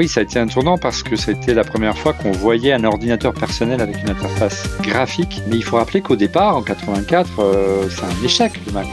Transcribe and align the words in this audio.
oui, 0.00 0.08
ça 0.08 0.20
a 0.20 0.22
été 0.22 0.38
un 0.38 0.46
tournant 0.46 0.78
parce 0.78 1.02
que 1.02 1.14
c'était 1.14 1.52
la 1.52 1.62
première 1.62 1.94
fois 1.94 2.14
qu'on 2.14 2.32
voyait 2.32 2.72
un 2.72 2.84
ordinateur 2.84 3.34
personnel 3.34 3.82
avec 3.82 4.00
une 4.00 4.08
interface 4.08 4.66
graphique. 4.80 5.42
Mais 5.46 5.56
il 5.56 5.62
faut 5.62 5.76
rappeler 5.76 6.00
qu'au 6.00 6.16
départ, 6.16 6.56
en 6.56 6.62
84, 6.62 7.28
euh, 7.38 7.84
c'est 7.90 8.04
un 8.04 8.24
échec 8.24 8.52
le 8.66 8.72
Mac. 8.72 8.86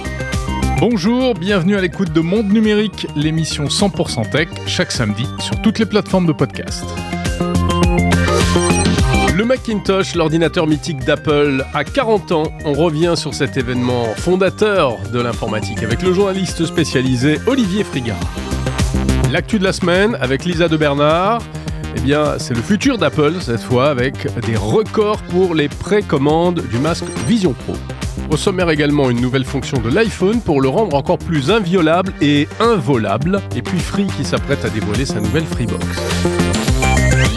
Bonjour, 0.81 1.33
bienvenue 1.33 1.77
à 1.77 1.81
l'écoute 1.81 2.11
de 2.11 2.19
Monde 2.19 2.51
Numérique, 2.51 3.07
l'émission 3.15 3.67
100% 3.67 4.29
tech, 4.31 4.49
chaque 4.65 4.91
samedi 4.91 5.25
sur 5.39 5.61
toutes 5.61 5.79
les 5.79 5.85
plateformes 5.85 6.25
de 6.25 6.33
podcast. 6.33 6.83
Le 9.33 9.45
Macintosh, 9.45 10.13
l'ordinateur 10.13 10.67
mythique 10.67 11.05
d'Apple, 11.05 11.63
a 11.73 11.85
40 11.85 12.31
ans. 12.33 12.51
On 12.65 12.73
revient 12.73 13.13
sur 13.15 13.33
cet 13.33 13.55
événement 13.55 14.07
fondateur 14.17 14.97
de 15.13 15.21
l'informatique 15.21 15.83
avec 15.83 16.01
le 16.01 16.11
journaliste 16.11 16.65
spécialisé 16.65 17.37
Olivier 17.47 17.85
Frigard. 17.85 18.19
L'actu 19.31 19.59
de 19.59 19.63
la 19.65 19.73
semaine 19.73 20.15
avec 20.21 20.45
Lisa 20.45 20.69
de 20.69 20.77
Bernard. 20.77 21.41
Eh 21.95 22.13
c'est 22.39 22.53
le 22.53 22.61
futur 22.61 22.97
d'Apple 22.97 23.35
cette 23.41 23.61
fois 23.61 23.89
avec 23.89 24.27
des 24.45 24.55
records 24.55 25.21
pour 25.23 25.53
les 25.53 25.67
précommandes 25.67 26.63
du 26.69 26.77
masque 26.77 27.05
Vision 27.27 27.53
Pro. 27.53 27.73
Au 28.31 28.37
sommaire 28.37 28.69
également 28.69 29.09
une 29.09 29.19
nouvelle 29.19 29.43
fonction 29.43 29.79
de 29.79 29.89
l'iPhone 29.89 30.39
pour 30.41 30.61
le 30.61 30.69
rendre 30.69 30.95
encore 30.95 31.17
plus 31.17 31.51
inviolable 31.51 32.13
et 32.21 32.47
involable. 32.61 33.41
Et 33.55 33.61
puis 33.61 33.79
Free 33.79 34.07
qui 34.15 34.23
s'apprête 34.23 34.63
à 34.63 34.69
dévoiler 34.69 35.05
sa 35.05 35.19
nouvelle 35.19 35.45
Freebox. 35.45 35.85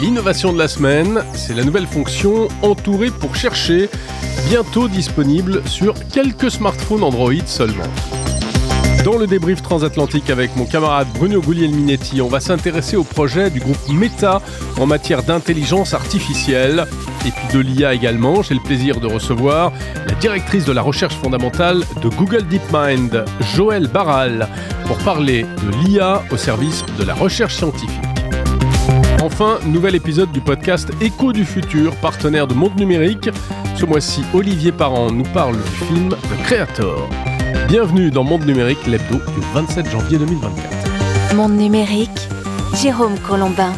L'innovation 0.01 0.53
de 0.53 0.59
la 0.59 0.67
semaine, 0.67 1.21
c'est 1.33 1.53
la 1.53 1.63
nouvelle 1.63 1.87
fonction 1.87 2.47
entourée 2.61 3.11
pour 3.11 3.35
chercher, 3.35 3.89
bientôt 4.47 4.87
disponible 4.87 5.61
sur 5.65 5.93
quelques 6.11 6.51
smartphones 6.51 7.03
Android 7.03 7.45
seulement. 7.45 7.83
Dans 9.03 9.17
le 9.17 9.25
débrief 9.25 9.63
transatlantique 9.63 10.29
avec 10.29 10.55
mon 10.55 10.65
camarade 10.65 11.07
Bruno 11.15 11.41
Guglielminetti, 11.41 12.21
on 12.21 12.27
va 12.27 12.39
s'intéresser 12.39 12.95
au 12.95 13.03
projet 13.03 13.49
du 13.49 13.59
groupe 13.59 13.89
Meta 13.89 14.41
en 14.79 14.85
matière 14.85 15.23
d'intelligence 15.23 15.95
artificielle 15.95 16.85
et 17.25 17.31
puis 17.31 17.57
de 17.57 17.59
l'IA 17.59 17.95
également. 17.95 18.43
J'ai 18.43 18.53
le 18.53 18.59
plaisir 18.59 18.99
de 18.99 19.07
recevoir 19.07 19.71
la 20.07 20.13
directrice 20.15 20.65
de 20.65 20.71
la 20.71 20.83
recherche 20.83 21.15
fondamentale 21.15 21.83
de 22.03 22.09
Google 22.09 22.47
DeepMind, 22.47 23.25
Joël 23.55 23.87
Barral, 23.87 24.47
pour 24.85 24.97
parler 24.99 25.43
de 25.43 25.83
l'IA 25.83 26.21
au 26.29 26.37
service 26.37 26.85
de 26.99 27.03
la 27.03 27.15
recherche 27.15 27.55
scientifique. 27.55 27.89
Enfin, 29.23 29.57
nouvel 29.65 29.95
épisode 29.95 30.31
du 30.31 30.41
podcast 30.41 30.91
Écho 31.01 31.33
du 31.33 31.45
futur, 31.45 31.95
partenaire 31.95 32.45
de 32.45 32.53
Monde 32.53 32.79
Numérique. 32.79 33.31
Ce 33.75 33.85
mois-ci, 33.85 34.21
Olivier 34.33 34.71
Parent 34.71 35.11
nous 35.11 35.23
parle 35.23 35.57
du 35.57 35.85
film 35.87 36.09
The 36.09 36.43
Creator. 36.43 37.09
Bienvenue 37.71 38.11
dans 38.11 38.25
Monde 38.25 38.45
Numérique, 38.45 38.85
l'hebdo 38.85 39.15
du 39.15 39.39
27 39.53 39.89
janvier 39.89 40.17
2024. 40.17 41.35
Monde 41.35 41.53
Numérique, 41.53 42.09
Jérôme 42.75 43.17
Colombin. 43.19 43.71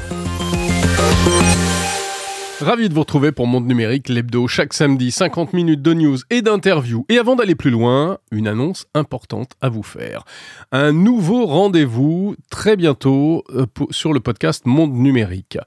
Ravi 2.62 2.88
de 2.88 2.94
vous 2.94 3.00
retrouver 3.00 3.32
pour 3.32 3.48
Monde 3.48 3.66
Numérique, 3.66 4.10
l'hebdo, 4.10 4.48
chaque 4.48 4.74
samedi, 4.74 5.10
50 5.10 5.54
minutes 5.54 5.82
de 5.82 5.94
news 5.94 6.18
et 6.30 6.44
d'interviews. 6.44 7.04
Et 7.10 7.18
avant 7.18 7.36
d'aller 7.36 7.56
plus 7.56 7.72
loin, 7.72 8.20
une 8.32 8.48
annonce 8.48 8.86
importante 8.94 9.54
à 9.60 9.70
vous 9.70 9.82
faire. 9.82 10.24
Un 10.72 10.94
nouveau 10.94 11.48
rendez-vous 11.48 12.36
très 12.52 12.78
bientôt 12.78 13.44
euh, 13.50 13.66
sur 13.90 14.14
le 14.14 14.20
podcast 14.20 14.66
Monde 14.66 14.94
Numérique. 14.94 15.58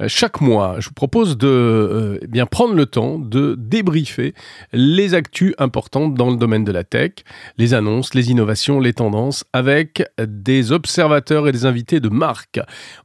Euh, 0.00 0.06
chaque 0.08 0.40
mois, 0.40 0.76
je 0.78 0.88
vous 0.88 0.94
propose 0.94 1.36
de 1.36 1.48
euh, 1.48 2.18
eh 2.22 2.26
bien 2.28 2.46
prendre 2.46 2.74
le 2.74 2.86
temps 2.86 3.18
de 3.18 3.56
débriefer 3.58 4.32
les 4.72 5.14
actus 5.14 5.54
importantes 5.58 6.14
dans 6.14 6.30
le 6.30 6.36
domaine 6.36 6.64
de 6.64 6.72
la 6.72 6.84
tech, 6.84 7.12
les 7.58 7.74
annonces, 7.74 8.14
les 8.14 8.30
innovations, 8.30 8.78
les 8.78 8.94
tendances, 8.94 9.44
avec 9.52 10.04
des 10.18 10.70
observateurs 10.70 11.48
et 11.48 11.52
des 11.52 11.66
invités 11.66 11.98
de 11.98 12.08
marque. 12.08 12.60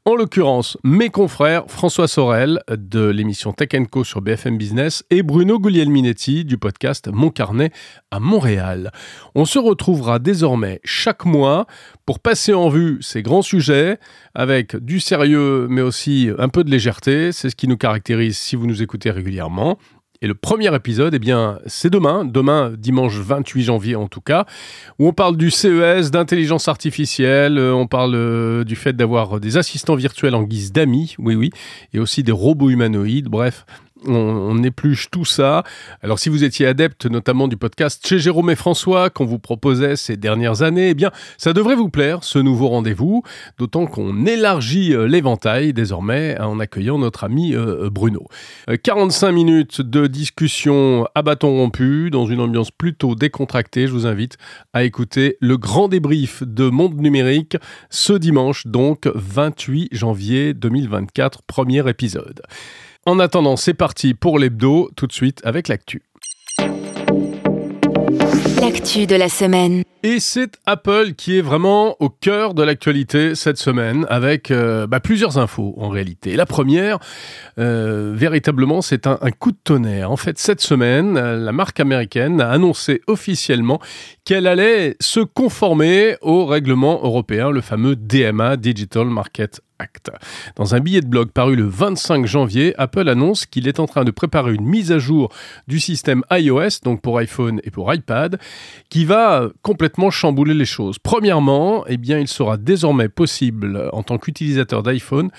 En 0.05 0.15
l'occurrence, 0.15 0.77
mes 0.83 1.09
confrères 1.09 1.63
François 1.67 2.07
Sorel 2.07 2.61
de 2.69 3.07
l'émission 3.07 3.32
Tech 3.33 3.69
Co 3.89 4.03
sur 4.03 4.21
BFM 4.21 4.57
Business 4.57 5.03
et 5.09 5.23
Bruno 5.23 5.59
Guglielminetti 5.59 6.45
du 6.45 6.57
podcast 6.57 7.09
Mon 7.11 7.31
Carnet 7.31 7.71
à 8.11 8.19
Montréal. 8.19 8.91
On 9.33 9.45
se 9.45 9.57
retrouvera 9.57 10.19
désormais 10.19 10.79
chaque 10.83 11.25
mois 11.25 11.65
pour 12.05 12.19
passer 12.19 12.53
en 12.53 12.69
vue 12.69 12.99
ces 13.01 13.23
grands 13.23 13.41
sujets 13.41 13.97
avec 14.35 14.75
du 14.75 14.99
sérieux 14.99 15.67
mais 15.69 15.81
aussi 15.81 16.29
un 16.37 16.47
peu 16.47 16.63
de 16.63 16.69
légèreté. 16.69 17.31
C'est 17.31 17.49
ce 17.49 17.55
qui 17.55 17.67
nous 17.67 17.77
caractérise 17.77 18.37
si 18.37 18.55
vous 18.55 18.67
nous 18.67 18.83
écoutez 18.83 19.09
régulièrement. 19.09 19.79
Et 20.23 20.27
le 20.27 20.35
premier 20.35 20.73
épisode, 20.73 21.13
eh 21.13 21.19
bien, 21.19 21.59
c'est 21.65 21.89
demain, 21.89 22.23
demain, 22.23 22.71
dimanche 22.77 23.17
28 23.17 23.63
janvier 23.63 23.97
en 23.97 24.07
tout 24.07 24.21
cas, 24.21 24.45
où 24.97 25.05
on 25.05 25.11
parle 25.11 25.35
du 25.35 25.51
CES, 25.51 26.11
d'intelligence 26.11 26.69
artificielle, 26.69 27.57
euh, 27.57 27.73
on 27.73 27.87
parle 27.87 28.15
euh, 28.15 28.63
du 28.63 28.77
fait 28.77 28.93
d'avoir 28.93 29.41
des 29.41 29.57
assistants 29.57 29.95
virtuels 29.95 30.33
en 30.33 30.43
guise 30.43 30.71
d'amis, 30.71 31.15
oui, 31.19 31.35
oui, 31.35 31.49
et 31.93 31.99
aussi 31.99 32.23
des 32.23 32.31
robots 32.31 32.69
humanoïdes, 32.69 33.27
bref, 33.27 33.65
on, 34.07 34.63
épluche 34.63 35.09
tout 35.11 35.25
ça. 35.25 35.63
Alors 36.01 36.19
si 36.19 36.29
vous 36.29 36.43
étiez 36.43 36.65
adepte 36.65 37.05
notamment 37.05 37.47
du 37.47 37.57
podcast 37.57 38.05
chez 38.07 38.19
Jérôme 38.19 38.49
et 38.49 38.55
François 38.55 39.09
qu'on 39.09 39.25
vous 39.25 39.39
proposait 39.39 39.95
ces 39.95 40.15
dernières 40.15 40.61
années, 40.61 40.89
eh 40.89 40.93
bien 40.93 41.11
ça 41.37 41.53
devrait 41.53 41.75
vous 41.75 41.89
plaire 41.89 42.23
ce 42.23 42.39
nouveau 42.39 42.69
rendez-vous, 42.69 43.23
d'autant 43.57 43.85
qu'on 43.85 44.25
élargit 44.25 44.93
euh, 44.93 45.05
l'éventail 45.05 45.73
désormais 45.73 46.39
en 46.39 46.59
accueillant 46.59 46.97
notre 46.97 47.23
ami 47.23 47.55
euh, 47.55 47.89
Bruno. 47.89 48.27
45 48.83 49.27
euh, 49.27 49.31
minutes 49.31 49.81
de 49.81 50.07
discussion 50.07 51.07
à 51.15 51.21
bâton 51.21 51.49
rompu 51.49 52.09
dans 52.09 52.25
une 52.25 52.39
ambiance 52.39 52.71
plutôt 52.71 53.15
décontractée. 53.15 53.87
Je 53.87 53.91
vous 53.91 54.07
invite 54.07 54.37
à 54.73 54.83
écouter 54.83 55.37
le 55.41 55.57
grand 55.57 55.87
débrief 55.87 56.43
de 56.43 56.69
Monde 56.69 56.95
Numérique 56.95 57.57
ce 57.89 58.13
dimanche 58.13 58.67
donc 58.67 59.07
28 59.13 59.89
janvier 59.91 60.53
2024, 60.53 61.41
premier 61.43 61.87
épisode. 61.89 62.41
En 63.05 63.19
attendant, 63.19 63.57
c'est 63.57 63.73
parti 63.73 64.13
pour 64.13 64.39
l'hebdo, 64.39 64.89
tout 64.95 65.07
de 65.07 65.11
suite 65.11 65.41
avec 65.43 65.67
l'actu. 65.67 66.03
L'actu 68.61 69.07
de 69.07 69.15
la 69.17 69.27
semaine. 69.27 69.83
Et 70.03 70.21
c'est 70.21 70.57
Apple 70.65 71.11
qui 71.17 71.37
est 71.37 71.41
vraiment 71.41 71.97
au 71.99 72.07
cœur 72.07 72.53
de 72.53 72.63
l'actualité 72.63 73.35
cette 73.35 73.57
semaine 73.57 74.05
avec 74.09 74.51
euh, 74.51 74.87
bah, 74.87 75.01
plusieurs 75.01 75.37
infos 75.37 75.75
en 75.77 75.89
réalité. 75.89 76.37
La 76.37 76.45
première, 76.45 76.99
euh, 77.59 78.13
véritablement, 78.15 78.81
c'est 78.81 79.05
un, 79.05 79.17
coup 79.37 79.51
de 79.51 79.57
tonnerre. 79.61 80.09
En 80.09 80.17
fait, 80.17 80.39
cette 80.39 80.61
semaine, 80.61 81.15
la 81.15 81.51
marque 81.51 81.81
américaine 81.81 82.39
a 82.39 82.51
annoncé 82.51 83.01
officiellement 83.07 83.81
qu'elle 84.23 84.47
allait 84.47 84.95
se 85.01 85.19
conformer 85.19 86.15
au 86.21 86.45
règlement 86.45 87.01
européen, 87.03 87.51
le 87.51 87.59
fameux 87.59 87.97
DMA, 87.97 88.55
Digital 88.55 89.07
Market 89.07 89.59
dans 90.55 90.75
un 90.75 90.79
billet 90.79 91.01
de 91.01 91.07
blog 91.07 91.29
paru 91.31 91.55
le 91.55 91.65
25 91.67 92.25
janvier, 92.25 92.73
Apple 92.77 93.09
annonce 93.09 93.45
qu'il 93.45 93.67
est 93.67 93.79
en 93.79 93.85
train 93.85 94.03
de 94.03 94.11
préparer 94.11 94.53
une 94.53 94.65
mise 94.65 94.91
à 94.91 94.99
jour 94.99 95.29
du 95.67 95.79
système 95.79 96.23
iOS, 96.31 96.79
donc 96.83 97.01
pour 97.01 97.17
iPhone 97.17 97.59
et 97.63 97.71
pour 97.71 97.93
iPad, 97.93 98.39
qui 98.89 99.05
va 99.05 99.49
complètement 99.61 100.11
chambouler 100.11 100.53
les 100.53 100.65
choses. 100.65 100.99
Premièrement, 100.99 101.85
eh 101.87 101.97
il 102.03 102.27
sera 102.27 102.57
désormais 102.57 103.09
possible, 103.09 103.89
en 103.93 104.03
tant 104.03 104.17
qu'utilisateur 104.17 104.83
d'iPhone, 104.83 105.29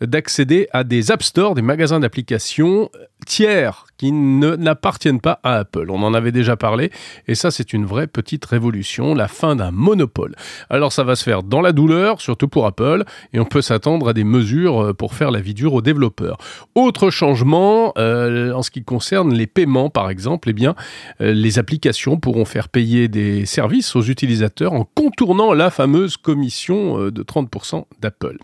d'accéder 0.00 0.68
à 0.72 0.84
des 0.84 1.10
App 1.10 1.22
Store, 1.22 1.54
des 1.54 1.62
magasins 1.62 2.00
d'applications 2.00 2.90
tiers 3.26 3.86
qui 4.02 4.10
n'appartiennent 4.10 5.20
pas 5.20 5.38
à 5.44 5.58
Apple. 5.58 5.88
On 5.88 6.02
en 6.02 6.12
avait 6.12 6.32
déjà 6.32 6.56
parlé, 6.56 6.90
et 7.28 7.36
ça 7.36 7.52
c'est 7.52 7.72
une 7.72 7.84
vraie 7.84 8.08
petite 8.08 8.44
révolution, 8.44 9.14
la 9.14 9.28
fin 9.28 9.54
d'un 9.54 9.70
monopole. 9.70 10.34
Alors 10.70 10.92
ça 10.92 11.04
va 11.04 11.14
se 11.14 11.22
faire 11.22 11.44
dans 11.44 11.60
la 11.60 11.70
douleur, 11.70 12.20
surtout 12.20 12.48
pour 12.48 12.66
Apple, 12.66 13.04
et 13.32 13.38
on 13.38 13.44
peut 13.44 13.62
s'attendre 13.62 14.08
à 14.08 14.12
des 14.12 14.24
mesures 14.24 14.86
euh, 14.86 14.92
pour 14.92 15.14
faire 15.14 15.30
la 15.30 15.40
vie 15.40 15.54
dure 15.54 15.74
aux 15.74 15.82
développeurs. 15.82 16.36
Autre 16.74 17.10
changement, 17.10 17.92
euh, 17.96 18.52
en 18.52 18.62
ce 18.64 18.72
qui 18.72 18.82
concerne 18.82 19.32
les 19.32 19.46
paiements 19.46 19.88
par 19.88 20.10
exemple, 20.10 20.50
eh 20.50 20.52
bien, 20.52 20.74
euh, 21.20 21.32
les 21.32 21.60
applications 21.60 22.16
pourront 22.18 22.44
faire 22.44 22.70
payer 22.70 23.06
des 23.06 23.46
services 23.46 23.94
aux 23.94 24.02
utilisateurs 24.02 24.72
en 24.72 24.84
contournant 24.96 25.52
la 25.52 25.70
fameuse 25.70 26.16
commission 26.16 27.08
de 27.08 27.22
30% 27.22 27.86
d'Apple. 28.00 28.38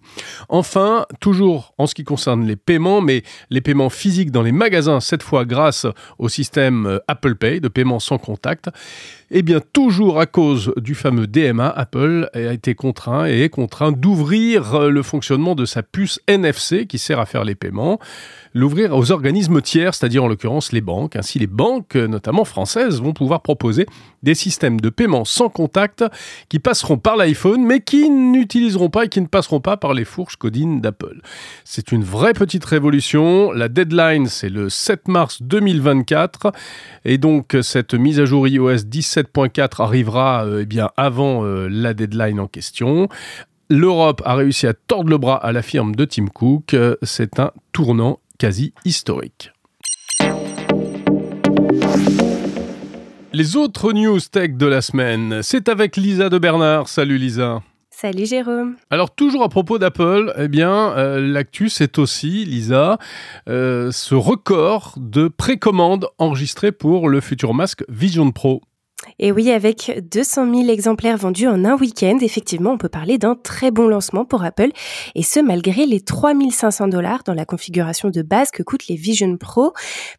Enfin, 0.48 1.04
toujours 1.18 1.74
en 1.78 1.88
ce 1.88 1.96
qui 1.96 2.04
concerne 2.04 2.46
les 2.46 2.54
paiements, 2.54 3.00
mais 3.00 3.24
les 3.50 3.60
paiements 3.60 3.90
physiques 3.90 4.30
dans 4.30 4.42
les 4.42 4.52
magasins, 4.52 5.00
cette 5.00 5.24
fois 5.24 5.46
grâce 5.48 5.86
au 6.18 6.28
système 6.28 6.86
euh, 6.86 6.98
Apple 7.08 7.34
Pay 7.34 7.60
de 7.60 7.68
paiement 7.68 7.98
sans 7.98 8.18
contact. 8.18 8.68
Eh 9.30 9.42
bien, 9.42 9.60
toujours 9.74 10.20
à 10.20 10.24
cause 10.24 10.72
du 10.78 10.94
fameux 10.94 11.26
DMA, 11.26 11.68
Apple 11.68 12.30
a 12.32 12.54
été 12.54 12.74
contraint 12.74 13.28
et 13.28 13.42
est 13.42 13.50
contraint 13.50 13.92
d'ouvrir 13.92 14.74
euh, 14.74 14.88
le 14.88 15.02
fonctionnement 15.02 15.54
de 15.54 15.66
sa 15.66 15.82
puce 15.82 16.18
NFC 16.28 16.86
qui 16.86 16.96
sert 16.96 17.20
à 17.20 17.26
faire 17.26 17.44
les 17.44 17.54
paiements, 17.54 17.98
l'ouvrir 18.54 18.96
aux 18.96 19.12
organismes 19.12 19.60
tiers, 19.60 19.94
c'est-à-dire 19.94 20.24
en 20.24 20.28
l'occurrence 20.28 20.72
les 20.72 20.80
banques. 20.80 21.14
Ainsi, 21.14 21.38
les 21.38 21.46
banques, 21.46 21.94
notamment 21.94 22.46
françaises, 22.46 23.02
vont 23.02 23.12
pouvoir 23.12 23.42
proposer 23.42 23.84
des 24.22 24.34
systèmes 24.34 24.80
de 24.80 24.88
paiement 24.88 25.26
sans 25.26 25.50
contact 25.50 26.04
qui 26.48 26.58
passeront 26.58 26.96
par 26.96 27.18
l'iPhone, 27.18 27.62
mais 27.62 27.80
qui 27.80 28.08
n'utiliseront 28.08 28.88
pas 28.88 29.04
et 29.04 29.08
qui 29.08 29.20
ne 29.20 29.26
passeront 29.26 29.60
pas 29.60 29.76
par 29.76 29.92
les 29.92 30.06
fourches 30.06 30.36
codines 30.36 30.80
d'Apple. 30.80 31.20
C'est 31.64 31.92
une 31.92 32.02
vraie 32.02 32.32
petite 32.32 32.64
révolution. 32.64 33.52
La 33.52 33.68
deadline, 33.68 34.26
c'est 34.26 34.48
le 34.48 34.70
7 34.70 35.06
mars 35.06 35.42
2024. 35.42 36.52
Et 37.04 37.18
donc, 37.18 37.54
cette 37.60 37.92
mise 37.92 38.20
à 38.20 38.24
jour 38.24 38.48
iOS 38.48 38.84
17 38.86 39.17
7.4 39.22 39.82
arrivera 39.82 40.44
euh, 40.46 40.60
eh 40.62 40.66
bien 40.66 40.90
avant 40.96 41.44
euh, 41.44 41.66
la 41.68 41.92
deadline 41.92 42.38
en 42.38 42.46
question. 42.46 43.08
l'Europe 43.68 44.22
a 44.24 44.36
réussi 44.36 44.66
à 44.68 44.74
tordre 44.74 45.10
le 45.10 45.18
bras 45.18 45.36
à 45.36 45.50
la 45.50 45.62
firme 45.62 45.96
de 45.96 46.04
Tim 46.04 46.26
Cook. 46.26 46.76
C'est 47.02 47.40
un 47.40 47.50
tournant 47.72 48.20
quasi 48.38 48.72
historique. 48.84 49.50
Les 53.32 53.56
autres 53.56 53.92
news 53.92 54.20
tech 54.20 54.52
de 54.52 54.66
la 54.66 54.80
semaine, 54.80 55.42
c'est 55.42 55.68
avec 55.68 55.96
Lisa 55.96 56.28
de 56.28 56.38
Bernard. 56.38 56.88
Salut 56.88 57.18
Lisa. 57.18 57.60
Salut 58.00 58.26
Jérôme. 58.26 58.76
Alors 58.90 59.12
toujours 59.12 59.42
à 59.42 59.48
propos 59.48 59.80
d'Apple, 59.80 60.32
eh 60.38 60.46
bien 60.46 60.96
euh, 60.96 61.20
l'actu 61.20 61.68
c'est 61.68 61.98
aussi 61.98 62.44
Lisa 62.44 62.96
euh, 63.48 63.90
ce 63.90 64.14
record 64.14 64.94
de 64.96 65.26
précommande 65.26 66.06
enregistré 66.18 66.70
pour 66.70 67.08
le 67.08 67.20
futur 67.20 67.54
masque 67.54 67.84
Vision 67.88 68.30
Pro. 68.30 68.62
Et 69.18 69.32
oui, 69.32 69.50
avec 69.50 70.00
200 70.12 70.54
000 70.54 70.68
exemplaires 70.68 71.16
vendus 71.16 71.48
en 71.48 71.64
un 71.64 71.76
week-end, 71.76 72.18
effectivement, 72.20 72.72
on 72.72 72.78
peut 72.78 72.88
parler 72.88 73.18
d'un 73.18 73.34
très 73.34 73.70
bon 73.70 73.88
lancement 73.88 74.24
pour 74.24 74.44
Apple, 74.44 74.70
et 75.14 75.22
ce 75.22 75.40
malgré 75.40 75.86
les 75.86 76.00
3500 76.00 76.88
dollars 76.88 77.22
dans 77.24 77.34
la 77.34 77.44
configuration 77.44 78.10
de 78.10 78.22
base 78.22 78.50
que 78.50 78.62
coûtent 78.62 78.86
les 78.86 78.96
Vision 78.96 79.36
Pro. 79.36 79.72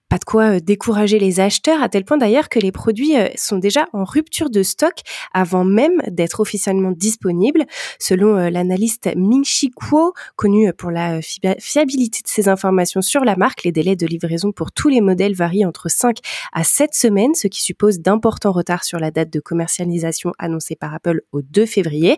Pas 0.10 0.18
de 0.18 0.26
quoi 0.26 0.56
euh, 0.56 0.60
décourager 0.60 1.20
les 1.20 1.40
acheteurs, 1.40 1.84
à 1.84 1.88
tel 1.88 2.04
point 2.04 2.18
d'ailleurs 2.18 2.50
que 2.50 2.60
les 2.60 2.72
produits 2.72 3.16
euh, 3.16 3.28
sont 3.36 3.58
déjà 3.58 3.88
en 3.94 4.04
rupture 4.04 4.50
de 4.50 4.64
stock 4.64 4.96
avant 5.34 5.64
même 5.64 6.02
d'être 6.08 6.40
officiellement 6.40 6.92
disponibles. 6.92 7.66
Selon 8.00 8.36
euh, 8.36 8.50
l'analyste 8.50 9.12
Ming 9.16 9.46
Chi 9.46 9.70
Kuo, 9.70 10.14
connu 10.36 10.74
pour 10.74 10.90
la 10.90 11.22
fiabilité 11.22 12.22
de 12.24 12.28
ses 12.28 12.50
informations 12.50 13.02
sur 13.02 13.24
la 13.24 13.36
marque, 13.36 13.64
les 13.64 13.72
délais 13.72 13.96
de 13.96 14.08
livraison 14.08 14.52
pour 14.52 14.72
tous 14.72 14.90
les 14.90 15.02
modèles 15.02 15.36
varient 15.36 15.66
entre 15.66 15.90
5 15.90 16.18
à 16.54 16.64
7 16.64 16.94
semaines, 16.94 17.36
ce 17.36 17.48
qui 17.48 17.62
suppose 17.62 18.00
d'importants 18.00 18.52
retards 18.52 18.84
sur 18.90 19.00
la 19.00 19.12
date 19.12 19.32
de 19.32 19.40
commercialisation 19.40 20.34
annoncée 20.40 20.76
par 20.76 20.94
Apple 20.94 21.22
au 21.32 21.42
2 21.42 21.66
février. 21.66 22.18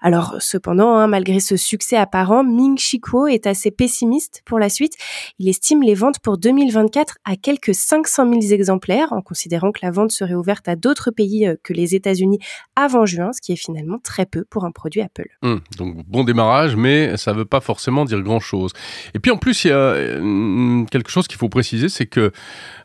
Alors 0.00 0.36
cependant, 0.40 0.96
hein, 0.96 1.06
malgré 1.06 1.40
ce 1.40 1.56
succès 1.56 1.96
apparent, 1.96 2.42
Ming 2.42 2.76
Chi 2.78 3.00
est 3.30 3.46
assez 3.46 3.70
pessimiste 3.70 4.42
pour 4.44 4.58
la 4.58 4.68
suite. 4.68 4.94
Il 5.38 5.48
estime 5.48 5.82
les 5.82 5.94
ventes 5.94 6.18
pour 6.18 6.38
2024 6.38 7.18
à 7.24 7.36
quelques 7.36 7.74
500 7.74 8.28
000 8.40 8.52
exemplaires, 8.52 9.12
en 9.12 9.20
considérant 9.20 9.72
que 9.72 9.80
la 9.82 9.90
vente 9.90 10.10
serait 10.10 10.34
ouverte 10.34 10.68
à 10.68 10.76
d'autres 10.76 11.10
pays 11.10 11.46
euh, 11.46 11.56
que 11.62 11.72
les 11.72 11.94
États-Unis 11.94 12.38
avant 12.76 13.06
juin, 13.06 13.32
ce 13.32 13.40
qui 13.40 13.52
est 13.52 13.56
finalement 13.56 13.98
très 13.98 14.26
peu 14.26 14.44
pour 14.48 14.64
un 14.64 14.70
produit 14.70 15.02
Apple. 15.02 15.28
Hum, 15.42 15.60
donc 15.76 16.04
bon 16.06 16.24
démarrage, 16.24 16.76
mais 16.76 17.16
ça 17.16 17.32
ne 17.32 17.38
veut 17.38 17.44
pas 17.44 17.60
forcément 17.60 18.04
dire 18.04 18.20
grand-chose. 18.20 18.72
Et 19.14 19.18
puis 19.18 19.30
en 19.30 19.36
plus, 19.36 19.64
il 19.64 19.68
y 19.68 19.72
a 19.72 19.76
euh, 19.76 20.84
quelque 20.90 21.10
chose 21.10 21.28
qu'il 21.28 21.38
faut 21.38 21.48
préciser, 21.48 21.88
c'est 21.88 22.06
que 22.06 22.32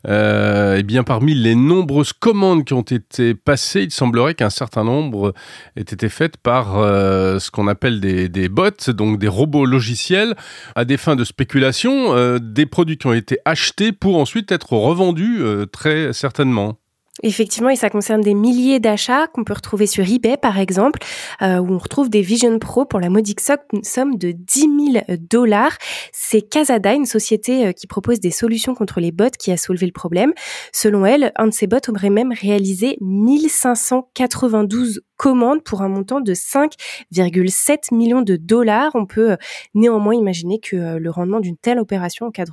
euh, 0.07 0.75
eh 0.78 0.83
bien, 0.83 1.04
parmi 1.04 1.33
les 1.33 1.56
nombreuses 1.56 2.13
commandes 2.13 2.66
qui 2.66 2.74
ont 2.74 2.81
été 2.81 3.14
passées, 3.44 3.83
il 3.83 3.91
semblerait 3.91 4.35
qu'un 4.35 4.50
certain 4.50 4.83
nombre 4.83 5.33
aient 5.75 5.81
été 5.81 6.09
faites 6.09 6.38
par 6.38 6.73
ce 6.75 7.51
qu'on 7.51 7.67
appelle 7.67 8.00
des, 8.00 8.50
bots, 8.50 8.69
donc 8.89 9.19
des 9.19 9.27
robots 9.27 9.65
logiciels, 9.65 10.35
à 10.75 10.85
des 10.85 10.97
fins 10.97 11.15
de 11.15 11.23
spéculation, 11.23 12.38
des 12.39 12.65
produits 12.65 12.97
qui 12.97 13.07
ont 13.07 13.13
été 13.13 13.38
achetés 13.45 13.91
pour 13.91 14.17
ensuite 14.17 14.51
être 14.51 14.73
revendu 14.73 15.38
euh, 15.39 15.65
très 15.65 16.13
certainement. 16.13 16.77
Effectivement, 17.23 17.69
et 17.69 17.77
ça 17.77 17.89
concerne 17.89 18.19
des 18.19 18.33
milliers 18.33 18.81
d'achats 18.81 19.27
qu'on 19.27 19.45
peut 19.45 19.53
retrouver 19.53 19.88
sur 19.88 20.06
eBay, 20.06 20.35
par 20.35 20.59
exemple, 20.59 21.00
euh, 21.41 21.59
où 21.59 21.73
on 21.73 21.77
retrouve 21.77 22.09
des 22.09 22.21
Vision 22.21 22.59
Pro 22.59 22.83
pour 22.83 23.00
la 23.00 23.09
modique 23.09 23.39
somme 23.39 24.17
de 24.17 24.31
10 24.31 24.94
000 24.94 25.06
dollars. 25.29 25.77
C'est 26.12 26.41
Casada, 26.41 26.94
une 26.94 27.06
société 27.06 27.67
euh, 27.67 27.71
qui 27.71 27.88
propose 27.88 28.19
des 28.19 28.31
solutions 28.31 28.75
contre 28.75 29.00
les 29.00 29.13
bots, 29.13 29.29
qui 29.39 29.53
a 29.53 29.57
soulevé 29.57 29.85
le 29.85 29.94
problème. 29.94 30.33
Selon 30.73 31.06
elle, 31.06 31.31
un 31.38 31.47
de 31.47 31.53
ces 31.53 31.67
bots 31.67 31.77
aurait 31.88 32.09
même 32.09 32.33
réalisé 32.33 32.97
1592 33.00 35.00
commandes 35.17 35.63
pour 35.63 35.81
un 35.81 35.89
montant 35.89 36.21
de 36.21 36.33
5,7 36.33 37.94
millions 37.94 38.21
de 38.21 38.35
dollars. 38.35 38.91
On 38.95 39.06
peut 39.06 39.31
euh, 39.31 39.38
néanmoins 39.73 40.15
imaginer 40.15 40.59
que 40.59 40.97
le 40.97 41.09
rendement 41.09 41.39
d'une 41.39 41.57
telle 41.57 41.79
opération 41.79 42.27
en 42.27 42.31
cas 42.31 42.45
de 42.45 42.51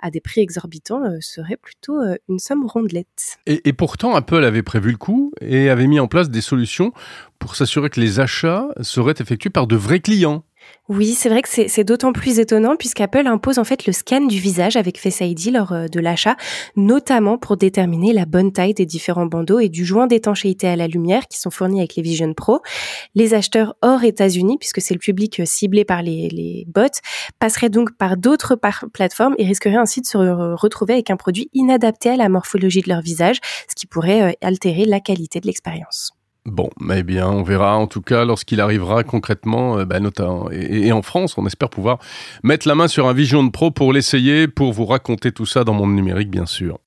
à 0.00 0.10
des 0.10 0.20
prix 0.20 0.40
exorbitants 0.40 1.02
serait 1.20 1.56
plutôt 1.56 1.98
une 2.28 2.38
somme 2.38 2.66
rondelette. 2.66 3.38
Et, 3.46 3.68
et 3.68 3.72
pourtant, 3.72 4.14
Apple 4.14 4.44
avait 4.44 4.62
prévu 4.62 4.90
le 4.90 4.96
coup 4.96 5.32
et 5.40 5.70
avait 5.70 5.86
mis 5.86 6.00
en 6.00 6.08
place 6.08 6.30
des 6.30 6.40
solutions 6.40 6.92
pour 7.38 7.56
s'assurer 7.56 7.90
que 7.90 8.00
les 8.00 8.20
achats 8.20 8.68
seraient 8.82 9.14
effectués 9.18 9.50
par 9.50 9.66
de 9.66 9.76
vrais 9.76 10.00
clients. 10.00 10.44
Oui, 10.90 11.12
c'est 11.12 11.28
vrai 11.28 11.40
que 11.40 11.48
c'est 11.48 11.84
d'autant 11.84 12.12
plus 12.12 12.40
étonnant 12.40 12.74
puisqu'Apple 12.74 13.28
impose 13.28 13.60
en 13.60 13.64
fait 13.64 13.86
le 13.86 13.92
scan 13.92 14.22
du 14.22 14.40
visage 14.40 14.74
avec 14.74 14.98
Face 14.98 15.20
ID 15.20 15.52
lors 15.52 15.70
euh, 15.72 15.86
de 15.86 16.00
l'achat, 16.00 16.36
notamment 16.74 17.38
pour 17.38 17.56
déterminer 17.56 18.12
la 18.12 18.26
bonne 18.26 18.50
taille 18.50 18.74
des 18.74 18.86
différents 18.86 19.26
bandeaux 19.26 19.60
et 19.60 19.68
du 19.68 19.84
joint 19.84 20.08
d'étanchéité 20.08 20.66
à 20.66 20.74
la 20.74 20.88
lumière 20.88 21.28
qui 21.28 21.38
sont 21.38 21.50
fournis 21.50 21.78
avec 21.78 21.94
les 21.94 22.02
Vision 22.02 22.34
Pro. 22.34 22.60
Les 23.14 23.34
acheteurs 23.34 23.76
hors 23.82 24.02
États-Unis, 24.02 24.56
puisque 24.58 24.80
c'est 24.80 24.94
le 24.94 24.98
public 24.98 25.38
euh, 25.38 25.44
ciblé 25.44 25.84
par 25.84 26.02
les, 26.02 26.28
les 26.28 26.64
bots, 26.66 27.00
passeraient 27.38 27.70
donc 27.70 27.96
par 27.96 28.16
d'autres 28.16 28.58
plateformes 28.92 29.36
et 29.38 29.46
risqueraient 29.46 29.76
ainsi 29.76 30.00
de 30.00 30.06
se 30.06 30.18
retrouver 30.18 30.94
avec 30.94 31.10
un 31.10 31.16
produit 31.16 31.50
inadapté 31.54 32.10
à 32.10 32.16
la 32.16 32.28
morphologie 32.28 32.80
de 32.80 32.88
leur 32.88 33.00
visage, 33.00 33.38
ce 33.68 33.76
qui 33.76 33.86
pourrait 33.86 34.22
euh, 34.22 34.32
altérer 34.42 34.86
la 34.86 34.98
qualité 34.98 35.38
de 35.38 35.46
l'expérience. 35.46 36.10
Bon, 36.46 36.70
eh 36.94 37.02
bien, 37.02 37.28
on 37.28 37.42
verra 37.42 37.76
en 37.76 37.86
tout 37.86 38.00
cas 38.00 38.24
lorsqu'il 38.24 38.60
arrivera 38.60 39.04
concrètement, 39.04 39.84
bah, 39.84 40.00
notamment, 40.00 40.50
et, 40.50 40.90
en 40.90 41.02
France, 41.02 41.36
on 41.36 41.46
espère 41.46 41.68
pouvoir 41.68 41.98
mettre 42.42 42.66
la 42.66 42.74
main 42.74 42.88
sur 42.88 43.06
un 43.08 43.12
Vision 43.12 43.48
Pro 43.50 43.70
pour 43.70 43.92
l'essayer, 43.92 44.48
pour 44.48 44.72
vous 44.72 44.86
raconter 44.86 45.32
tout 45.32 45.46
ça 45.46 45.64
dans 45.64 45.74
Monde 45.74 45.94
Numérique, 45.94 46.30
bien 46.30 46.46
sûr. 46.46 46.78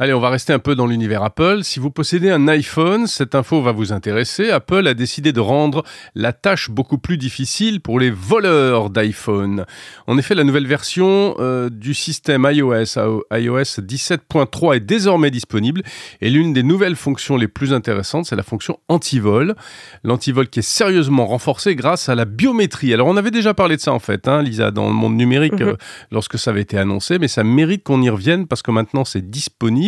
Allez, 0.00 0.14
on 0.14 0.20
va 0.20 0.30
rester 0.30 0.52
un 0.52 0.60
peu 0.60 0.76
dans 0.76 0.86
l'univers 0.86 1.24
Apple. 1.24 1.64
Si 1.64 1.80
vous 1.80 1.90
possédez 1.90 2.30
un 2.30 2.46
iPhone, 2.46 3.08
cette 3.08 3.34
info 3.34 3.60
va 3.62 3.72
vous 3.72 3.92
intéresser. 3.92 4.48
Apple 4.48 4.86
a 4.86 4.94
décidé 4.94 5.32
de 5.32 5.40
rendre 5.40 5.82
la 6.14 6.32
tâche 6.32 6.70
beaucoup 6.70 6.98
plus 6.98 7.18
difficile 7.18 7.80
pour 7.80 7.98
les 7.98 8.12
voleurs 8.12 8.90
d'iPhone. 8.90 9.64
En 10.06 10.16
effet, 10.16 10.36
la 10.36 10.44
nouvelle 10.44 10.68
version 10.68 11.34
euh, 11.40 11.68
du 11.68 11.94
système 11.94 12.48
iOS, 12.48 12.96
iOS 13.32 13.80
17.3, 13.80 14.76
est 14.76 14.80
désormais 14.80 15.32
disponible. 15.32 15.82
Et 16.20 16.30
l'une 16.30 16.52
des 16.52 16.62
nouvelles 16.62 16.94
fonctions 16.94 17.36
les 17.36 17.48
plus 17.48 17.72
intéressantes, 17.72 18.26
c'est 18.26 18.36
la 18.36 18.44
fonction 18.44 18.78
anti-vol. 18.86 19.56
L'anti-vol 20.04 20.46
qui 20.46 20.60
est 20.60 20.62
sérieusement 20.62 21.26
renforcée 21.26 21.74
grâce 21.74 22.08
à 22.08 22.14
la 22.14 22.24
biométrie. 22.24 22.94
Alors, 22.94 23.08
on 23.08 23.16
avait 23.16 23.32
déjà 23.32 23.52
parlé 23.52 23.74
de 23.74 23.80
ça 23.80 23.92
en 23.92 23.98
fait, 23.98 24.28
hein, 24.28 24.44
Lisa, 24.44 24.70
dans 24.70 24.86
le 24.86 24.94
monde 24.94 25.16
numérique, 25.16 25.54
mhm. 25.54 25.70
euh, 25.70 25.76
lorsque 26.12 26.38
ça 26.38 26.52
avait 26.52 26.62
été 26.62 26.78
annoncé, 26.78 27.18
mais 27.18 27.26
ça 27.26 27.42
mérite 27.42 27.82
qu'on 27.82 28.00
y 28.00 28.10
revienne 28.10 28.46
parce 28.46 28.62
que 28.62 28.70
maintenant 28.70 29.04
c'est 29.04 29.28
disponible 29.28 29.87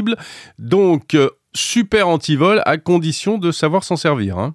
donc, 0.59 1.15
euh, 1.15 1.31
super 1.55 2.09
anti-vol 2.09 2.63
à 2.65 2.77
condition 2.79 3.39
de 3.39 3.51
savoir 3.51 3.85
s'en 3.85 3.97
servir. 3.97 4.39
Hein. 4.39 4.55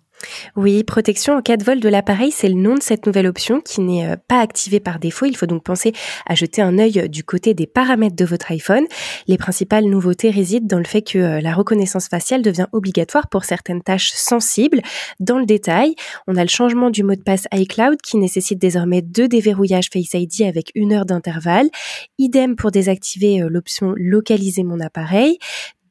Oui, 0.56 0.84
protection 0.84 1.36
en 1.36 1.42
cas 1.42 1.58
de 1.58 1.64
vol 1.64 1.80
de 1.80 1.90
l'appareil, 1.90 2.32
c'est 2.32 2.48
le 2.48 2.56
nom 2.56 2.76
de 2.76 2.82
cette 2.82 3.06
nouvelle 3.06 3.28
option 3.28 3.62
qui 3.62 3.82
n'est 3.82 4.06
euh, 4.06 4.16
pas 4.28 4.40
activée 4.40 4.80
par 4.80 5.00
défaut. 5.00 5.26
Il 5.26 5.36
faut 5.36 5.46
donc 5.46 5.64
penser 5.64 5.94
à 6.26 6.36
jeter 6.36 6.62
un 6.62 6.78
œil 6.78 7.10
du 7.10 7.24
côté 7.24 7.54
des 7.54 7.68
paramètres 7.68 8.16
de 8.16 8.26
votre 8.26 8.52
iPhone. 8.52 8.86
Les 9.28 9.38
principales 9.38 9.86
nouveautés 9.86 10.30
résident 10.30 10.68
dans 10.68 10.78
le 10.78 10.86
fait 10.86 11.02
que 11.02 11.18
euh, 11.18 11.42
la 11.42 11.54
reconnaissance 11.54 12.08
faciale 12.08 12.42
devient 12.42 12.68
obligatoire 12.72 13.28
pour 13.28 13.46
certaines 13.46 13.82
tâches 13.82 14.12
sensibles. 14.14 14.82
Dans 15.20 15.40
le 15.40 15.46
détail, 15.46 15.96
on 16.28 16.36
a 16.36 16.42
le 16.42 16.50
changement 16.50 16.90
du 16.90 17.04
mot 17.04 17.16
de 17.16 17.24
passe 17.24 17.48
iCloud 17.54 18.02
qui 18.02 18.18
nécessite 18.18 18.60
désormais 18.60 19.02
deux 19.02 19.28
déverrouillages 19.28 19.90
Face 19.92 20.14
ID 20.14 20.44
avec 20.44 20.72
une 20.76 20.94
heure 20.94 21.06
d'intervalle. 21.06 21.70
Idem 22.18 22.56
pour 22.56 22.72
désactiver 22.72 23.40
l'option 23.50 23.94
localiser 23.96 24.64
mon 24.64 24.80
appareil. 24.80 25.38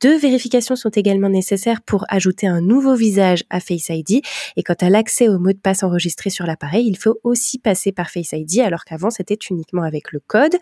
Deux 0.04 0.18
vérifications 0.18 0.76
sont 0.76 0.90
également 0.90 1.30
nécessaires 1.30 1.80
pour 1.80 2.04
ajouter 2.11 2.46
un 2.46 2.61
nouveau 2.61 2.94
visage 2.94 3.42
à 3.49 3.58
Face 3.58 3.88
ID. 3.88 4.20
Et 4.54 4.62
quant 4.62 4.76
à 4.82 4.90
l'accès 4.90 5.30
au 5.30 5.38
mot 5.38 5.50
de 5.52 5.58
passe 5.58 5.82
enregistré 5.82 6.28
sur 6.28 6.44
l'appareil, 6.44 6.87
il 6.87 6.99
faut 6.99 7.20
aussi 7.25 7.58
passer 7.58 7.90
par 7.90 8.11
Face 8.11 8.32
ID, 8.32 8.61
alors 8.61 8.84
qu'avant 8.84 9.08
c'était 9.08 9.38
uniquement 9.49 9.82
avec 9.82 10.12
le 10.12 10.20
code. 10.20 10.56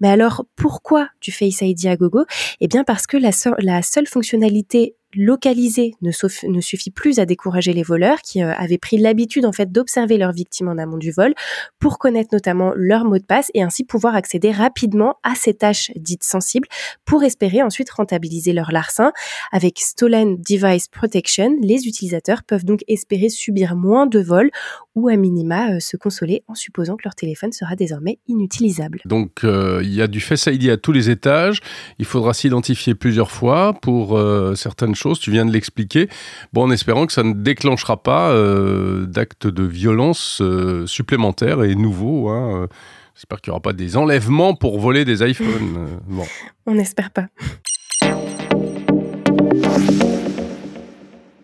Mais 0.00 0.08
alors 0.08 0.46
pourquoi 0.56 1.06
du 1.20 1.30
Face 1.30 1.60
ID 1.60 1.86
à 1.86 1.94
gogo? 1.94 2.24
Eh 2.60 2.66
bien 2.66 2.82
parce 2.82 3.06
que 3.06 3.16
la, 3.16 3.30
la 3.60 3.82
seule 3.82 4.08
fonctionnalité 4.08 4.96
localisé 5.14 5.94
ne, 6.02 6.10
ne, 6.48 6.60
suffit 6.60 6.90
plus 6.90 7.18
à 7.18 7.24
décourager 7.24 7.72
les 7.72 7.82
voleurs 7.82 8.20
qui 8.20 8.42
euh, 8.42 8.52
avaient 8.54 8.78
pris 8.78 8.98
l'habitude 8.98 9.46
en 9.46 9.52
fait 9.52 9.72
d'observer 9.72 10.18
leurs 10.18 10.32
victimes 10.32 10.68
en 10.68 10.76
amont 10.76 10.98
du 10.98 11.12
vol 11.12 11.34
pour 11.78 11.98
connaître 11.98 12.30
notamment 12.32 12.72
leur 12.74 13.04
mot 13.04 13.16
de 13.16 13.24
passe 13.24 13.50
et 13.54 13.62
ainsi 13.62 13.84
pouvoir 13.84 14.14
accéder 14.14 14.50
rapidement 14.50 15.16
à 15.22 15.34
ces 15.34 15.54
tâches 15.54 15.90
dites 15.96 16.24
sensibles 16.24 16.68
pour 17.06 17.24
espérer 17.24 17.62
ensuite 17.62 17.90
rentabiliser 17.90 18.52
leur 18.52 18.70
larcin. 18.70 19.12
Avec 19.50 19.78
Stolen 19.78 20.36
Device 20.36 20.88
Protection, 20.88 21.56
les 21.62 21.86
utilisateurs 21.86 22.42
peuvent 22.42 22.64
donc 22.64 22.80
espérer 22.86 23.30
subir 23.30 23.76
moins 23.76 24.06
de 24.06 24.20
vols 24.20 24.50
ou 24.94 25.08
à 25.08 25.16
minima 25.16 25.70
euh, 25.70 25.80
se 25.80 25.96
consoler 25.96 26.42
en 26.48 26.54
supposant 26.54 26.96
que 26.96 27.04
leur 27.04 27.14
téléphone 27.14 27.52
sera 27.52 27.76
désormais 27.76 28.18
inutilisable. 28.28 29.00
Donc 29.06 29.44
euh, 29.44 29.80
il 29.82 29.94
y 29.94 30.02
a 30.02 30.06
du 30.06 30.20
Face 30.20 30.46
ID 30.46 30.68
à 30.68 30.76
tous 30.76 30.92
les 30.92 31.08
étages, 31.08 31.60
il 31.98 32.04
faudra 32.04 32.34
s'identifier 32.34 32.94
plusieurs 32.94 33.30
fois 33.30 33.72
pour 33.72 34.18
certaines 34.54 34.94
chose, 34.98 35.18
tu 35.20 35.30
viens 35.30 35.46
de 35.46 35.52
l'expliquer. 35.52 36.08
Bon, 36.52 36.64
en 36.64 36.70
espérant 36.70 37.06
que 37.06 37.12
ça 37.12 37.22
ne 37.22 37.32
déclenchera 37.32 38.02
pas 38.02 38.30
euh, 38.30 39.06
d'actes 39.06 39.46
de 39.46 39.62
violence 39.62 40.40
euh, 40.42 40.86
supplémentaires 40.86 41.62
et 41.62 41.74
nouveaux. 41.74 42.28
Hein. 42.28 42.68
J'espère 43.14 43.40
qu'il 43.40 43.50
n'y 43.50 43.52
aura 43.52 43.62
pas 43.62 43.72
des 43.72 43.96
enlèvements 43.96 44.54
pour 44.54 44.78
voler 44.78 45.04
des 45.04 45.28
iPhones. 45.28 46.00
bon. 46.06 46.24
On 46.66 46.74
n'espère 46.74 47.10
pas. 47.10 47.26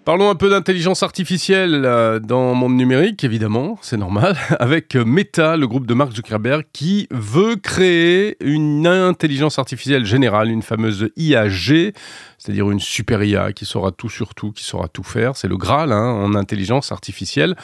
Parlons 0.05 0.29
un 0.29 0.35
peu 0.35 0.51
d'intelligence 0.51 1.03
artificielle 1.03 1.87
euh, 1.87 2.19
dans 2.19 2.51
le 2.51 2.57
monde 2.57 2.75
numérique, 2.77 3.25
évidemment, 3.25 3.79
c'est 3.81 3.97
normal, 3.97 4.37
avec 4.61 4.97
Meta, 4.97 5.57
le 5.57 5.67
groupe 5.67 5.87
de 5.87 5.95
Mark 5.95 6.13
Zuckerberg, 6.13 6.65
qui 6.75 7.09
veut 7.11 7.57
créer 7.57 8.37
une 8.45 8.87
intelligence 8.87 9.59
artificielle 9.59 10.05
générale, 10.05 10.51
une 10.51 10.61
fameuse 10.61 11.09
IAG, 11.17 11.95
c'est-à-dire 12.37 12.71
une 12.71 12.81
super 12.81 13.25
IA 13.25 13.55
qui 13.55 13.65
saura 13.65 13.93
tout 13.93 14.11
sur 14.11 14.35
tout, 14.35 14.53
qui 14.53 14.65
saura 14.65 14.89
tout 14.89 15.03
faire. 15.03 15.39
C'est 15.39 15.49
le 15.49 15.57
Graal 15.57 15.91
hein, 15.91 16.13
en 16.13 16.35
intelligence 16.35 16.93
artificielle. 16.93 17.57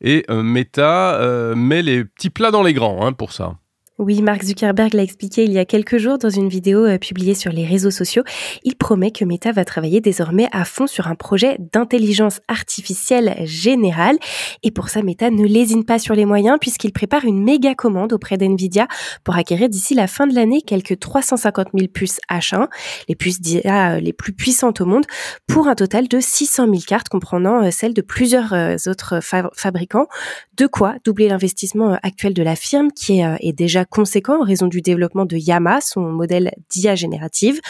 Et 0.00 0.24
euh, 0.30 0.42
Meta 0.42 1.14
euh, 1.20 1.54
met 1.54 1.82
les 1.82 2.04
petits 2.04 2.30
plats 2.30 2.50
dans 2.50 2.64
les 2.64 2.74
grands 2.74 3.06
hein, 3.06 3.12
pour 3.12 3.32
ça. 3.32 3.54
Oui, 3.96 4.22
Mark 4.22 4.42
Zuckerberg 4.42 4.92
l'a 4.92 5.04
expliqué 5.04 5.44
il 5.44 5.52
y 5.52 5.58
a 5.60 5.64
quelques 5.64 5.98
jours 5.98 6.18
dans 6.18 6.28
une 6.28 6.48
vidéo 6.48 6.84
euh, 6.84 6.98
publiée 6.98 7.36
sur 7.36 7.52
les 7.52 7.64
réseaux 7.64 7.92
sociaux. 7.92 8.24
Il 8.64 8.74
promet 8.74 9.12
que 9.12 9.24
Meta 9.24 9.52
va 9.52 9.64
travailler 9.64 10.00
désormais 10.00 10.48
à 10.50 10.64
fond 10.64 10.88
sur 10.88 11.06
un 11.06 11.14
projet 11.14 11.58
d'intelligence 11.72 12.40
artificielle 12.48 13.36
générale. 13.44 14.16
Et 14.64 14.72
pour 14.72 14.88
ça, 14.88 15.00
Meta 15.02 15.30
ne 15.30 15.46
lésine 15.46 15.84
pas 15.84 16.00
sur 16.00 16.16
les 16.16 16.24
moyens 16.24 16.58
puisqu'il 16.60 16.92
prépare 16.92 17.24
une 17.24 17.44
méga 17.44 17.76
commande 17.76 18.12
auprès 18.12 18.36
d'NVIDIA 18.36 18.88
pour 19.22 19.36
acquérir 19.36 19.68
d'ici 19.68 19.94
la 19.94 20.08
fin 20.08 20.26
de 20.26 20.34
l'année 20.34 20.60
quelques 20.60 20.98
350 20.98 21.68
000 21.72 21.86
puces 21.86 22.18
H1, 22.28 22.66
les 23.08 23.14
puces 23.14 23.40
d'IA 23.40 23.92
euh, 23.92 24.00
les 24.00 24.12
plus 24.12 24.32
puissantes 24.32 24.80
au 24.80 24.86
monde, 24.86 25.04
pour 25.46 25.68
un 25.68 25.76
total 25.76 26.08
de 26.08 26.18
600 26.18 26.64
000 26.64 26.78
cartes 26.84 27.08
comprenant 27.08 27.62
euh, 27.62 27.70
celles 27.70 27.94
de 27.94 28.02
plusieurs 28.02 28.52
autres 28.88 29.20
fabricants. 29.54 30.08
De 30.56 30.66
quoi 30.66 30.96
doubler 31.04 31.28
l'investissement 31.28 31.96
actuel 32.02 32.34
de 32.34 32.42
la 32.42 32.56
firme 32.56 32.90
qui 32.90 33.20
est 33.20 33.52
déjà 33.52 33.83
conséquent 33.84 34.40
en 34.40 34.44
raison 34.44 34.66
du 34.66 34.80
développement 34.80 35.24
de 35.24 35.36
Yama, 35.36 35.80
son 35.80 36.00
modèle 36.00 36.52
d'IA 36.70 36.94
générative. 36.94 37.60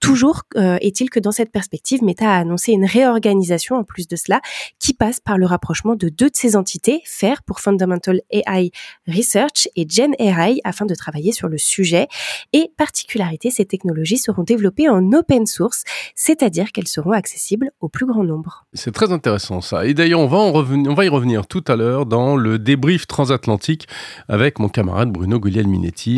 Toujours 0.00 0.42
euh, 0.56 0.78
est-il 0.80 1.10
que 1.10 1.20
dans 1.20 1.32
cette 1.32 1.50
perspective, 1.50 2.02
Meta 2.02 2.30
a 2.30 2.38
annoncé 2.38 2.72
une 2.72 2.84
réorganisation 2.84 3.76
en 3.76 3.84
plus 3.84 4.08
de 4.08 4.16
cela 4.16 4.40
qui 4.78 4.94
passe 4.94 5.20
par 5.20 5.38
le 5.38 5.46
rapprochement 5.46 5.94
de 5.94 6.08
deux 6.08 6.30
de 6.30 6.36
ses 6.36 6.56
entités, 6.56 7.02
FAIR 7.04 7.42
pour 7.42 7.60
Fundamental 7.60 8.20
AI 8.30 8.70
Research 9.06 9.68
et 9.76 9.86
Gen 9.88 10.14
AI 10.18 10.60
afin 10.64 10.86
de 10.86 10.94
travailler 10.94 11.32
sur 11.32 11.48
le 11.48 11.58
sujet. 11.58 12.08
Et 12.52 12.72
particularité, 12.76 13.50
ces 13.50 13.64
technologies 13.64 14.18
seront 14.18 14.42
développées 14.42 14.88
en 14.88 15.12
open 15.12 15.46
source, 15.46 15.84
c'est-à-dire 16.14 16.72
qu'elles 16.72 16.88
seront 16.88 17.12
accessibles 17.12 17.70
au 17.80 17.88
plus 17.88 18.06
grand 18.06 18.24
nombre. 18.24 18.66
C'est 18.72 18.92
très 18.92 19.12
intéressant 19.12 19.60
ça. 19.60 19.86
Et 19.86 19.94
d'ailleurs, 19.94 20.20
on 20.20 20.26
va 20.26 20.38
on 20.38 20.94
va 20.94 21.04
y 21.04 21.08
revenir 21.08 21.46
tout 21.46 21.64
à 21.66 21.76
l'heure 21.76 22.06
dans 22.06 22.36
le 22.36 22.58
débrief 22.58 23.06
transatlantique 23.06 23.86
avec 24.28 24.58
mon 24.58 24.68
camarade 24.68 25.10
Bruno 25.10 25.38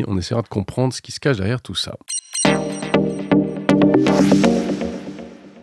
On 0.06 0.18
essaiera 0.18 0.42
de 0.42 0.48
comprendre 0.48 0.92
ce 0.92 1.02
qui 1.02 1.12
se 1.12 1.20
cache 1.20 1.36
derrière 1.36 1.62
tout 1.62 1.74
ça. 1.74 1.96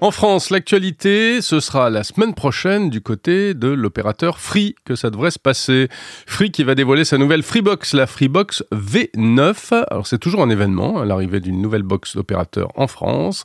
En 0.01 0.11
France, 0.11 0.49
l'actualité, 0.49 1.41
ce 1.41 1.59
sera 1.59 1.89
la 1.89 2.05
semaine 2.05 2.33
prochaine 2.33 2.89
du 2.89 3.01
côté 3.01 3.53
de 3.53 3.67
l'opérateur 3.67 4.39
Free 4.39 4.75
que 4.85 4.95
ça 4.95 5.09
devrait 5.09 5.31
se 5.31 5.39
passer? 5.39 5.89
Free 6.25 6.51
qui 6.51 6.63
va 6.63 6.73
dévoiler 6.73 7.03
sa 7.03 7.17
nouvelle 7.17 7.43
Freebox, 7.43 7.93
la 7.93 8.07
Freebox 8.07 8.63
V9. 8.71 9.83
Alors 9.91 10.07
c'est 10.07 10.17
toujours 10.17 10.41
un 10.41 10.49
événement, 10.49 11.03
l'arrivée 11.03 11.41
d'une 11.41 11.61
nouvelle 11.61 11.83
box 11.83 12.15
d'opérateur 12.15 12.69
en 12.75 12.87
France. 12.87 13.43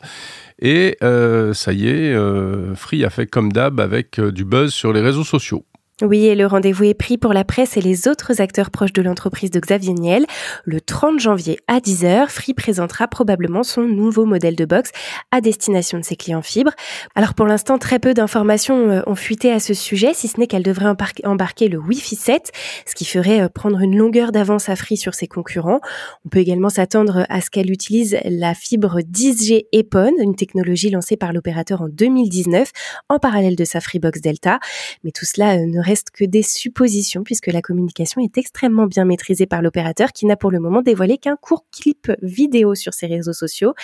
Et 0.61 0.97
euh, 1.03 1.55
ça 1.55 1.73
y 1.73 1.89
est, 1.89 2.15
euh, 2.15 2.77
Free 2.77 3.05
a 3.05 3.11
fait 3.11 3.27
comme 3.27 3.53
d'hab 3.53 3.81
avec 3.81 4.21
euh, 4.21 4.31
du 4.31 4.45
buzz 4.45 4.73
sur 4.73 4.93
les 4.93 5.01
réseaux 5.01 5.25
sociaux. 5.25 5.65
Oui, 6.03 6.27
et 6.27 6.35
le 6.35 6.45
rendez-vous 6.45 6.83
est 6.83 6.95
pris 6.95 7.19
pour 7.19 7.33
la 7.33 7.45
presse 7.45 7.77
et 7.77 7.81
les 7.81 8.09
autres 8.09 8.41
acteurs 8.41 8.73
proches 8.73 8.93
de 8.93 9.01
l'entreprise 9.01 9.53
de 9.53 9.61
Xavier 9.61 9.93
Niel. 9.93 10.27
Le 10.65 10.81
30 10.81 11.21
janvier 11.21 11.61
à 11.69 11.79
10h, 11.79 12.27
Free 12.31 12.53
présentera 12.53 13.07
probablement 13.07 13.63
son 13.63 13.83
nouveau 13.83 14.25
modèle 14.25 14.57
de 14.57 14.65
box 14.65 14.91
à 15.31 15.41
destination 15.41 15.97
de 16.01 16.03
ses 16.03 16.17
clients 16.17 16.43
fibres. 16.43 16.73
Alors 17.15 17.35
pour 17.35 17.47
l'instant, 17.47 17.79
très 17.79 18.01
peu 18.01 18.13
d'informations 18.13 18.91
euh, 18.91 19.03
ont 19.07 19.15
fuité 19.15 19.53
à 19.53 19.61
ce 19.61 19.73
sujet, 19.73 20.15
si 20.15 20.27
ce 20.27 20.41
n'est 20.41 20.49
qu'elle 20.49 20.65
devrait 20.65 20.93
embarquer 21.23 21.69
le 21.69 21.79
Wi-Fi 21.79 22.17
7, 22.17 22.51
ce 22.87 22.95
qui 22.97 23.05
ferait 23.05 23.43
euh, 23.43 23.49
prendre 23.49 23.79
une 23.79 23.97
longueur 23.97 24.33
d'avance 24.33 24.69
à 24.69 24.75
Free 24.75 24.97
sur 24.97 25.15
ses 25.15 25.29
concurrents. 25.29 25.79
On 26.25 26.29
peut 26.29 26.41
également 26.41 26.71
s'attendre 26.71 27.25
à 27.29 27.41
ce 27.41 27.51
qu'elle 27.51 27.71
utilise 27.71 28.19
la 28.25 28.55
fibre 28.55 28.99
10G 28.99 29.67
EPON, 29.71 30.11
une 30.19 30.35
technologie 30.35 30.91
lancée 30.91 31.17
par 31.17 31.33
l'opérateur 31.33 31.83
en 31.83 31.89
2019 31.89 32.73
en 33.09 33.21
parallèle 33.21 33.55
de 33.55 33.65
sa 33.65 33.81
Freebox 33.81 34.21
Delta. 34.21 34.59
Mais 35.05 35.13
tout 35.13 35.25
cela 35.25 35.55
euh, 35.55 35.67
ne 35.67 35.84
reste 35.85 36.11
que 36.11 36.25
des 36.25 36.43
suppositions 36.43 37.23
puisque 37.23 37.47
la 37.47 37.63
communication 37.63 38.21
est 38.21 38.39
extrêmement 38.39 38.87
bien 38.87 39.05
maîtrisée 39.05 39.47
par 39.47 39.63
l'opérateur 39.63 40.13
qui 40.13 40.27
n'a 40.27 40.37
pour 40.37 40.51
le 40.51 40.59
moment 40.59 40.83
dévoilé 40.83 41.19
qu'un 41.19 41.37
court 41.37 41.65
clip 41.71 42.11
vidéo 42.23 42.75
sur 42.75 42.95
ses 42.95 43.07
réseaux 43.07 43.33
sociaux. 43.33 43.75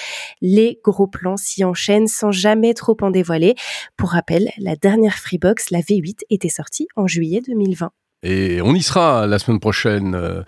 Les 0.40 0.80
gros 0.82 1.06
plans 1.06 1.36
s'y 1.36 1.62
enchaînent 1.64 2.08
sans 2.08 2.32
jamais 2.32 2.74
trop 2.74 2.96
en 3.02 3.10
dévoiler. 3.10 3.54
Pour 3.96 4.10
rappel, 4.10 4.50
la 4.58 4.74
dernière 4.74 5.18
Freebox, 5.18 5.70
la 5.70 5.80
V8, 5.80 6.22
était 6.30 6.48
sortie 6.48 6.88
en 6.96 7.06
juillet 7.06 7.42
2020. 7.46 7.92
Et 8.22 8.60
on 8.60 8.74
y 8.74 8.82
sera 8.82 9.26
la 9.26 9.38
semaine 9.38 9.60
prochaine 9.60 10.14
euh, 10.14 10.42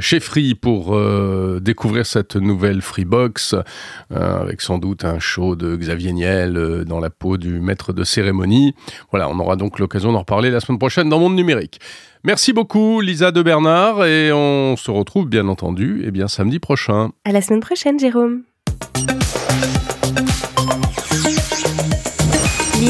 chez 0.00 0.20
Free 0.20 0.54
pour 0.54 0.94
euh, 0.94 1.60
découvrir 1.60 2.06
cette 2.06 2.34
nouvelle 2.36 2.80
Freebox, 2.80 3.54
euh, 3.54 4.40
avec 4.40 4.62
sans 4.62 4.78
doute 4.78 5.04
un 5.04 5.18
show 5.18 5.54
de 5.54 5.76
Xavier 5.76 6.12
Niel 6.12 6.84
dans 6.86 6.98
la 6.98 7.10
peau 7.10 7.36
du 7.36 7.60
maître 7.60 7.92
de 7.92 8.04
cérémonie. 8.04 8.74
Voilà, 9.10 9.28
on 9.28 9.38
aura 9.38 9.56
donc 9.56 9.78
l'occasion 9.78 10.12
d'en 10.12 10.20
reparler 10.20 10.50
la 10.50 10.60
semaine 10.60 10.78
prochaine 10.78 11.10
dans 11.10 11.18
Monde 11.18 11.36
Numérique. 11.36 11.78
Merci 12.24 12.54
beaucoup 12.54 13.00
Lisa 13.00 13.32
de 13.32 13.42
Bernard 13.42 14.04
et 14.04 14.32
on 14.32 14.76
se 14.76 14.90
retrouve 14.90 15.28
bien 15.28 15.48
entendu 15.48 16.02
eh 16.04 16.10
bien 16.10 16.28
samedi 16.28 16.58
prochain. 16.58 17.10
À 17.24 17.32
la 17.32 17.42
semaine 17.42 17.60
prochaine 17.60 17.98
Jérôme. 17.98 18.42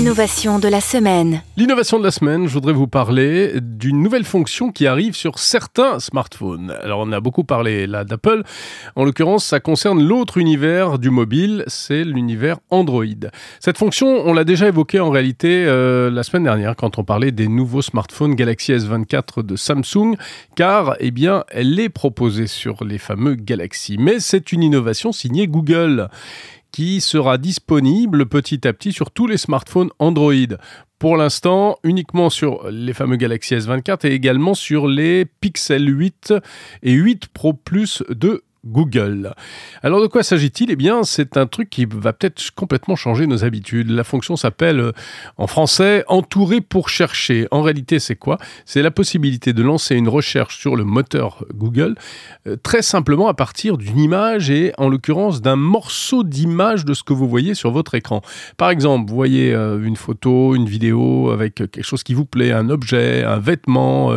L'innovation 0.01 0.59
de 0.59 0.67
la 0.67 0.81
semaine. 0.81 1.43
L'innovation 1.59 1.99
de 1.99 2.05
la 2.05 2.11
semaine, 2.11 2.49
je 2.49 2.55
voudrais 2.55 2.73
vous 2.73 2.87
parler 2.87 3.53
d'une 3.61 4.03
nouvelle 4.03 4.25
fonction 4.25 4.73
qui 4.73 4.87
arrive 4.87 5.15
sur 5.15 5.39
certains 5.39 6.01
smartphones. 6.01 6.75
Alors 6.83 7.01
on 7.01 7.13
a 7.13 7.21
beaucoup 7.21 7.45
parlé 7.45 7.87
là 7.87 8.05
d'Apple. 8.05 8.43
En 8.97 9.05
l'occurrence, 9.05 9.45
ça 9.45 9.61
concerne 9.61 10.03
l'autre 10.03 10.39
univers 10.39 10.99
du 10.99 11.11
mobile, 11.11 11.65
c'est 11.67 12.03
l'univers 12.03 12.61
Android. 12.71 13.05
Cette 13.61 13.77
fonction, 13.77 14.23
on 14.25 14.33
l'a 14.33 14.45
déjà 14.45 14.69
évoquée 14.69 15.01
en 15.01 15.11
réalité 15.11 15.67
euh, 15.67 16.11
la 16.11 16.23
semaine 16.23 16.45
dernière 16.45 16.77
quand 16.77 16.97
on 16.97 17.05
parlait 17.05 17.31
des 17.31 17.49
nouveaux 17.49 17.83
smartphones 17.83 18.35
Galaxy 18.35 18.73
S24 18.73 19.43
de 19.43 19.55
Samsung, 19.55 20.17
car 20.57 20.97
eh 21.01 21.11
bien, 21.11 21.45
elle 21.51 21.79
est 21.79 21.91
proposée 21.91 22.47
sur 22.47 22.85
les 22.85 22.97
fameux 22.97 23.35
Galaxy. 23.35 23.99
Mais 23.99 24.19
c'est 24.19 24.51
une 24.51 24.63
innovation 24.63 25.13
signée 25.13 25.47
Google 25.47 26.09
qui 26.73 27.01
sera 27.01 27.39
disponible 27.39 28.27
petit 28.27 28.67
à 28.67 28.73
petit 28.73 28.93
sur 28.93 29.11
tous 29.11 29.27
les 29.27 29.37
smartphones 29.37 29.91
Android. 29.99 30.35
Pour 30.99 31.17
l'instant, 31.17 31.79
uniquement 31.83 32.29
sur 32.29 32.69
les 32.71 32.93
fameux 32.93 33.17
Galaxy 33.17 33.55
S24 33.55 34.07
et 34.07 34.13
également 34.13 34.55
sur 34.55 34.87
les 34.87 35.25
Pixel 35.25 35.89
8 35.89 36.35
et 36.83 36.93
8 36.93 37.29
Pro 37.29 37.55
Plus 37.55 38.03
de 38.11 38.45
Google. 38.65 39.33
Alors 39.83 40.03
de 40.03 40.07
quoi 40.07 40.23
s'agit-il? 40.23 40.71
Eh 40.71 40.77
bien, 40.77 41.03
c'est 41.03 41.37
un 41.37 41.47
truc 41.47 41.71
qui 41.71 41.87
va 41.87 42.13
peut-être 42.13 42.51
complètement 42.55 42.97
changer 42.97 43.27
nos 43.27 43.45
habitudes. 43.45 43.91
La 43.91 44.05
fonction 44.05 44.37
s'appelle 44.37 44.81
euh, 44.81 44.93
en 45.39 45.47
français 45.47 46.05
entourer 46.09 46.61
pour 46.61 46.89
chercher. 46.89 47.49
En 47.51 47.63
réalité, 47.63 47.99
c'est 47.99 48.17
quoi? 48.17 48.39
C'est 48.67 48.83
la 48.83 48.91
possibilité 48.91 49.53
de 49.53 49.63
lancer 49.63 49.97
une 49.97 50.09
recherche 50.09 50.59
sur 50.59 50.77
le 50.77 50.85
moteur 50.85 51.45
Google 51.55 51.95
euh, 52.47 52.57
très 52.63 52.83
simplement 52.83 53.29
à 53.29 53.35
partir 53.35 53.79
d'une 53.79 53.99
image 53.99 54.51
et 54.51 54.73
en 54.77 54.89
l'occurrence 54.89 55.41
d'un 55.41 55.57
morceau 55.57 56.23
d'image 56.23 56.85
de 56.85 56.93
ce 56.93 57.03
que 57.03 57.13
vous 57.13 57.29
voyez 57.29 57.55
sur 57.55 57.71
votre 57.71 57.95
écran. 57.95 58.21
Par 58.59 58.71
exemple, 58.71 59.09
vous 59.09 59.17
voyez 59.17 59.55
euh, 59.55 59.83
une 59.83 59.97
photo, 59.97 60.55
une 60.55 60.67
vidéo 60.67 61.31
avec 61.31 61.55
quelque 61.55 61.83
chose 61.83 62.03
qui 62.03 62.15
vous 62.15 62.27
plaît, 62.27 62.53
un 62.53 62.69
objet, 62.69 63.25
un 63.25 63.39
vêtement, 63.39 64.13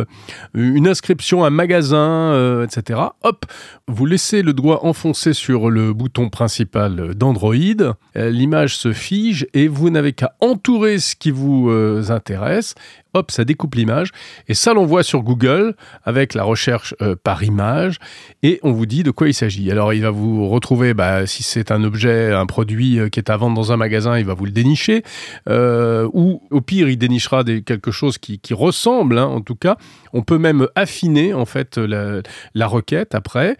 une 0.54 0.88
inscription, 0.88 1.44
un 1.44 1.50
magasin, 1.50 2.62
etc. 2.64 3.00
Hop, 3.22 3.46
vous 3.88 4.06
laissez 4.06 4.33
le 4.42 4.52
doigt 4.52 4.84
enfoncé 4.84 5.32
sur 5.32 5.70
le 5.70 5.92
bouton 5.92 6.28
principal 6.28 7.14
d'Android, 7.14 7.54
euh, 7.54 8.30
l'image 8.30 8.76
se 8.76 8.92
fige 8.92 9.46
et 9.54 9.68
vous 9.68 9.90
n'avez 9.90 10.12
qu'à 10.12 10.34
entourer 10.40 10.98
ce 10.98 11.16
qui 11.16 11.30
vous 11.30 11.70
euh, 11.70 12.10
intéresse 12.10 12.74
hop, 13.16 13.30
ça 13.30 13.44
découpe 13.44 13.76
l'image. 13.76 14.10
Et 14.48 14.54
ça, 14.54 14.74
l'on 14.74 14.84
voit 14.84 15.04
sur 15.04 15.22
Google 15.22 15.74
avec 16.04 16.34
la 16.34 16.42
recherche 16.42 16.94
euh, 17.00 17.14
par 17.22 17.44
image. 17.44 17.98
Et 18.42 18.58
on 18.62 18.72
vous 18.72 18.86
dit 18.86 19.02
de 19.04 19.12
quoi 19.12 19.28
il 19.28 19.34
s'agit. 19.34 19.70
Alors, 19.70 19.92
il 19.92 20.02
va 20.02 20.10
vous 20.10 20.48
retrouver, 20.48 20.94
bah, 20.94 21.26
si 21.26 21.42
c'est 21.42 21.70
un 21.70 21.84
objet, 21.84 22.32
un 22.32 22.46
produit 22.46 22.98
qui 23.10 23.20
est 23.20 23.30
à 23.30 23.36
vendre 23.36 23.54
dans 23.54 23.72
un 23.72 23.76
magasin, 23.76 24.18
il 24.18 24.24
va 24.24 24.34
vous 24.34 24.44
le 24.44 24.50
dénicher. 24.50 25.04
Ou 25.48 26.42
au 26.50 26.60
pire, 26.60 26.88
il 26.88 26.96
dénichera 26.96 27.44
quelque 27.44 27.92
chose 27.92 28.18
qui, 28.18 28.40
ressemble, 28.52 29.18
hein, 29.18 29.26
en 29.26 29.40
tout 29.40 29.54
cas. 29.54 29.76
On 30.12 30.22
peut 30.22 30.38
même 30.38 30.66
affiner, 30.74 31.34
en 31.34 31.46
fait, 31.46 31.78
la, 31.78 32.66
requête 32.66 33.14
après. 33.14 33.56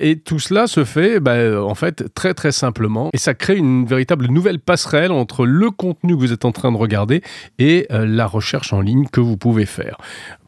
Et 0.00 0.20
tout 0.24 0.38
cela 0.38 0.66
se 0.66 0.84
fait, 0.84 1.18
bah, 1.18 1.62
en 1.62 1.74
fait, 1.74 2.12
très, 2.14 2.34
très 2.34 2.52
simplement. 2.52 3.10
Et 3.12 3.18
ça 3.18 3.34
crée 3.34 3.56
une 3.56 3.86
véritable 3.86 4.26
nouvelle 4.26 4.60
passerelle 4.60 5.10
entre 5.10 5.46
le 5.46 5.70
contenu 5.70 6.14
que 6.14 6.20
vous 6.20 6.32
êtes 6.32 6.44
en 6.44 6.52
train 6.52 6.70
de 6.70 6.76
regarder 6.76 7.22
et 7.58 7.86
la 7.90 8.20
la 8.20 8.26
recherche 8.26 8.74
en 8.74 8.82
ligne 8.82 9.06
que 9.06 9.20
vous 9.20 9.38
pouvez 9.38 9.64
faire. 9.64 9.96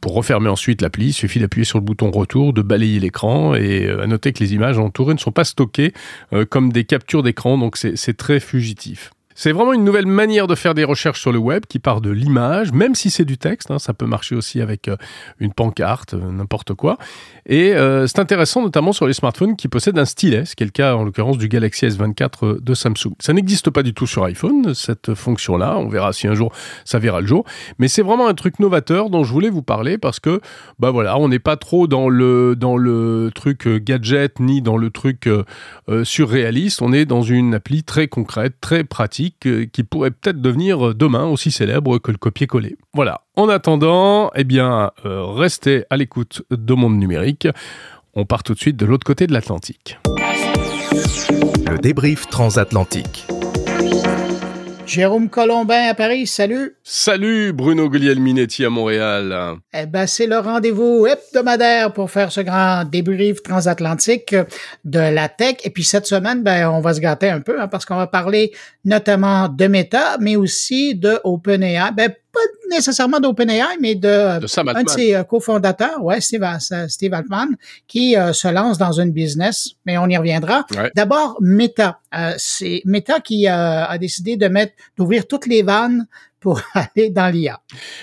Pour 0.03 0.13
refermer 0.13 0.51
ensuite 0.51 0.83
l'appli, 0.83 1.07
il 1.07 1.13
suffit 1.15 1.39
d'appuyer 1.39 1.65
sur 1.65 1.79
le 1.79 1.85
bouton 1.85 2.11
retour, 2.11 2.53
de 2.53 2.61
balayer 2.61 3.01
l'écran 3.01 3.55
et 3.55 3.87
euh, 3.87 4.03
à 4.03 4.07
noter 4.07 4.35
que 4.35 4.41
les 4.41 4.53
images 4.53 4.79
entourées 4.79 5.15
ne 5.15 5.19
sont 5.19 5.33
pas 5.33 5.45
stockées 5.45 5.95
euh, 6.35 6.45
comme 6.45 6.71
des 6.71 6.85
captures 6.85 7.23
d'écran, 7.23 7.57
donc 7.57 7.79
c'est 7.79 8.17
très 8.17 8.41
fugitif. 8.41 9.11
C'est 9.35 9.53
vraiment 9.53 9.73
une 9.73 9.85
nouvelle 9.85 10.07
manière 10.07 10.47
de 10.47 10.55
faire 10.55 10.75
des 10.75 10.85
recherches 10.85 11.21
sur 11.21 11.33
le 11.33 11.39
web 11.39 11.65
qui 11.67 11.79
part 11.79 12.01
de 12.01 12.11
l'image, 12.11 12.73
même 12.73 12.95
si 12.95 13.11
c'est 13.11 13.25
du 13.25 13.39
texte. 13.39 13.71
Hein, 13.71 13.79
ça 13.79 13.95
peut 13.95 14.07
marcher 14.07 14.35
aussi 14.35 14.61
avec 14.61 14.89
euh, 14.89 14.97
une 15.39 15.53
pancarte, 15.53 16.15
euh, 16.15 16.31
n'importe 16.31 16.75
quoi. 16.75 16.99
Et 17.47 17.75
euh, 17.75 18.07
c'est 18.07 18.19
intéressant 18.19 18.63
notamment 18.63 18.93
sur 18.93 19.07
les 19.07 19.13
smartphones 19.13 19.57
qui 19.57 19.69
possèdent 19.69 19.99
un 19.99 20.05
stylet, 20.05 20.45
ce 20.45 20.55
qui 20.55 20.63
est 20.63 20.67
le 20.67 20.73
cas 20.73 20.95
en 20.95 21.05
l'occurrence 21.05 21.39
du 21.39 21.49
Galaxy 21.49 21.87
S24 21.87 22.63
de 22.63 22.75
Samsung. 22.75 23.15
Ça 23.21 23.33
n'existe 23.33 23.71
pas 23.71 23.83
du 23.83 23.95
tout 23.95 24.07
sur 24.07 24.25
iPhone, 24.25 24.75
cette 24.75 25.15
fonction-là. 25.15 25.79
On 25.79 25.89
verra 25.89 26.13
si 26.13 26.27
un 26.27 26.35
jour 26.35 26.53
ça 26.85 26.99
verra 26.99 27.21
le 27.21 27.27
jour. 27.27 27.45
Mais 27.79 27.89
c'est 27.89 28.03
vraiment 28.03 28.29
un 28.29 28.35
truc 28.35 28.59
novateur 28.59 29.11
dont 29.11 29.25
je 29.25 29.33
voulais 29.33 29.51
vous 29.51 29.63
parler 29.63 29.99
parce 29.99 30.21
que, 30.21 30.41
bah 30.79 30.91
voilà, 30.91 31.19
on 31.19 31.29
n'est 31.29 31.39
pas 31.39 31.57
trop 31.57 31.87
dans 31.87 32.09
le, 32.09 32.55
dans 32.57 32.77
le 32.77 33.31
truc 33.35 33.69
gadget 33.69 34.41
ni 34.41 34.63
dans 34.63 34.77
le 34.77 34.91
truc 34.91 35.29
surréaliste. 36.05 36.83
On 36.83 36.93
est 36.93 37.05
dans 37.05 37.23
une 37.23 37.55
appli 37.55 37.83
très 37.83 38.09
concrète, 38.09 38.55
très 38.61 38.85
pratique 38.85 39.22
euh, 39.47 39.67
qui 39.67 39.85
pourrait 39.85 40.11
peut-être 40.11 40.41
devenir 40.41 40.89
euh, 40.89 40.95
demain 40.95 41.25
aussi 41.27 41.51
célèbre 41.51 41.99
que 41.99 42.11
le 42.11 42.19
copier-coller. 42.19 42.77
Voilà. 42.95 43.23
En 43.37 43.49
attendant, 43.49 44.31
eh 44.35 44.45
bien, 44.45 44.91
euh, 45.05 45.25
restez 45.25 45.85
à 45.91 45.97
l'écoute 45.97 46.43
de 46.51 46.75
Monde 46.75 46.97
Numérique. 46.97 47.49
On 48.15 48.25
part 48.25 48.43
tout 48.43 48.55
de 48.55 48.59
suite 48.59 48.77
de 48.77 48.87
l'autre 48.87 49.05
côté 49.07 49.27
de 49.27 49.33
l'Atlantique. 49.33 49.99
Le 51.71 51.79
débrief 51.79 52.29
transatlantique. 52.29 53.27
Jérôme 54.87 55.31
Colombin 55.31 55.89
à 55.89 55.95
Paris, 55.95 56.27
salut. 56.27 56.77
Salut 56.83 57.53
Bruno 57.53 57.89
Guglielminetti 57.89 58.65
à 58.65 58.71
Montréal. 58.71 59.57
Eh 59.73 59.87
ben, 59.87 60.07
c'est 60.07 60.27
le 60.27 60.39
rendez-vous 60.39 61.07
hebdomadaire 61.07 61.93
pour 61.93 62.11
faire 62.11 62.33
ce 62.33 62.41
grand 62.41 62.85
débrief 62.85 63.43
transatlantique 63.43 64.35
de 64.85 64.99
la 64.99 65.29
tech. 65.29 65.57
Et 65.65 65.71
puis 65.71 65.85
cette 65.85 66.07
semaine, 66.07 66.43
ben, 66.43 66.69
on 66.69 66.81
va 66.81 66.95
se 66.95 67.01
gâter 67.01 67.31
un 67.31 67.41
peu 67.41 67.61
hein, 67.61 67.69
parce 67.69 67.85
qu'on 67.85 67.97
va 67.97 68.07
parler 68.07 68.53
notamment 68.85 69.49
de 69.49 69.67
Meta, 69.67 70.19
mais 70.21 70.37
aussi 70.37 70.95
de 70.95 71.19
OpenAI. 71.25 71.93
Ben, 71.93 72.13
pas 72.33 72.41
nécessairement 72.71 73.21
d'OpenAI, 73.21 73.77
mais 73.81 73.95
de, 73.95 74.09
un 74.09 74.83
de 74.83 74.89
ses 74.89 75.15
euh, 75.15 75.23
cofondateurs, 75.23 76.03
ouais, 76.03 76.21
Steve, 76.21 76.47
Steve 76.89 77.13
Altman, 77.13 77.49
qui 77.87 78.17
euh, 78.17 78.33
se 78.33 78.49
lance 78.49 78.79
dans 78.79 78.93
une 78.93 79.13
business, 79.13 79.71
mais 79.85 79.99
on 79.99 80.07
y 80.09 80.17
reviendra. 80.17 80.65
D'abord, 80.95 81.37
Meta. 81.41 82.01
Euh, 82.15 82.33
c'est 82.39 82.83
Meta 82.85 83.21
qui 83.21 83.47
a 83.47 83.97
décidé 83.99 84.37
de 84.37 84.49
mettre, 84.49 84.73
d'ouvrir 84.97 85.27
toutes 85.27 85.47
les 85.47 85.63
vannes 85.63 86.07
pour 86.43 86.61
aller 86.75 87.09
dans 87.09 87.33
l'IA. 87.33 87.61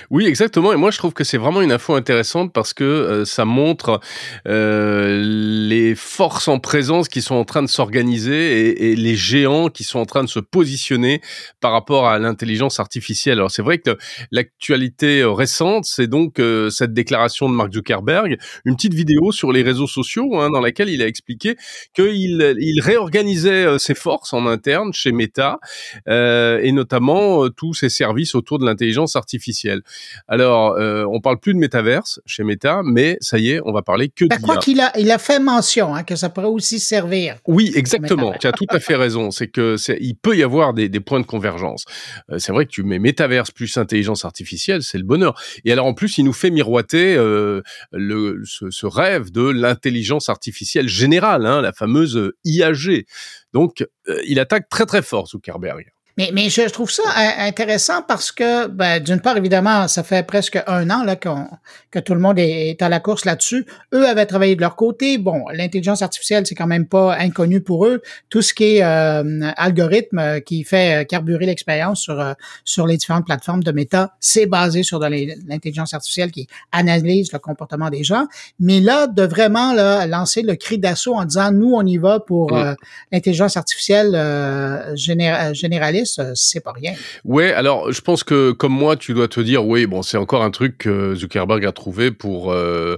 Oui, 0.10 0.26
exactement. 0.26 0.74
Et 0.74 0.78
moi, 0.78 0.90
je 0.90 0.98
trouve 0.98 1.14
que 1.14 1.24
c'est 1.24 1.38
vraiment 1.38 1.62
une 1.62 1.72
info 1.72 1.94
intéressante 1.94 2.52
parce 2.54 2.74
que 2.74 2.84
euh, 2.84 3.26
ça 3.26 3.46
montre 3.46 4.00
euh, 4.48 5.22
les 5.22 5.94
forces 5.94 6.48
en 6.48 6.58
présence 6.58 7.10
qui 7.10 7.22
sont 7.22 7.36
en 7.36 7.44
train 7.44 7.62
de 7.62 7.68
s'organiser 7.68 8.92
et, 8.92 8.96
les 8.96 9.16
géants 9.16 9.70
qui 9.70 9.84
sont 9.84 10.00
en 10.00 10.06
train 10.06 10.24
de 10.24 10.30
se 10.30 10.40
positionner 10.40 11.22
par 11.60 11.74
rapport 11.74 12.08
à 12.08 12.18
l'intelligence 12.18 12.80
artificielle. 12.80 13.38
Alors, 13.38 13.52
c'est 13.52 13.62
vrai 13.62 13.78
que 13.78 13.98
l'actualité 14.32 15.22
euh, 15.22 15.32
récente, 15.32 15.86
c'est 15.86 16.08
donc 16.08 16.42
cette 16.70 16.94
déclaration 16.94 17.50
de 17.50 17.54
Mark 17.54 17.74
Zuckerberg, 17.74 18.38
une 18.64 18.76
petite 18.76 18.94
vidéo 18.94 19.32
sur 19.34 19.52
les 19.52 19.62
réseaux 19.62 19.88
sociaux 19.88 20.40
hein, 20.40 20.50
dans 20.50 20.62
laquelle 20.62 20.90
il 20.90 21.02
a 21.02 21.08
expliqué 21.08 21.58
qu'il 21.94 22.56
il 22.60 22.82
réorganisait 22.82 23.78
ses 23.78 23.96
forces 23.96 24.32
en 24.32 24.46
interne 24.46 24.94
chez 24.94 25.12
Meta 25.12 25.60
et 26.08 26.72
notamment 26.72 27.50
tous 27.50 27.74
ses 27.74 27.90
services 27.90 28.29
autour 28.36 28.60
de 28.60 28.66
l'intelligence 28.66 29.16
artificielle. 29.16 29.82
Alors, 30.28 30.74
euh, 30.74 31.06
on 31.12 31.22
parle 31.22 31.40
plus 31.40 31.54
de 31.54 31.60
métaverse 31.60 32.20
chez 32.26 32.44
Meta, 32.44 32.82
mais 32.84 33.18
ça 33.22 33.38
y 33.38 33.52
est, 33.52 33.62
on 33.66 33.72
va 33.72 33.82
parler 33.82 34.10
que 34.10 34.26
ben, 34.26 34.36
Je 34.38 34.42
crois 34.42 34.58
qu'il 34.58 34.82
a, 34.82 34.92
il 34.98 35.12
a 35.12 35.18
fait 35.18 35.40
mention 35.40 35.96
hein, 35.96 36.04
que 36.04 36.16
ça 36.16 36.30
pourrait 36.30 36.48
aussi 36.48 36.80
servir. 36.80 37.38
Oui, 37.48 37.72
exactement. 37.76 38.34
Tu 38.40 38.48
as 38.48 38.52
tout 38.52 38.68
à 38.70 38.80
fait 38.80 38.96
raison. 38.96 39.32
C'est 39.32 39.48
que 39.48 39.76
il 40.00 40.16
peut 40.16 40.38
y 40.38 40.44
avoir 40.44 40.74
des, 40.74 40.90
des 40.90 41.00
points 41.00 41.20
de 41.20 41.26
convergence. 41.26 41.86
Euh, 42.32 42.40
c'est 42.40 42.52
vrai 42.52 42.66
que 42.66 42.72
tu 42.72 42.84
mets 42.84 43.00
métaverse 43.00 43.52
plus 43.52 43.78
intelligence 43.78 44.26
artificielle, 44.26 44.84
c'est 44.84 44.98
le 44.98 45.04
bonheur. 45.04 45.40
Et 45.66 45.72
alors 45.72 45.86
en 45.86 45.94
plus, 45.94 46.18
il 46.18 46.24
nous 46.24 46.34
fait 46.34 46.52
miroiter 46.52 47.16
euh, 47.16 47.62
le, 47.92 48.42
ce, 48.46 48.70
ce, 48.70 48.86
rêve 48.86 49.32
de 49.32 49.50
l'intelligence 49.50 50.30
artificielle 50.30 50.88
générale, 50.88 51.46
hein, 51.46 51.62
la 51.62 51.74
fameuse 51.74 52.32
IAG. 52.46 53.06
Donc, 53.54 53.86
euh, 54.08 54.22
il 54.26 54.40
attaque 54.40 54.70
très 54.70 54.86
très 54.86 55.02
fort 55.02 55.28
Zuckerberg. 55.28 55.92
Mais, 56.20 56.32
mais 56.34 56.50
je 56.50 56.64
trouve 56.64 56.92
ça 56.92 57.04
intéressant 57.38 58.02
parce 58.02 58.34
que, 58.34 58.68
ben, 58.68 59.02
d'une 59.02 59.22
part, 59.22 59.38
évidemment, 59.38 59.88
ça 59.88 60.04
fait 60.04 60.28
presque 60.28 60.62
un 60.68 60.90
an 60.90 61.06
là, 61.06 61.16
que 61.16 62.00
tout 62.00 62.14
le 62.14 62.20
monde 62.20 62.38
est 62.38 62.82
à 62.82 62.90
la 62.90 63.00
course 63.00 63.24
là-dessus. 63.24 63.66
Eux 63.94 64.06
avaient 64.06 64.26
travaillé 64.26 64.58
de 64.58 64.62
leur 64.62 64.76
côté. 64.76 65.18
Bon, 65.18 65.46
l'intelligence 65.54 66.02
artificielle, 66.02 66.46
c'est 66.46 66.56
quand 66.56 66.68
même 66.68 66.88
pas 66.88 67.16
inconnu 67.18 67.62
pour 67.62 67.86
eux. 67.86 68.02
Tout 68.30 68.42
ce 68.42 68.54
qui 68.54 68.76
est 68.76 68.84
euh, 68.84 69.50
algorithme 69.56 70.42
qui 70.42 70.66
fait 70.66 71.08
carburer 71.08 71.46
l'expérience 71.46 72.02
sur, 72.02 72.20
euh, 72.20 72.34
sur 72.66 72.86
les 72.86 72.98
différentes 72.98 73.26
plateformes 73.26 73.64
de 73.64 73.72
méta, 73.72 74.14
c'est 74.20 74.46
basé 74.46 74.84
sur 74.84 75.00
de 75.00 75.08
l'intelligence 75.48 75.94
artificielle 75.94 76.32
qui 76.32 76.50
analyse 76.74 77.32
le 77.32 77.40
comportement 77.40 77.90
des 77.90 78.04
gens. 78.04 78.28
Mais 78.60 78.82
là, 78.82 79.08
de 79.08 79.24
vraiment 79.24 79.72
là, 79.72 80.06
lancer 80.06 80.42
le 80.42 80.56
cri 80.56 80.78
d'assaut 80.78 81.16
en 81.16 81.24
disant, 81.24 81.54
nous, 81.54 81.74
on 81.74 81.86
y 81.86 81.98
va 81.98 82.20
pour 82.20 82.52
euh, 82.58 82.74
l'intelligence 83.14 83.56
artificielle 83.56 84.16
euh, 84.16 84.96
généraliste, 84.96 86.09
c'est 86.36 86.62
pas 86.62 86.72
rien. 86.72 86.94
Ouais, 87.26 87.52
alors 87.52 87.92
je 87.92 88.02
pense 88.02 88.24
que 88.24 88.52
comme 88.52 88.74
moi, 88.74 88.96
tu 88.96 89.14
dois 89.14 89.28
te 89.28 89.40
dire, 89.40 89.66
oui, 89.66 89.86
bon, 89.86 90.02
c'est 90.02 90.18
encore 90.18 90.44
un 90.44 90.52
truc 90.52 90.78
que 90.78 91.16
Zuckerberg 91.16 91.66
a 91.66 91.72
trouvé 91.72 92.12
pour 92.12 92.52
euh, 92.52 92.98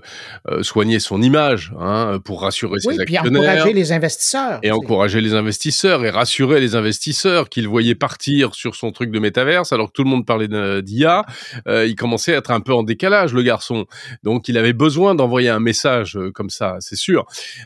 euh, 0.49 0.63
soigner 0.63 0.99
son 0.99 1.21
image, 1.21 1.73
hein, 1.79 2.19
pour 2.23 2.41
rassurer 2.41 2.77
oui, 2.85 2.95
ses 2.95 3.01
actionnaires. 3.01 3.41
encourager 3.41 3.73
les 3.73 3.91
investisseurs. 3.91 4.59
Et 4.63 4.71
encourager 4.71 5.21
les 5.21 5.33
investisseurs 5.33 6.03
et 6.05 6.09
rassurer 6.09 6.59
les 6.59 6.75
investisseurs 6.75 7.49
qu'il 7.49 7.67
voyait 7.67 7.95
partir 7.95 8.55
sur 8.55 8.75
son 8.75 8.91
truc 8.91 9.11
de 9.11 9.19
métaverse 9.19 9.73
alors 9.73 9.87
que 9.87 9.93
tout 9.93 10.03
le 10.03 10.09
monde 10.09 10.25
parlait 10.25 10.47
d'IA. 10.81 11.25
Euh, 11.67 11.85
il 11.85 11.95
commençait 11.95 12.33
à 12.33 12.37
être 12.37 12.51
un 12.51 12.61
peu 12.61 12.73
en 12.73 12.83
décalage, 12.83 13.33
le 13.33 13.41
garçon. 13.41 13.85
Donc 14.23 14.47
il 14.47 14.57
avait 14.57 14.73
besoin 14.73 15.15
d'envoyer 15.15 15.49
un 15.49 15.59
message 15.59 16.17
euh, 16.17 16.31
comme 16.31 16.49
ça, 16.49 16.77
c'est 16.79 16.95
sûr. 16.95 17.25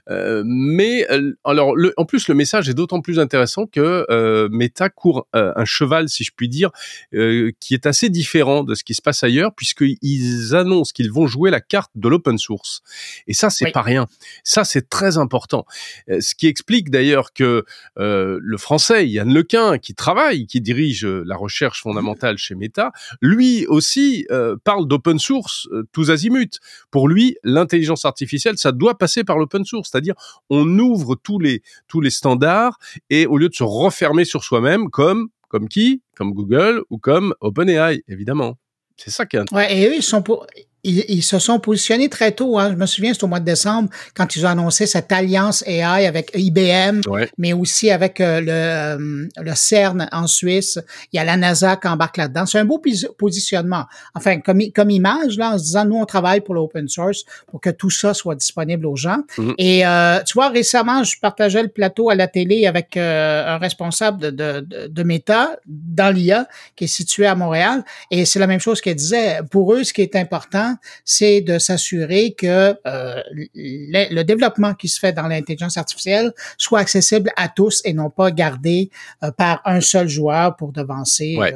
Euh, 0.10 0.43
mais 0.45 1.08
alors, 1.43 1.75
le, 1.75 1.93
en 1.97 2.05
plus, 2.05 2.27
le 2.27 2.36
message 2.36 2.69
est 2.69 2.73
d'autant 2.73 3.01
plus 3.01 3.19
intéressant 3.19 3.65
que 3.65 4.47
Meta 4.51 4.89
court 4.89 5.27
euh, 5.34 5.34
un 5.35 5.65
cheval, 5.65 6.09
si 6.09 6.23
je 6.23 6.31
puis 6.35 6.49
dire, 6.49 6.71
euh, 7.13 7.51
qui 7.59 7.73
est 7.73 7.85
assez 7.85 8.09
différent 8.09 8.63
de 8.63 8.75
ce 8.75 8.83
qui 8.83 8.93
se 8.93 9.01
passe 9.01 9.23
ailleurs, 9.23 9.53
puisqu'ils 9.53 10.55
annoncent 10.55 10.91
qu'ils 10.93 11.11
vont 11.11 11.27
jouer 11.27 11.51
la 11.51 11.61
carte 11.61 11.91
de 11.95 12.07
l'open 12.07 12.37
source. 12.37 12.81
Et 13.27 13.33
ça, 13.33 13.49
c'est 13.49 13.71
pas 13.71 13.81
rien. 13.81 14.07
Ça, 14.43 14.63
c'est 14.63 14.89
très 14.89 15.17
important. 15.17 15.65
Euh, 16.09 16.21
ce 16.21 16.35
qui 16.35 16.47
explique 16.47 16.89
d'ailleurs 16.89 17.33
que 17.33 17.65
le 17.97 18.57
français 18.57 19.07
Yann 19.07 19.33
Lequin, 19.33 19.77
qui 19.77 19.93
travaille, 19.93 20.47
qui 20.47 20.61
dirige 20.61 21.05
la 21.05 21.35
recherche 21.35 21.81
fondamentale 21.81 22.37
chez 22.37 22.55
Meta, 22.55 22.91
lui 23.21 23.65
aussi 23.67 24.27
parle 24.63 24.87
d'open 24.87 25.19
source 25.19 25.67
tous 25.91 26.11
azimuts. 26.11 26.59
Pour 26.91 27.07
lui, 27.07 27.37
l'intelligence 27.43 28.05
artificielle, 28.05 28.57
ça 28.57 28.71
doit 28.71 28.97
passer 28.97 29.23
par 29.23 29.37
l'open 29.37 29.65
source, 29.65 29.89
c'est-à-dire 29.91 30.15
on 30.49 30.79
ouvre 30.79 31.15
tous 31.15 31.39
les 31.39 31.61
tous 31.87 32.01
les 32.01 32.09
standards 32.09 32.77
et 33.09 33.25
au 33.25 33.37
lieu 33.37 33.49
de 33.49 33.53
se 33.53 33.63
refermer 33.63 34.25
sur 34.25 34.43
soi-même, 34.43 34.89
comme 34.89 35.24
comme 35.55 35.69
qui? 35.69 36.01
Comme 36.17 36.33
Google 36.33 36.83
ou 36.89 36.97
comme 36.97 37.33
OpenAI, 37.39 38.03
évidemment. 38.09 38.57
C'est 38.97 39.09
ça 39.09 39.25
qui 39.25 39.37
est 39.37 39.53
Ouais, 39.53 39.73
et 39.73 39.87
eux, 39.87 39.95
ils 39.95 40.03
sont 40.03 40.21
pour 40.21 40.45
ils, 40.85 41.23
se 41.23 41.39
sont 41.39 41.59
positionnés 41.59 42.09
très 42.09 42.31
tôt. 42.31 42.59
Hein. 42.59 42.71
Je 42.71 42.75
me 42.75 42.85
souviens, 42.85 43.13
c'est 43.13 43.23
au 43.23 43.27
mois 43.27 43.39
de 43.39 43.45
décembre 43.45 43.89
quand 44.13 44.35
ils 44.35 44.45
ont 44.45 44.49
annoncé 44.49 44.85
cette 44.85 45.11
alliance 45.11 45.63
AI 45.67 46.05
avec 46.05 46.31
IBM, 46.35 47.01
mais 47.37 47.53
aussi 47.53 47.89
avec 47.89 48.21
euh, 48.21 48.41
le, 48.41 48.51
euh, 48.51 49.27
le 49.41 49.55
CERN 49.55 50.07
en 50.11 50.27
Suisse. 50.27 50.79
Il 51.11 51.17
y 51.17 51.19
a 51.19 51.23
la 51.23 51.37
NASA 51.37 51.75
qui 51.77 51.87
embarque 51.87 52.17
là-dedans. 52.17 52.45
C'est 52.45 52.59
un 52.59 52.65
beau 52.65 52.81
positionnement. 53.17 53.85
Enfin, 54.13 54.39
comme, 54.39 54.61
comme 54.73 54.91
image, 54.91 55.37
là, 55.37 55.51
en 55.51 55.57
se 55.57 55.63
disant, 55.63 55.85
nous, 55.85 55.97
on 55.97 56.05
travaille 56.05 56.41
pour 56.41 56.55
l'open 56.55 56.87
source 56.87 57.23
pour 57.47 57.59
que 57.59 57.69
tout 57.69 57.89
ça 57.89 58.13
soit 58.13 58.35
disponible 58.35 58.85
aux 58.85 58.95
gens. 58.95 59.19
Mm-hmm. 59.37 59.53
Et 59.57 59.85
euh, 59.85 60.21
tu 60.23 60.33
vois, 60.33 60.49
récemment, 60.49 61.03
je 61.03 61.19
partageais 61.19 61.63
le 61.63 61.69
plateau 61.69 62.09
à 62.09 62.15
la 62.15 62.27
télé 62.27 62.67
avec 62.67 62.97
un 62.97 63.57
responsable 63.57 64.19
de, 64.19 64.29
de, 64.29 64.87
de 64.87 65.03
Meta 65.03 65.57
dans 65.65 66.13
l'IA 66.13 66.47
qui 66.75 66.85
est 66.85 66.87
situé 66.87 67.25
à 67.25 67.35
Montréal. 67.35 67.83
Et 68.11 68.25
c'est 68.25 68.39
la 68.39 68.47
même 68.47 68.59
chose 68.59 68.81
qu'elle 68.81 68.95
disait. 68.95 69.39
Pour 69.49 69.73
eux, 69.73 69.83
ce 69.83 69.93
qui 69.93 70.01
est 70.01 70.15
important, 70.15 70.74
c'est 71.03 71.41
de 71.41 71.59
s'assurer 71.59 72.33
que 72.33 72.75
euh, 72.85 73.21
le, 73.33 74.23
développement 74.23 74.73
qui 74.73 74.88
se 74.88 74.99
fait 74.99 75.13
dans 75.13 75.27
l'intelligence 75.27 75.77
artificielle 75.77 76.33
soit 76.57 76.79
accessible 76.79 77.31
à 77.35 77.47
tous 77.47 77.81
et 77.85 77.93
non 77.93 78.09
pas 78.09 78.31
gardé 78.31 78.89
euh, 79.23 79.31
par 79.31 79.61
un 79.65 79.81
seul 79.81 80.07
joueur 80.07 80.55
pour 80.55 80.71
devancer 80.71 81.38
euh, 81.39 81.51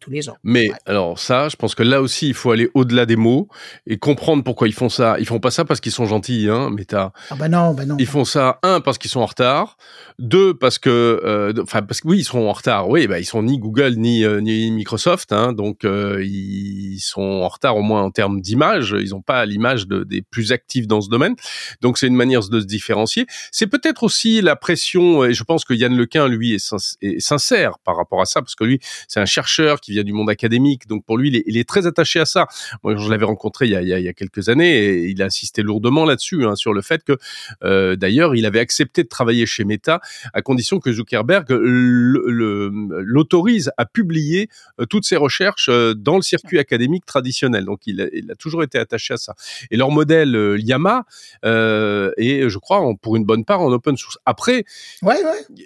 tous 0.00 0.10
les 0.10 0.28
autres. 0.28 0.38
Mais 0.42 0.70
alors 0.86 1.18
ça, 1.18 1.48
je 1.48 1.56
pense 1.56 1.74
que 1.74 1.82
là 1.82 2.00
aussi, 2.00 2.28
il 2.28 2.34
faut 2.34 2.50
aller 2.50 2.70
au-delà 2.74 3.06
des 3.06 3.16
mots 3.16 3.48
et 3.86 3.98
comprendre 3.98 4.42
pourquoi 4.42 4.68
ils 4.68 4.74
font 4.74 4.88
ça. 4.88 5.16
Ils 5.18 5.26
font 5.26 5.40
pas 5.40 5.50
ça 5.50 5.64
parce 5.64 5.80
qu'ils 5.80 5.92
sont 5.92 6.06
gentils, 6.06 6.48
hein, 6.50 6.70
Meta. 6.70 7.12
Ah 7.30 7.36
ben 7.36 7.48
non, 7.48 7.74
ben 7.74 7.86
non. 7.86 7.96
Ils 7.98 8.06
font 8.06 8.24
ça 8.24 8.58
un 8.62 8.80
parce 8.80 8.98
qu'ils 8.98 9.10
sont 9.10 9.20
en 9.20 9.26
retard, 9.26 9.76
deux 10.18 10.54
parce 10.54 10.78
que, 10.78 11.52
enfin 11.62 11.82
parce 11.82 12.00
que 12.00 12.08
oui, 12.08 12.18
ils 12.18 12.24
seront 12.24 12.48
en 12.48 12.52
retard. 12.52 12.88
Oui, 12.88 13.06
bah 13.06 13.18
ils 13.18 13.24
sont 13.24 13.42
ni 13.42 13.58
Google 13.58 13.94
ni 13.96 14.24
ni 14.42 14.70
Microsoft, 14.70 15.32
hein, 15.32 15.52
donc 15.52 15.84
ils 15.84 17.00
sont 17.00 17.20
en 17.22 17.48
retard 17.48 17.76
au 17.76 17.82
moins 17.82 18.02
en 18.02 18.10
termes 18.10 18.40
d'image 18.40 18.57
Ils 19.00 19.10
n'ont 19.10 19.22
pas 19.22 19.44
l'image 19.46 19.86
de, 19.86 20.04
des 20.04 20.22
plus 20.22 20.52
actifs 20.52 20.86
dans 20.86 21.00
ce 21.00 21.08
domaine. 21.08 21.34
Donc 21.80 21.98
c'est 21.98 22.06
une 22.06 22.16
manière 22.16 22.46
de 22.48 22.60
se 22.60 22.66
différencier. 22.66 23.26
C'est 23.52 23.66
peut-être 23.66 24.02
aussi 24.02 24.40
la 24.40 24.56
pression, 24.56 25.24
et 25.24 25.32
je 25.32 25.44
pense 25.44 25.64
que 25.64 25.74
Yann 25.74 25.96
Lequin, 25.96 26.28
lui, 26.28 26.54
est, 26.54 27.20
sincère 27.20 27.78
par 27.84 27.96
rapport 27.96 28.20
à 28.20 28.26
ça, 28.26 28.42
parce 28.42 28.54
que 28.54 28.64
lui, 28.64 28.80
c'est 29.08 29.20
un 29.20 29.26
chercheur 29.26 29.80
qui 29.80 29.92
vient 29.92 30.04
du 30.04 30.12
monde 30.12 30.30
académique. 30.30 30.86
Donc 30.86 31.04
pour 31.04 31.18
lui, 31.18 31.42
il 31.46 31.56
est, 31.56 31.68
très 31.68 31.86
attaché 31.86 32.18
à 32.18 32.24
ça. 32.24 32.46
Moi, 32.82 32.96
je 32.96 33.10
l'avais 33.10 33.26
rencontré 33.26 33.66
il 33.66 33.72
y, 33.72 33.76
a, 33.76 33.82
il 33.82 33.88
y, 33.88 34.08
a, 34.08 34.12
quelques 34.12 34.48
années 34.48 34.78
et 34.78 35.10
il 35.10 35.22
a 35.22 35.26
insisté 35.26 35.62
lourdement 35.62 36.04
là-dessus, 36.04 36.46
hein, 36.46 36.54
sur 36.54 36.72
le 36.72 36.80
fait 36.80 37.04
que, 37.04 37.18
euh, 37.62 37.96
d'ailleurs, 37.96 38.34
il 38.34 38.46
avait 38.46 38.60
accepté 38.60 39.02
de 39.02 39.08
travailler 39.08 39.44
chez 39.44 39.64
Meta 39.64 40.00
à 40.32 40.42
condition 40.42 40.80
que 40.80 40.92
Zuckerberg 40.92 41.46
l'autorise 41.50 43.70
à 43.76 43.84
publier 43.84 44.48
euh, 44.80 44.86
toutes 44.86 45.04
ses 45.04 45.16
recherches 45.16 45.68
euh, 45.68 45.94
dans 45.94 46.16
le 46.16 46.22
circuit 46.22 46.58
académique 46.58 47.06
traditionnel. 47.06 47.64
Donc 47.64 47.86
il 47.86 48.00
a, 48.00 48.34
toujours 48.34 48.47
été 48.62 48.78
attaché 48.78 49.14
à 49.14 49.16
ça. 49.16 49.34
Et 49.70 49.76
leur 49.76 49.90
modèle 49.90 50.34
euh, 50.34 50.56
Llama 50.56 51.04
est, 51.42 52.48
je 52.48 52.58
crois, 52.58 52.82
pour 53.00 53.16
une 53.16 53.24
bonne 53.24 53.44
part 53.44 53.60
en 53.60 53.72
open 53.72 53.96
source. 53.96 54.18
Après, 54.26 54.64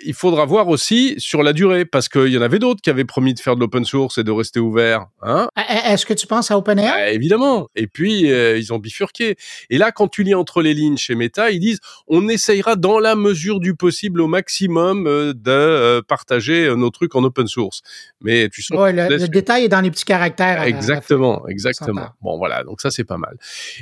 il 0.05 0.14
faudra 0.14 0.45
voir 0.45 0.68
aussi 0.68 1.14
sur 1.18 1.42
la 1.42 1.53
durée, 1.53 1.85
parce 1.85 2.09
qu'il 2.09 2.29
y 2.29 2.38
en 2.38 2.42
avait 2.42 2.59
d'autres 2.59 2.81
qui 2.81 2.90
avaient 2.90 3.05
promis 3.05 3.35
de 3.35 3.40
faire 3.40 3.55
de 3.55 3.61
l'open 3.61 3.85
source 3.85 4.18
et 4.18 4.25
de 4.25 4.31
rester 4.31 4.61
ouverts. 4.61 5.07
Hein 5.23 5.49
Est-ce 5.87 6.07
que 6.07 6.14
tu 6.14 6.27
penses 6.27 6.51
à 6.51 6.59
OpenAI 6.59 6.83
bah, 6.83 7.11
Évidemment. 7.11 7.68
Et 7.75 7.87
puis, 7.87 8.23
ils 8.23 8.73
ont 8.73 8.79
bifurqué. 8.79 9.37
Et 9.71 9.79
là, 9.79 9.92
quand 9.92 10.09
tu 10.09 10.23
lis 10.23 10.35
entre 10.35 10.62
les 10.62 10.75
lignes 10.75 10.97
chez 10.97 11.14
Meta, 11.14 11.51
ils 11.51 11.61
disent 11.61 11.81
on 12.07 12.29
essayera 12.29 12.77
dans 12.77 12.99
la 12.99 13.14
mesure 13.14 13.61
du 13.61 13.75
possible 13.75 14.21
au 14.21 14.27
maximum 14.27 15.05
de 15.05 16.01
partager 16.03 16.75
nos 16.77 16.90
trucs 16.90 17.14
en 17.14 17.25
open 17.25 17.47
source. 17.47 17.83
Mais 18.21 18.49
tu 18.49 18.62
sens 18.62 18.79
le, 18.92 19.29
détail 19.29 19.64
est 19.64 19.68
dans 19.68 19.81
les 19.81 19.90
petits 19.90 20.05
caractères. 20.05 20.62
Exactement, 20.62 21.47
exactement. 21.49 22.09
Bon, 22.21 22.37
voilà, 22.37 22.62
donc 22.64 22.81
ça 22.81 22.90
c'est 22.90 23.05
pas 23.05 23.18
mal. 23.18 23.37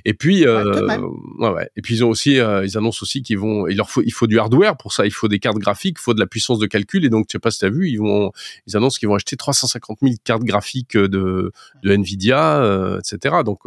Et 0.05 0.15
puis, 0.15 0.47
euh, 0.47 1.01
ouais, 1.39 1.49
ouais, 1.49 1.71
Et 1.77 1.83
puis 1.83 1.97
ils 1.97 2.05
ont 2.05 2.09
aussi, 2.09 2.39
euh, 2.39 2.65
ils 2.65 2.77
annoncent 2.77 3.03
aussi 3.03 3.23
qu'ils 3.23 3.39
vont, 3.39 3.67
il 3.67 3.77
leur 3.77 3.91
faut, 3.91 4.03
il 4.03 4.13
faut 4.13 4.27
du 4.27 4.39
hardware 4.39 4.77
pour 4.77 4.93
ça. 4.93 5.07
Il 5.07 5.13
faut 5.13 5.29
des 5.29 5.39
cartes 5.39 5.59
graphiques, 5.59 5.97
il 5.99 6.03
faut 6.03 6.15
de 6.15 6.21
la 6.21 6.27
puissance 6.27 6.59
de 6.59 6.67
calcul. 6.67 7.05
Et 7.05 7.09
donc, 7.09 7.27
tu 7.27 7.33
sais 7.33 7.39
pas 7.39 7.51
si 7.51 7.59
t'as 7.59 7.71
vu, 7.71 7.89
ils 7.89 7.99
vont, 7.99 8.33
ils 8.67 8.77
annoncent 8.77 8.99
qu'ils 8.99 9.09
vont 9.09 9.15
acheter 9.15 9.37
350 9.37 9.99
000 10.03 10.15
cartes 10.25 10.45
graphiques 10.45 10.97
de, 10.97 11.53
de 11.83 11.93
Nvidia, 11.93 12.63
euh, 12.63 12.99
etc. 12.99 13.37
Donc, 13.45 13.61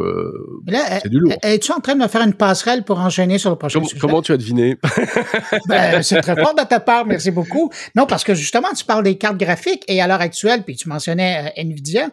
c'est 1.01 1.09
du 1.09 1.19
lourd. 1.19 1.33
Es-tu 1.41 1.71
en 1.71 1.79
train 1.79 1.95
de 1.95 2.01
me 2.01 2.07
faire 2.07 2.23
une 2.23 2.33
passerelle 2.33 2.83
pour 2.83 2.99
enchaîner 2.99 3.37
sur 3.37 3.49
le 3.49 3.55
prochain 3.55 3.83
sujet? 3.83 3.99
Comment 3.99 4.21
tu 4.21 4.31
as 4.31 4.37
deviné 4.37 4.77
ben, 5.67 6.01
C'est 6.01 6.21
très 6.21 6.35
fort 6.35 6.55
de 6.55 6.63
ta 6.63 6.79
part, 6.79 7.05
merci 7.05 7.31
beaucoup. 7.31 7.71
Non, 7.95 8.05
parce 8.05 8.23
que 8.23 8.33
justement, 8.33 8.69
tu 8.75 8.85
parles 8.85 9.03
des 9.03 9.17
cartes 9.17 9.37
graphiques 9.37 9.83
et 9.87 10.01
à 10.01 10.07
l'heure 10.07 10.21
actuelle, 10.21 10.63
puis 10.63 10.75
tu 10.75 10.89
mentionnais 10.89 11.53
Nvidia, 11.57 12.09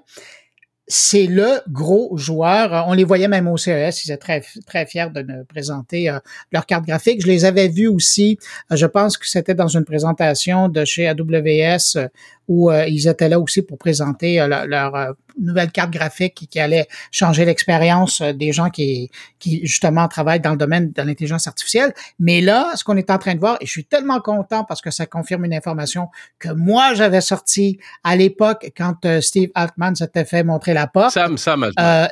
c'est 0.93 1.27
le 1.27 1.61
gros 1.69 2.17
joueur. 2.17 2.85
On 2.89 2.95
les 2.95 3.05
voyait 3.05 3.29
même 3.29 3.47
au 3.47 3.57
CES, 3.57 4.05
ils 4.05 4.11
étaient 4.11 4.17
très, 4.17 4.43
très 4.67 4.87
fiers 4.87 5.09
de 5.15 5.23
nous 5.23 5.45
présenter 5.45 6.11
euh, 6.11 6.19
leurs 6.51 6.67
cartes 6.67 6.85
graphiques. 6.85 7.23
Je 7.23 7.29
les 7.29 7.45
avais 7.45 7.69
vus 7.69 7.87
aussi, 7.87 8.39
euh, 8.73 8.77
je 8.77 8.87
pense 8.87 9.17
que 9.17 9.29
c'était 9.29 9.55
dans 9.55 9.69
une 9.69 9.85
présentation 9.85 10.69
de 10.69 10.85
chez 10.85 11.07
AWS 11.07 11.97
euh, 11.97 12.09
où 12.49 12.73
ils 12.73 13.07
étaient 13.07 13.29
là 13.29 13.39
aussi 13.39 13.63
pour 13.63 13.79
présenter 13.79 14.45
leur, 14.49 15.15
nouvelle 15.39 15.71
carte 15.71 15.91
graphique 15.91 16.35
qui, 16.51 16.61
allait 16.61 16.87
changer 17.11 17.45
l'expérience 17.45 18.21
des 18.21 18.53
gens 18.53 18.71
qui, 18.71 19.11
qui 19.39 19.67
justement 19.67 20.09
travaillent 20.09 20.41
dans 20.41 20.51
le 20.51 20.57
domaine 20.57 20.93
de 20.93 21.03
l'intelligence 21.03 21.47
artificielle. 21.47 21.95
Mais 22.19 22.41
là, 22.41 22.73
ce 22.77 22.85
qu'on 22.85 22.97
est 22.97 23.11
en 23.11 23.19
train 23.19 23.35
de 23.35 23.41
voir, 23.41 23.57
et 23.61 23.67
je 23.67 23.71
suis 23.71 23.85
tellement 23.85 24.21
content 24.21 24.65
parce 24.65 24.81
que 24.81 24.91
ça 24.91 25.07
confirme 25.07 25.45
une 25.45 25.55
information 25.55 26.09
que 26.39 26.51
moi 26.51 26.95
j'avais 26.95 27.21
sortie 27.21 27.79
à 28.05 28.17
l'époque 28.17 28.71
quand 28.77 29.07
Steve 29.21 29.51
Altman 29.55 29.95
s'était 29.95 30.25
fait 30.25 30.45
montrer 30.45 30.75
la 30.75 30.91
Sam, 31.11 31.39
Sam 31.39 31.71
euh, 31.79 32.07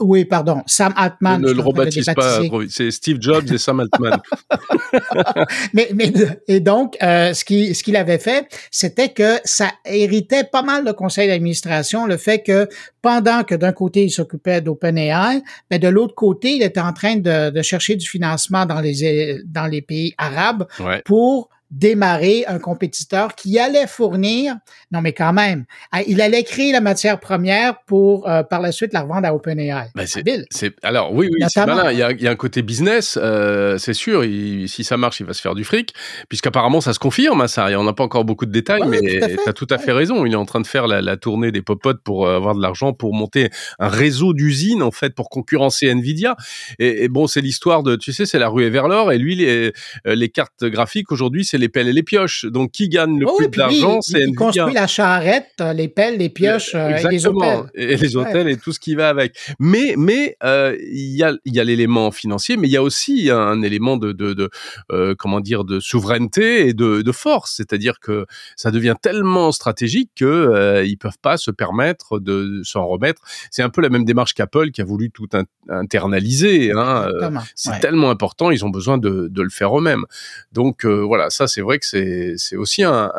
oui, 0.00 0.24
pardon, 0.24 0.62
Sam 0.66 0.92
Altman. 0.96 1.40
Ne 1.40 1.52
le 1.52 1.60
rebaptise 1.60 2.06
pas, 2.16 2.40
c'est 2.68 2.90
Steve 2.90 3.18
Jobs 3.20 3.50
et 3.52 3.58
Sam 3.58 3.80
Altman. 3.80 4.20
mais, 5.72 5.90
mais, 5.94 6.12
et 6.48 6.60
donc, 6.60 6.96
euh, 7.02 7.32
ce 7.34 7.44
qu'il 7.44 7.74
ce 7.74 7.82
qu'il 7.82 7.96
avait 7.96 8.18
fait, 8.18 8.48
c'était 8.70 9.10
que 9.10 9.38
ça 9.44 9.70
héritait 9.84 10.44
pas 10.44 10.62
mal 10.62 10.84
le 10.84 10.92
conseil 10.92 11.28
d'administration, 11.28 12.06
le 12.06 12.16
fait 12.16 12.42
que 12.42 12.68
pendant 13.00 13.44
que 13.44 13.54
d'un 13.54 13.72
côté, 13.72 14.04
il 14.04 14.10
s'occupait 14.10 14.60
d'OpenAI, 14.60 15.42
mais 15.70 15.78
de 15.78 15.88
l'autre 15.88 16.14
côté, 16.14 16.56
il 16.56 16.62
était 16.62 16.80
en 16.80 16.92
train 16.92 17.16
de, 17.16 17.50
de, 17.50 17.62
chercher 17.62 17.96
du 17.96 18.08
financement 18.08 18.66
dans 18.66 18.80
les, 18.80 19.40
dans 19.44 19.66
les 19.66 19.82
pays 19.82 20.14
arabes 20.18 20.66
pour 21.04 21.48
démarrer 21.72 22.44
un 22.46 22.58
compétiteur 22.58 23.34
qui 23.34 23.58
allait 23.58 23.86
fournir, 23.86 24.56
non 24.92 25.00
mais 25.00 25.14
quand 25.14 25.32
même, 25.32 25.64
il 26.06 26.20
allait 26.20 26.44
créer 26.44 26.70
la 26.70 26.82
matière 26.82 27.18
première 27.18 27.82
pour 27.86 28.28
euh, 28.28 28.42
par 28.42 28.60
la 28.60 28.72
suite 28.72 28.92
la 28.92 29.00
revendre 29.00 29.26
à 29.26 29.34
OpenAI. 29.34 29.90
Ben 29.94 30.06
c'est, 30.06 30.74
alors 30.82 31.14
oui, 31.14 31.30
oui, 31.32 31.44
c'est 31.48 31.64
malin. 31.64 31.90
Il 31.90 31.98
y, 31.98 32.02
a, 32.02 32.12
il 32.12 32.20
y 32.20 32.28
a 32.28 32.30
un 32.30 32.36
côté 32.36 32.60
business, 32.60 33.18
euh, 33.20 33.78
c'est 33.78 33.94
sûr. 33.94 34.22
si 34.22 34.84
ça 34.84 34.98
marche, 34.98 35.20
il 35.20 35.26
va 35.26 35.32
se 35.32 35.40
faire 35.40 35.54
du 35.54 35.64
fric, 35.64 35.94
puisqu'apparemment 36.28 36.82
ça 36.82 36.92
se 36.92 36.98
confirme. 36.98 37.40
Hein, 37.40 37.48
ça, 37.48 37.68
on 37.78 37.84
n'a 37.84 37.94
pas 37.94 38.04
encore 38.04 38.26
beaucoup 38.26 38.44
de 38.44 38.52
détails, 38.52 38.82
mais 38.86 39.00
tu 39.00 39.48
as 39.48 39.52
tout 39.54 39.66
à 39.70 39.78
fait 39.78 39.92
raison. 39.92 40.26
Il 40.26 40.32
est 40.34 40.36
en 40.36 40.44
train 40.44 40.60
de 40.60 40.66
faire 40.66 40.86
la, 40.86 41.00
la 41.00 41.16
tournée 41.16 41.52
des 41.52 41.62
popotes 41.62 42.02
pour 42.04 42.26
euh, 42.26 42.36
avoir 42.36 42.54
de 42.54 42.60
l'argent 42.60 42.92
pour 42.92 43.14
monter 43.14 43.48
un 43.78 43.88
réseau 43.88 44.34
d'usines 44.34 44.82
en 44.82 44.90
fait 44.90 45.14
pour 45.14 45.30
concurrencer 45.30 45.88
Nvidia. 45.88 46.36
Et, 46.78 47.04
et 47.04 47.08
bon, 47.08 47.26
c'est 47.26 47.40
l'histoire 47.40 47.82
de, 47.82 47.96
tu 47.96 48.12
sais, 48.12 48.26
c'est 48.26 48.38
la 48.38 48.48
rue 48.50 48.68
vers 48.68 48.88
l'or. 48.88 49.10
Et 49.10 49.16
lui, 49.16 49.36
les, 49.36 49.72
les 50.04 50.28
cartes 50.28 50.64
graphiques 50.64 51.10
aujourd'hui, 51.10 51.46
c'est 51.46 51.61
les 51.62 51.70
pelles 51.70 51.88
et 51.88 51.92
les 51.94 52.02
pioches. 52.02 52.44
Donc, 52.44 52.72
qui 52.72 52.90
gagne 52.90 53.18
le 53.18 53.26
oh 53.26 53.36
plus 53.38 53.48
d'argent, 53.48 54.00
c'est 54.02 54.18
Nvidia. 54.18 54.36
Construit 54.36 54.74
la 54.74 54.86
charrette, 54.86 55.48
euh, 55.60 55.72
les 55.72 55.88
pelles, 55.88 56.18
les 56.18 56.28
pioches 56.28 56.74
euh, 56.74 56.96
et 56.96 57.08
les 57.08 57.26
hôtels. 57.26 57.64
Et 57.74 57.96
les 57.96 58.16
hôtels 58.16 58.48
et 58.48 58.56
tout 58.58 58.72
ce 58.72 58.80
qui 58.80 58.94
va 58.94 59.08
avec. 59.08 59.34
Mais, 59.58 59.94
mais 59.96 60.36
euh, 60.44 60.76
il 60.80 61.16
y 61.16 61.22
a, 61.22 61.32
y 61.46 61.58
a 61.58 61.64
l'élément 61.64 62.10
financier, 62.10 62.56
mais 62.58 62.68
il 62.68 62.72
y 62.72 62.76
a 62.76 62.82
aussi 62.82 63.30
un 63.30 63.62
élément 63.62 63.96
de, 63.96 64.12
de, 64.12 64.34
de 64.34 65.14
comment 65.14 65.40
dire, 65.40 65.64
de 65.64 65.80
souveraineté 65.80 66.68
et 66.68 66.74
de, 66.74 67.02
de 67.02 67.12
force. 67.12 67.54
C'est-à-dire 67.56 68.00
que 68.00 68.26
ça 68.56 68.70
devient 68.70 68.96
tellement 69.00 69.52
stratégique 69.52 70.10
que 70.16 70.82
ils 70.84 70.96
peuvent 70.96 71.18
pas 71.22 71.36
se 71.36 71.50
permettre 71.50 72.18
de 72.18 72.60
s'en 72.64 72.86
remettre. 72.86 73.22
C'est 73.50 73.62
un 73.62 73.70
peu 73.70 73.80
la 73.80 73.88
même 73.88 74.04
démarche 74.04 74.34
qu'Apple 74.34 74.70
qui 74.70 74.80
a 74.82 74.84
voulu 74.84 75.10
tout 75.10 75.28
internaliser. 75.68 76.72
Hein. 76.72 77.08
C'est 77.54 77.78
tellement 77.80 78.10
important, 78.10 78.50
ils 78.50 78.64
ont 78.64 78.70
besoin 78.70 78.98
de, 78.98 79.28
de 79.30 79.42
le 79.42 79.50
faire 79.50 79.78
eux-mêmes. 79.78 80.04
Donc 80.52 80.84
voilà, 80.84 81.30
ça 81.30 81.46
c'est 81.52 81.60
vrai 81.60 81.78
que 81.78 81.86
c'est 81.86 82.56
aussi 82.56 82.82
un, 82.82 83.10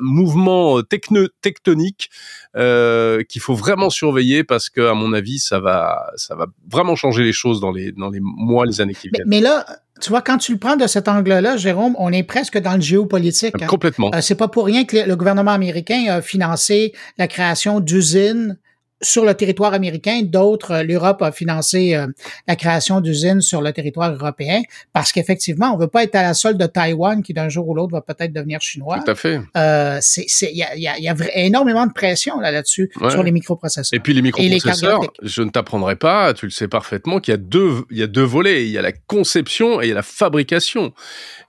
mouvement 0.00 0.80
tectonique 0.82 2.10
euh, 2.56 3.22
qu'il 3.24 3.42
faut 3.42 3.54
vraiment 3.54 3.90
surveiller 3.90 4.44
parce 4.44 4.70
que, 4.70 4.80
à 4.80 4.94
mon 4.94 5.12
avis, 5.12 5.38
ça 5.38 5.60
va, 5.60 6.10
ça 6.16 6.34
va 6.34 6.46
vraiment 6.70 6.96
changer 6.96 7.24
les 7.24 7.32
choses 7.32 7.60
dans 7.60 7.72
les, 7.72 7.92
dans 7.92 8.10
les 8.10 8.20
mois, 8.22 8.66
les 8.66 8.80
années 8.80 8.94
qui 8.94 9.08
viennent. 9.08 9.26
Mais, 9.26 9.40
là, 9.40 9.66
tu 10.00 10.10
vois, 10.10 10.22
quand 10.22 10.38
tu 10.38 10.52
le 10.52 10.58
prends 10.58 10.76
de 10.76 10.86
cet 10.86 11.08
angle-là, 11.08 11.56
Jérôme, 11.56 11.94
on 11.98 12.12
est 12.12 12.22
presque 12.22 12.58
dans 12.58 12.74
le 12.74 12.80
géopolitique. 12.80 13.54
Hein. 13.60 13.66
Complètement. 13.66 14.10
Euh, 14.14 14.20
c'est 14.20 14.34
pas 14.34 14.48
pour 14.48 14.66
rien 14.66 14.84
que 14.84 14.96
le 14.96 15.16
gouvernement 15.16 15.52
américain 15.52 16.04
a 16.08 16.22
financé 16.22 16.92
la 17.18 17.28
création 17.28 17.80
d'usines 17.80 18.58
sur 19.04 19.24
le 19.24 19.34
territoire 19.34 19.74
américain. 19.74 20.22
D'autres, 20.22 20.72
euh, 20.72 20.82
l'Europe 20.82 21.22
a 21.22 21.32
financé 21.32 21.94
euh, 21.94 22.06
la 22.48 22.56
création 22.56 23.00
d'usines 23.00 23.40
sur 23.40 23.60
le 23.60 23.72
territoire 23.72 24.12
européen 24.12 24.62
parce 24.92 25.12
qu'effectivement, 25.12 25.72
on 25.74 25.78
veut 25.78 25.88
pas 25.88 26.02
être 26.04 26.14
à 26.16 26.22
la 26.22 26.34
solde 26.34 26.58
de 26.58 26.66
Taïwan 26.66 27.22
qui 27.22 27.34
d'un 27.34 27.48
jour 27.48 27.68
ou 27.68 27.74
l'autre 27.74 27.92
va 27.92 28.00
peut-être 28.00 28.32
devenir 28.32 28.60
chinois. 28.60 29.00
Tout 29.04 29.10
à 29.10 29.14
fait. 29.14 29.40
Euh, 29.56 30.00
il 30.42 30.56
y 30.56 30.62
a, 30.62 30.76
y, 30.76 30.88
a, 30.88 30.98
y 30.98 31.08
a, 31.08 31.14
énormément 31.34 31.86
de 31.86 31.92
pression 31.92 32.40
là 32.40 32.50
là-dessus 32.50 32.90
sur 33.10 33.22
les 33.22 33.32
microprocesseurs. 33.32 33.96
Et 33.96 34.00
puis 34.00 34.14
les 34.14 34.22
microprocesseurs, 34.22 35.00
je 35.22 35.42
ne 35.42 35.50
t'apprendrai 35.50 35.96
pas, 35.96 36.34
tu 36.34 36.46
le 36.46 36.50
sais 36.50 36.68
parfaitement 36.68 37.20
qu'il 37.20 37.32
y 37.32 37.34
a 37.34 37.38
deux, 37.38 37.84
il 37.90 37.98
y 37.98 38.02
a 38.02 38.06
deux 38.06 38.22
volets. 38.22 38.64
Il 38.64 38.70
y 38.70 38.78
a 38.78 38.82
la 38.82 38.92
conception 38.92 39.80
et 39.80 39.86
il 39.86 39.88
y 39.88 39.92
a 39.92 39.96
la 39.96 40.02
fabrication. 40.02 40.92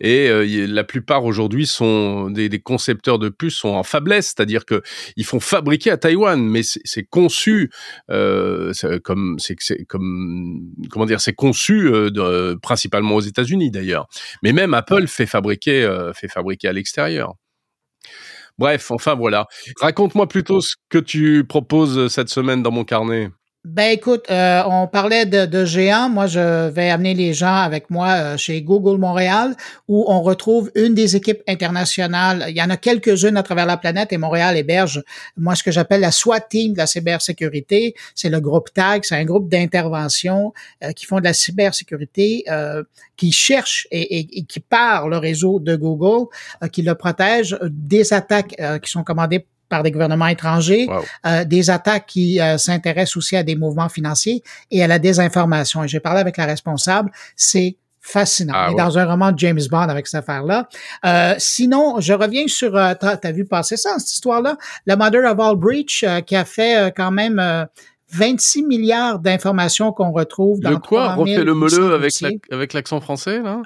Et 0.02 0.28
euh, 0.28 0.68
la 0.68 0.84
plupart 0.84 1.24
aujourd'hui 1.24 1.66
sont 1.66 2.30
des, 2.30 2.50
des, 2.50 2.60
concepteurs 2.60 3.20
de 3.20 3.30
puces 3.30 3.56
sont 3.56 3.70
en 3.70 3.84
faiblesse, 3.84 4.34
c'est-à-dire 4.36 4.66
que 4.66 4.82
ils 5.16 5.26
font 5.26 5.40
fabriquer 5.40 5.92
à 5.92 5.98
Taïwan, 5.98 6.42
mais 6.42 6.62
c'est 6.64 7.04
conçu 7.04 7.45
euh, 8.10 8.72
comme 9.04 9.38
c'est 9.40 9.56
comme 9.86 10.74
c'est 11.18 11.34
conçu 11.34 11.88
euh, 11.88 12.56
principalement 12.62 13.16
aux 13.16 13.22
États-Unis 13.22 13.72
d'ailleurs. 13.72 14.08
Mais 14.44 14.54
même 14.54 14.74
Apple 14.74 15.04
euh, 15.04 15.08
fait 15.08 15.26
fabriquer 15.26 16.68
à 16.68 16.74
l'extérieur. 16.74 17.34
Bref, 18.58 18.92
enfin 18.92 19.16
voilà. 19.16 19.48
Raconte-moi 19.82 20.28
plutôt 20.28 20.62
ce 20.62 20.76
que 20.90 20.98
tu 20.98 21.44
proposes 21.46 22.08
cette 22.08 22.30
semaine 22.30 22.64
dans 22.64 22.72
mon 22.72 22.86
carnet. 22.86 23.30
Ben 23.66 23.94
écoute, 23.94 24.26
euh, 24.30 24.62
on 24.68 24.88
parlait 24.88 25.26
de, 25.26 25.66
géants. 25.66 26.08
Moi, 26.08 26.28
je 26.28 26.70
vais 26.70 26.92
amener 26.92 27.16
les 27.16 27.34
gens 27.34 27.56
avec 27.56 27.90
moi 27.90 28.10
euh, 28.10 28.38
chez 28.38 28.62
Google 28.62 29.00
Montréal, 29.00 29.56
où 29.88 30.06
on 30.08 30.22
retrouve 30.22 30.70
une 30.76 30.94
des 30.94 31.16
équipes 31.16 31.42
internationales. 31.48 32.46
Il 32.50 32.56
y 32.56 32.62
en 32.62 32.70
a 32.70 32.78
quelques-unes 32.78 33.38
à 33.38 33.42
travers 33.42 33.66
la 33.66 33.78
planète 33.78 34.14
et 34.14 34.20
Montréal 34.20 34.56
héberge, 34.56 35.04
moi, 35.36 35.56
ce 35.56 35.64
que 35.64 35.72
j'appelle 35.72 36.02
la 36.02 36.12
SWAT 36.12 36.42
Team 36.42 36.74
de 36.74 36.78
la 36.78 36.86
cybersécurité. 36.86 37.96
C'est 38.14 38.30
le 38.30 38.40
groupe 38.40 38.72
TAG, 38.72 39.04
c'est 39.04 39.16
un 39.16 39.26
groupe 39.26 39.50
d'intervention 39.50 40.54
euh, 40.84 40.92
qui 40.92 41.08
font 41.08 41.18
de 41.18 41.24
la 41.24 41.34
cybersécurité, 41.34 42.46
qui 43.18 43.32
cherche 43.32 43.88
et, 43.90 44.20
et, 44.20 44.44
qui 44.44 44.60
part 44.60 45.10
le 45.10 45.18
réseau 45.18 45.60
de 45.60 45.76
Google, 45.76 46.28
qui 46.72 46.84
le 46.84 46.94
protège 46.94 47.58
des 47.64 48.14
attaques 48.14 48.56
qui 48.84 48.92
sont 48.92 49.04
commandées 49.04 49.48
par 49.70 49.84
des 49.84 49.92
gouvernements 49.92 50.28
étrangers, 50.28 50.88
des 51.46 51.70
attaques 51.70 52.06
qui 52.08 52.40
s'intéressent 52.58 53.18
aussi 53.18 53.36
à 53.36 53.44
des 53.44 53.56
mouvements 53.56 53.90
financiers 53.90 54.44
et 54.72 54.84
à 54.84 54.88
la 54.88 55.00
désinformation. 55.00 55.84
Et 55.84 55.88
j'ai 55.88 56.00
parlé 56.00 56.20
avec 56.20 56.38
la 56.38 56.46
responsable, 56.46 57.12
c'est 57.36 57.78
fascinant. 58.06 58.54
Ah, 58.56 58.72
dans 58.78 58.98
un 59.00 59.06
roman 59.06 59.32
de 59.32 59.40
James 59.40 59.60
Bond 59.70 59.90
avec 59.90 60.06
cette 60.06 60.20
affaire-là. 60.20 60.70
Euh, 61.06 61.34
sinon, 61.40 62.00
je 62.00 62.14
reviens 62.14 62.48
sur, 62.48 62.76
euh, 62.76 62.94
t'as 63.00 63.18
as 63.22 63.32
vu 63.32 63.46
passer 63.46 63.78
ça, 63.78 63.98
cette 63.98 64.12
histoire-là, 64.12 64.58
la 64.86 64.96
Mother 64.96 65.24
of 65.26 65.40
All 65.40 65.56
Breach, 65.56 66.04
euh, 66.04 66.22
qui 66.22 66.36
a 66.36 66.46
fait 66.46 66.78
euh, 66.78 66.92
quand 66.96 67.12
même 67.12 67.68
26 68.12 68.64
milliards 68.64 69.20
d'informations 69.20 69.92
qu'on 69.92 70.12
retrouve 70.12 70.60
dans 70.60 70.70
le 70.70 70.78
quoi 70.78 71.16
Refait 71.16 71.44
le 71.44 71.56
meleu 71.56 72.00
avec 72.52 72.74
l'accent 72.74 73.02
français, 73.02 73.42
là 73.42 73.62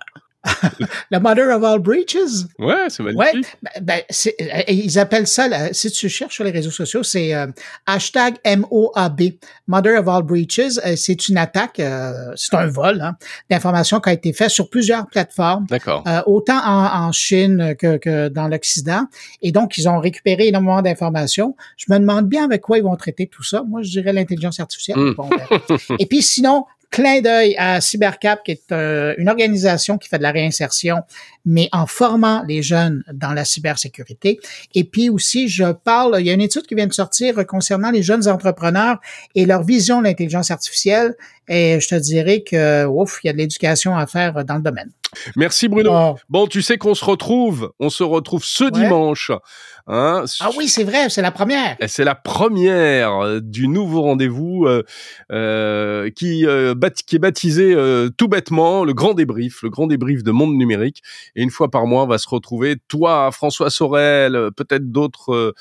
la 1.12 1.20
Mother 1.20 1.56
of 1.56 1.64
All 1.64 1.80
Breaches. 1.80 2.46
Ouais, 2.58 2.88
c'est 2.88 3.04
magnifique. 3.04 3.46
Ouais, 3.64 3.82
ben, 3.82 4.02
ben 4.10 4.64
ils 4.68 4.98
appellent 4.98 5.28
ça, 5.28 5.74
si 5.74 5.92
tu 5.92 6.08
cherches 6.08 6.36
sur 6.36 6.44
les 6.44 6.52
réseaux 6.52 6.72
sociaux, 6.72 7.04
c'est 7.04 7.34
euh, 7.34 7.48
hashtag 7.86 8.36
MOAB, 8.46 9.22
Mother 9.68 10.00
of 10.00 10.08
All 10.08 10.24
Breaches. 10.24 10.78
Euh, 10.86 10.96
c'est 10.96 11.28
une 11.28 11.38
attaque, 11.38 11.80
euh, 11.80 12.32
c'est 12.36 12.56
un 12.56 12.68
vol 12.68 13.02
hein, 13.02 13.18
d'informations 13.50 14.00
qui 14.00 14.10
a 14.10 14.14
été 14.14 14.32
fait 14.32 14.50
sur 14.50 14.70
plusieurs 14.70 15.08
plateformes. 15.08 15.66
D'accord. 15.70 16.04
autant 16.26 16.60
en, 16.66 17.08
en, 17.08 17.12
Chine 17.12 17.76
que, 17.78 17.98
que 17.98 18.30
dans 18.30 18.48
l'Occident. 18.48 19.08
Et 19.42 19.52
donc, 19.52 19.78
ils 19.78 19.90
ont 19.90 20.00
récupéré 20.00 20.48
énormément 20.48 20.82
d'informations. 20.82 21.56
Je 21.76 21.86
me 21.90 22.00
demande 22.00 22.28
bien 22.28 22.46
avec 22.46 22.62
quoi 22.62 22.78
ils 22.78 22.84
vont 22.84 22.96
traiter 22.96 23.28
tout 23.28 23.44
ça. 23.44 23.64
Moi, 23.68 23.82
je 23.82 23.90
dirais 23.90 24.14
l'intelligence 24.14 24.60
artificielle. 24.60 25.14
Bon, 25.18 25.28
ben. 25.28 25.78
Et 26.00 26.06
puis 26.06 26.22
sinon, 26.22 26.66
clin 26.90 27.22
d'œil 27.22 27.56
à 27.58 27.82
Cybercap, 27.82 28.44
qui 28.44 28.52
est 28.52 28.72
euh, 28.72 29.14
une 29.18 29.30
organisation 29.30 29.98
qui 29.98 30.10
fait 30.10 30.18
de 30.18 30.24
la 30.24 30.32
réinsertion, 30.32 30.98
mais 31.46 31.70
en 31.72 31.86
formant 31.86 32.44
les 32.48 32.62
jeunes 32.62 33.04
dans 33.14 33.34
la 33.34 33.46
cybersécurité. 33.46 34.40
Et 34.74 34.84
puis 34.84 35.10
aussi, 35.10 35.48
je 35.48 35.72
parle, 35.72 36.18
il 36.20 36.26
y 36.26 36.30
a 36.30 36.34
une 36.34 36.42
étude 36.42 36.64
qui 36.64 36.76
vient 36.76 36.88
de 36.88 36.94
sortir 36.94 37.46
concernant 37.46 37.92
les 37.92 38.04
jeunes 38.04 38.28
entrepreneurs 38.28 39.00
et 39.36 39.46
leur 39.46 39.64
vision 39.64 40.00
de 40.00 40.06
l'intelligence 40.06 40.52
artificielle. 40.52 41.16
Et 41.50 41.80
je 41.82 41.88
te 41.88 41.96
dirais 41.96 42.42
que, 42.42 42.86
ouf, 42.86 43.20
il 43.24 43.28
y 43.28 43.30
a 43.30 43.34
de 43.34 43.40
l'éducation 43.40 43.98
à 43.98 44.08
faire 44.08 44.46
dans 44.46 44.56
le 44.56 44.62
domaine. 44.62 44.92
Merci 45.36 45.68
Bruno. 45.68 45.92
Oh. 45.92 46.16
Bon, 46.30 46.46
tu 46.46 46.62
sais 46.62 46.78
qu'on 46.78 46.94
se 46.94 47.04
retrouve, 47.04 47.72
on 47.80 47.90
se 47.90 48.04
retrouve 48.04 48.44
ce 48.44 48.66
dimanche. 48.70 49.32
Hein, 49.88 50.26
ah 50.40 50.50
oui, 50.56 50.68
c'est 50.68 50.84
vrai, 50.84 51.10
c'est 51.10 51.24
la 51.24 51.32
première. 51.32 51.76
C'est 51.88 52.04
la 52.04 52.14
première 52.14 53.24
euh, 53.24 53.40
du 53.42 53.68
nouveau 53.68 54.04
rendez-vous 54.04 54.66
euh, 54.68 54.84
euh, 55.32 56.12
qui, 56.12 56.46
euh, 56.46 56.76
qui 57.08 57.16
est 57.16 57.20
baptisé 57.20 57.74
euh, 57.74 58.10
tout 58.16 58.28
bêtement 58.28 58.86
le 58.86 58.94
grand 58.94 59.16
débrief, 59.16 59.64
le 59.64 59.72
grand 59.72 59.88
débrief 59.88 60.22
de 60.22 60.30
monde 60.30 60.54
numérique. 60.54 61.02
Et 61.36 61.42
une 61.42 61.50
fois 61.50 61.72
par 61.72 61.88
mois, 61.88 62.04
on 62.04 62.08
va 62.08 62.20
se 62.20 62.30
retrouver, 62.30 62.76
toi, 62.88 63.32
François 63.32 63.72
Sorel, 63.72 64.52
peut-être 64.56 64.92
d'autres 64.92 65.56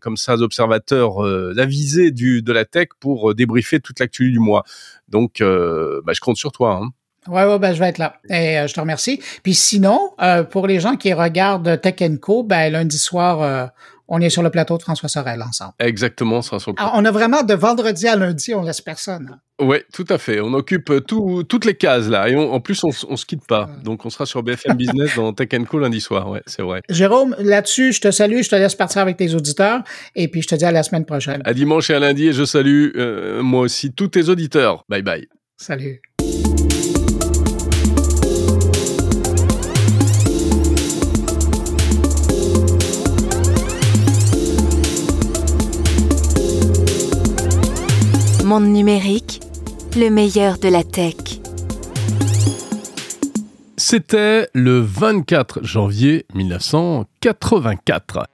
comme 0.00 0.16
ça 0.16 0.34
observateurs 0.34 1.20
avisés 1.58 2.10
du 2.10 2.42
de 2.42 2.52
la 2.52 2.64
tech 2.64 2.88
pour 2.98 3.34
débriefer 3.34 3.80
toute 3.80 4.00
l'actu 4.00 4.30
du 4.32 4.38
mois. 4.38 4.64
Donc, 5.08 5.40
bah, 5.40 6.12
je 6.12 6.20
compte 6.20 6.36
sur 6.36 6.52
toi. 6.52 6.80
Hein. 6.82 6.90
Ouais, 7.28 7.44
ouais, 7.44 7.58
ben, 7.58 7.74
je 7.74 7.80
vais 7.80 7.88
être 7.88 7.98
là. 7.98 8.14
Et 8.30 8.58
euh, 8.58 8.66
je 8.66 8.72
te 8.72 8.80
remercie. 8.80 9.20
Puis 9.42 9.54
sinon, 9.54 10.12
euh, 10.22 10.42
pour 10.42 10.66
les 10.66 10.80
gens 10.80 10.96
qui 10.96 11.12
regardent 11.12 11.78
Tech 11.80 11.96
Co, 12.20 12.42
ben, 12.42 12.72
lundi 12.72 12.96
soir, 12.96 13.42
euh, 13.42 13.66
on 14.10 14.20
est 14.20 14.28
sur 14.28 14.42
le 14.42 14.50
plateau 14.50 14.76
de 14.76 14.82
François 14.82 15.08
Sorel 15.08 15.40
ensemble. 15.42 15.72
Exactement, 15.78 16.42
ça 16.42 16.58
sera 16.58 16.92
on 16.94 17.04
a 17.04 17.10
vraiment 17.10 17.42
de 17.42 17.54
vendredi 17.54 18.06
à 18.08 18.16
lundi, 18.16 18.52
on 18.54 18.62
laisse 18.62 18.80
personne. 18.80 19.30
Hein. 19.32 19.38
Oui, 19.62 19.78
tout 19.92 20.06
à 20.08 20.18
fait. 20.18 20.40
On 20.40 20.52
occupe 20.54 21.06
tout, 21.06 21.44
toutes 21.44 21.64
les 21.64 21.74
cases 21.74 22.08
là. 22.08 22.28
Et 22.28 22.34
en 22.34 22.60
plus, 22.60 22.82
on, 22.82 22.90
on 23.08 23.16
se 23.16 23.26
quitte 23.26 23.46
pas. 23.46 23.68
Donc, 23.84 24.06
on 24.06 24.10
sera 24.10 24.24
sur 24.24 24.42
BFM 24.42 24.74
Business 24.74 25.16
dans 25.16 25.34
Tech 25.34 25.48
Co 25.68 25.78
lundi 25.78 26.00
soir. 26.00 26.30
Ouais, 26.30 26.42
c'est 26.46 26.62
vrai. 26.62 26.80
Jérôme, 26.88 27.36
là-dessus, 27.38 27.92
je 27.92 28.00
te 28.00 28.10
salue. 28.10 28.40
Je 28.40 28.48
te 28.48 28.56
laisse 28.56 28.74
partir 28.74 29.02
avec 29.02 29.18
tes 29.18 29.34
auditeurs. 29.34 29.82
Et 30.16 30.28
puis, 30.28 30.40
je 30.40 30.48
te 30.48 30.54
dis 30.54 30.64
à 30.64 30.72
la 30.72 30.82
semaine 30.82 31.04
prochaine. 31.04 31.42
À 31.44 31.52
dimanche 31.52 31.90
et 31.90 31.94
à 31.94 32.00
lundi. 32.00 32.28
Et 32.28 32.32
je 32.32 32.44
salue, 32.44 32.88
moi 33.42 33.60
aussi, 33.60 33.92
tous 33.92 34.08
tes 34.08 34.30
auditeurs. 34.30 34.84
Bye 34.88 35.02
bye. 35.02 35.28
Salut. 35.58 36.00
Monde 48.50 48.72
numérique, 48.72 49.40
le 49.96 50.10
meilleur 50.10 50.58
de 50.58 50.66
la 50.66 50.82
tech. 50.82 51.14
C'était 53.76 54.48
le 54.54 54.80
24 54.80 55.62
janvier 55.62 56.26
1984. 56.34 58.26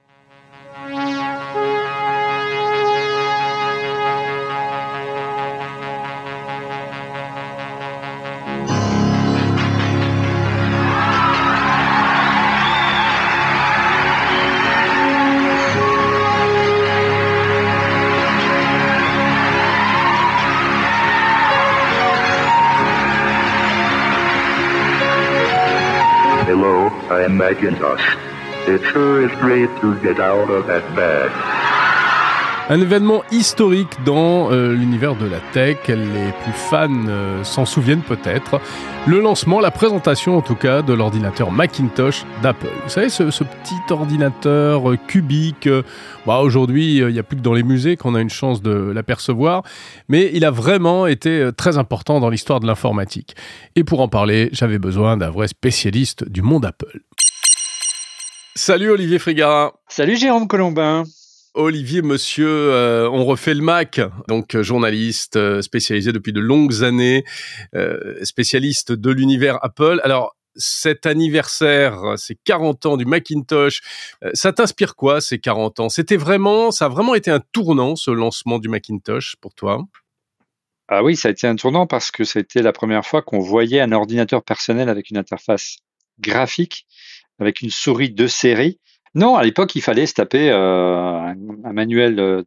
I 27.08 27.22
am 27.22 27.36
Macintosh. 27.36 28.16
It 28.66 28.82
sure 28.90 29.24
is 29.24 29.30
great 29.38 29.70
to 29.80 30.00
get 30.00 30.18
out 30.18 30.50
of 30.50 30.66
that 30.66 30.82
bag. 30.96 31.75
Un 32.68 32.80
événement 32.80 33.22
historique 33.30 34.02
dans 34.04 34.50
euh, 34.50 34.72
l'univers 34.72 35.14
de 35.14 35.24
la 35.24 35.38
tech, 35.52 35.86
les 35.86 36.32
plus 36.42 36.52
fans 36.52 36.88
euh, 37.06 37.44
s'en 37.44 37.64
souviennent 37.64 38.02
peut-être. 38.02 38.60
Le 39.06 39.20
lancement, 39.20 39.60
la 39.60 39.70
présentation 39.70 40.36
en 40.36 40.40
tout 40.40 40.56
cas 40.56 40.82
de 40.82 40.92
l'ordinateur 40.92 41.52
Macintosh 41.52 42.24
d'Apple. 42.42 42.72
Vous 42.82 42.90
savez, 42.90 43.08
ce, 43.08 43.22
petit 43.22 43.92
ordinateur 43.92 44.90
euh, 44.90 44.96
cubique, 44.96 45.68
bah, 46.26 46.38
aujourd'hui 46.40 46.96
il 46.96 47.06
n'y 47.06 47.20
a 47.20 47.22
plus 47.22 47.36
que 47.36 47.42
dans 47.42 47.54
les 47.54 47.62
musées 47.62 47.96
qu'on 47.96 48.16
a 48.16 48.20
une 48.20 48.30
chance 48.30 48.60
de 48.62 48.72
l'apercevoir, 48.72 49.62
mais 50.08 50.28
il 50.34 50.44
a 50.44 50.50
vraiment 50.50 51.06
été 51.06 51.50
très 51.56 51.78
important 51.78 52.18
dans 52.18 52.30
l'histoire 52.30 52.58
de 52.58 52.66
l'informatique. 52.66 53.36
Et 53.76 53.84
pour 53.84 54.00
en 54.00 54.08
parler, 54.08 54.48
j'avais 54.50 54.80
besoin 54.80 55.16
d'un 55.16 55.30
vrai 55.30 55.46
spécialiste 55.46 56.28
du 56.28 56.42
monde 56.42 56.64
Apple. 56.64 56.98
Salut 58.56 58.90
Olivier 58.90 59.20
Frigara. 59.20 59.74
Salut 59.86 60.16
Jérôme 60.16 60.48
Colombin. 60.48 61.04
Olivier, 61.56 62.02
monsieur, 62.02 62.48
euh, 62.48 63.08
on 63.10 63.24
refait 63.24 63.54
le 63.54 63.62
Mac, 63.62 63.98
donc 64.28 64.54
euh, 64.54 64.62
journaliste 64.62 65.36
euh, 65.36 65.62
spécialisé 65.62 66.12
depuis 66.12 66.34
de 66.34 66.40
longues 66.40 66.84
années, 66.84 67.24
spécialiste 68.22 68.92
de 68.92 69.10
l'univers 69.10 69.58
Apple. 69.62 70.00
Alors, 70.04 70.36
cet 70.54 71.06
anniversaire, 71.06 72.14
ces 72.16 72.36
40 72.44 72.86
ans 72.86 72.96
du 72.96 73.06
Macintosh, 73.06 73.80
ça 74.32 74.52
t'inspire 74.52 74.96
quoi 74.96 75.20
ces 75.20 75.38
40 75.38 75.80
ans? 75.80 75.88
C'était 75.88 76.16
vraiment, 76.16 76.70
ça 76.70 76.86
a 76.86 76.88
vraiment 76.88 77.14
été 77.14 77.30
un 77.30 77.40
tournant 77.52 77.96
ce 77.96 78.10
lancement 78.10 78.58
du 78.58 78.68
Macintosh 78.68 79.36
pour 79.40 79.54
toi? 79.54 79.82
Ah 80.88 81.02
oui, 81.02 81.16
ça 81.16 81.28
a 81.28 81.30
été 81.30 81.46
un 81.46 81.56
tournant 81.56 81.86
parce 81.86 82.10
que 82.10 82.24
c'était 82.24 82.62
la 82.62 82.72
première 82.72 83.04
fois 83.04 83.22
qu'on 83.22 83.40
voyait 83.40 83.80
un 83.80 83.92
ordinateur 83.92 84.42
personnel 84.42 84.88
avec 84.88 85.10
une 85.10 85.18
interface 85.18 85.78
graphique 86.20 86.86
avec 87.38 87.60
une 87.60 87.70
souris 87.70 88.10
de 88.10 88.26
série. 88.26 88.78
Non, 89.14 89.36
à 89.36 89.44
l'époque, 89.44 89.74
il 89.76 89.82
fallait 89.82 90.06
se 90.06 90.14
taper 90.14 90.50
euh, 90.50 91.32
un, 91.64 91.72
manuel 91.72 92.16
de, 92.16 92.44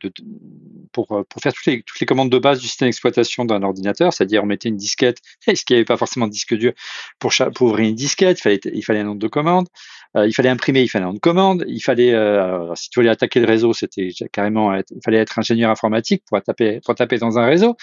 pour, 0.92 1.12
euh, 1.12 1.24
pour 1.28 1.42
faire 1.42 1.54
toutes 1.54 1.66
les, 1.66 1.82
toutes 1.84 2.00
les 2.00 2.06
commandes 2.06 2.30
de 2.30 2.38
base 2.38 2.60
du 2.60 2.68
système 2.68 2.88
d'exploitation 2.88 3.46
d'un 3.46 3.64
ordinateur, 3.64 4.14
c'est-à-dire 4.14 4.44
on 4.44 4.46
mettait 4.46 4.70
une 4.70 4.78
disquette, 4.78 5.20
est-ce 5.48 5.66
qu'il 5.66 5.76
n'y 5.76 5.80
avait 5.80 5.86
pas 5.86 5.98
forcément 5.98 6.28
de 6.28 6.32
disque 6.32 6.56
dur 6.56 6.74
pour, 7.20 7.32
pour 7.56 7.68
ouvrir 7.68 7.90
une 7.90 7.96
disquette, 7.96 8.40
il 8.40 8.42
fallait, 8.42 8.60
il 8.74 8.84
fallait 8.84 9.00
un 9.00 9.06
nombre 9.06 9.20
de 9.20 9.28
commandes, 9.28 9.68
euh, 10.16 10.28
il 10.28 10.34
fallait 10.34 10.50
imprimer, 10.50 10.82
il 10.82 10.88
fallait 10.88 11.04
un 11.04 11.08
nombre 11.08 11.20
de 11.20 11.22
commandes, 11.22 11.66
il 11.68 11.82
fallait, 11.82 12.14
euh, 12.14 12.74
si 12.76 12.90
tu 12.90 13.00
voulais 13.00 13.12
attaquer 13.12 13.40
le 13.40 13.48
réseau, 13.48 13.74
c'était 13.74 14.10
carrément, 14.32 14.74
il 14.74 14.84
fallait 15.04 15.20
être 15.20 15.38
ingénieur 15.38 15.72
informatique 15.72 16.24
pour 16.28 16.42
taper, 16.42 16.80
pour 16.84 16.96
taper 16.96 17.18
dans 17.18 17.38
un 17.38 17.46
réseau. 17.46 17.76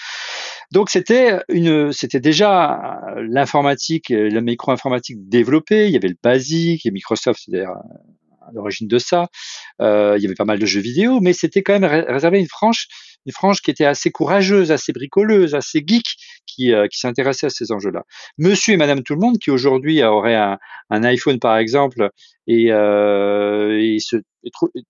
Donc 0.71 0.89
c'était 0.89 1.39
une, 1.49 1.93
c'était 1.93 2.19
déjà 2.19 2.99
l'informatique, 3.21 4.09
la 4.09 4.41
micro-informatique 4.41 5.29
développée. 5.29 5.87
Il 5.87 5.93
y 5.93 5.95
avait 5.95 6.09
le 6.09 6.17
BASIC 6.21 6.85
et 6.85 6.91
Microsoft, 6.91 7.41
c'est 7.45 7.63
à 8.47 8.51
l'origine 8.53 8.87
de 8.87 8.97
ça. 8.97 9.27
Euh, 9.81 10.15
il 10.17 10.23
y 10.23 10.25
avait 10.25 10.35
pas 10.35 10.45
mal 10.45 10.59
de 10.59 10.65
jeux 10.65 10.81
vidéo, 10.81 11.19
mais 11.21 11.33
c'était 11.33 11.63
quand 11.63 11.79
même 11.79 12.05
réservé 12.07 12.39
une 12.39 12.47
frange, 12.47 12.87
une 13.25 13.33
frange 13.33 13.61
qui 13.61 13.71
était 13.71 13.85
assez 13.85 14.11
courageuse, 14.11 14.71
assez 14.71 14.93
bricoleuse, 14.93 15.53
assez 15.53 15.83
geek, 15.85 16.05
qui, 16.45 16.73
euh, 16.73 16.87
qui 16.87 16.99
s'intéressait 16.99 17.47
à 17.47 17.49
ces 17.49 17.71
enjeux-là. 17.71 18.03
Monsieur 18.37 18.73
et 18.73 18.77
Madame 18.77 19.03
tout 19.03 19.13
le 19.13 19.19
monde, 19.19 19.37
qui 19.37 19.51
aujourd'hui 19.51 20.03
aurait 20.03 20.35
un, 20.35 20.57
un, 20.89 21.03
iPhone 21.03 21.39
par 21.39 21.57
exemple 21.57 22.09
et, 22.47 22.71
euh, 22.71 23.77
et, 23.79 23.99
se, 23.99 24.17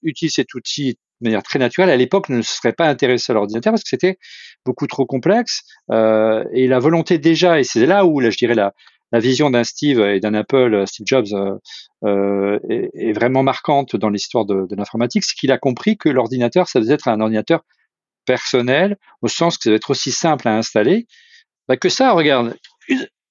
utilise 0.03 0.35
cet 0.35 0.53
outil 0.53 0.97
de 1.21 1.27
manière 1.27 1.43
très 1.43 1.57
naturelle, 1.57 1.89
à 1.89 1.95
l'époque 1.95 2.29
ne 2.29 2.43
se 2.43 2.55
serait 2.57 2.73
pas 2.73 2.87
intéressé 2.87 3.31
à 3.31 3.33
l'ordinateur 3.33 3.73
parce 3.73 3.83
que 3.83 3.89
c'était 3.89 4.17
beaucoup 4.65 4.85
trop 4.85 5.05
complexe. 5.05 5.61
Euh, 5.91 6.43
et 6.53 6.67
la 6.67 6.77
volonté 6.77 7.17
déjà, 7.17 7.59
et 7.59 7.63
c'est 7.63 7.85
là 7.87 8.05
où 8.05 8.19
là, 8.19 8.29
je 8.29 8.37
dirais 8.37 8.53
la, 8.53 8.73
la 9.11 9.19
vision 9.19 9.49
d'un 9.49 9.63
Steve 9.63 9.99
et 10.01 10.19
d'un 10.19 10.33
Apple, 10.33 10.83
Steve 10.85 11.05
Jobs, 11.07 11.59
est, 12.03 13.13
vraiment 13.13 13.43
marquante 13.43 13.95
dans 13.95 14.09
l'histoire 14.09 14.45
de, 14.45 14.67
de 14.67 14.75
l'informatique, 14.75 15.23
c'est 15.23 15.35
qu'il 15.35 15.51
a 15.51 15.57
compris 15.57 15.97
que 15.97 16.09
l'ordinateur, 16.09 16.67
ça 16.67 16.79
devait 16.79 16.95
être 16.95 17.07
un 17.07 17.21
ordinateur 17.21 17.61
personnel, 18.25 18.97
au 19.21 19.27
sens 19.27 19.57
que 19.57 19.63
ça 19.63 19.69
devait 19.69 19.77
être 19.77 19.89
aussi 19.89 20.11
simple 20.11 20.47
à 20.47 20.55
installer, 20.55 21.07
bah 21.67 21.77
que 21.77 21.89
ça, 21.89 22.11
regarde, 22.11 22.55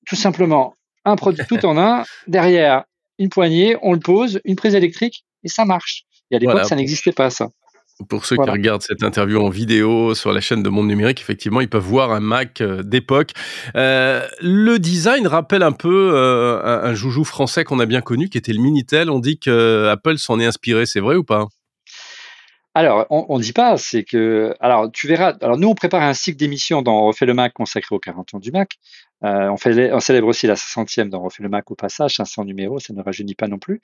tout 0.06 0.16
simplement, 0.16 0.74
un 1.04 1.14
produit 1.14 1.44
tout 1.46 1.64
en 1.64 1.78
un, 1.78 2.04
derrière 2.26 2.84
une 3.18 3.28
poignée, 3.28 3.76
on 3.82 3.92
le 3.92 4.00
pose, 4.00 4.40
une 4.44 4.56
prise 4.56 4.74
électrique, 4.74 5.24
et 5.44 5.48
ça 5.48 5.64
marche. 5.64 6.04
Et 6.30 6.36
à 6.36 6.38
l'époque, 6.38 6.64
ça 6.64 6.74
n'existait 6.74 7.12
pas, 7.12 7.30
ça. 7.30 7.50
Pour 8.08 8.26
ceux 8.26 8.36
qui 8.36 8.50
regardent 8.50 8.82
cette 8.82 9.02
interview 9.02 9.40
en 9.40 9.48
vidéo 9.48 10.14
sur 10.14 10.32
la 10.32 10.40
chaîne 10.40 10.62
de 10.62 10.68
Monde 10.68 10.86
Numérique, 10.86 11.20
effectivement, 11.20 11.62
ils 11.62 11.68
peuvent 11.68 11.82
voir 11.82 12.12
un 12.12 12.20
Mac 12.20 12.60
euh, 12.60 12.82
d'époque. 12.82 13.30
Euh, 13.74 14.26
le 14.40 14.78
design 14.78 15.26
rappelle 15.26 15.62
un 15.62 15.72
peu 15.72 16.12
euh, 16.14 16.82
un, 16.82 16.94
joujou 16.94 17.24
français 17.24 17.64
qu'on 17.64 17.80
a 17.80 17.86
bien 17.86 18.02
connu, 18.02 18.28
qui 18.28 18.36
était 18.36 18.52
le 18.52 18.60
Minitel. 18.60 19.08
On 19.08 19.18
dit 19.18 19.38
que 19.38 19.88
Apple 19.90 20.18
s'en 20.18 20.38
est 20.38 20.44
inspiré, 20.44 20.84
c'est 20.84 21.00
vrai 21.00 21.16
ou 21.16 21.24
pas? 21.24 21.46
Alors, 22.76 23.06
on 23.08 23.38
ne 23.38 23.42
dit 23.42 23.54
pas, 23.54 23.78
c'est 23.78 24.04
que, 24.04 24.54
alors 24.60 24.92
tu 24.92 25.08
verras, 25.08 25.32
alors 25.40 25.56
nous 25.56 25.68
on 25.68 25.74
prépare 25.74 26.02
un 26.02 26.12
cycle 26.12 26.36
d'émissions 26.36 26.82
dans 26.82 27.06
refait 27.06 27.24
le 27.24 27.32
Mac 27.32 27.54
consacré 27.54 27.94
aux 27.94 27.98
40 27.98 28.34
ans 28.34 28.38
du 28.38 28.52
Mac. 28.52 28.72
Euh, 29.24 29.48
on, 29.48 29.56
fait, 29.56 29.90
on 29.94 30.00
célèbre 30.00 30.28
aussi 30.28 30.46
la 30.46 30.56
60e 30.56 31.08
dans 31.08 31.22
refait 31.22 31.42
le 31.42 31.48
Mac 31.48 31.70
au 31.70 31.74
passage, 31.74 32.16
500 32.16 32.44
numéros, 32.44 32.78
ça 32.78 32.92
ne 32.92 33.00
rajeunit 33.00 33.34
pas 33.34 33.48
non 33.48 33.58
plus. 33.58 33.80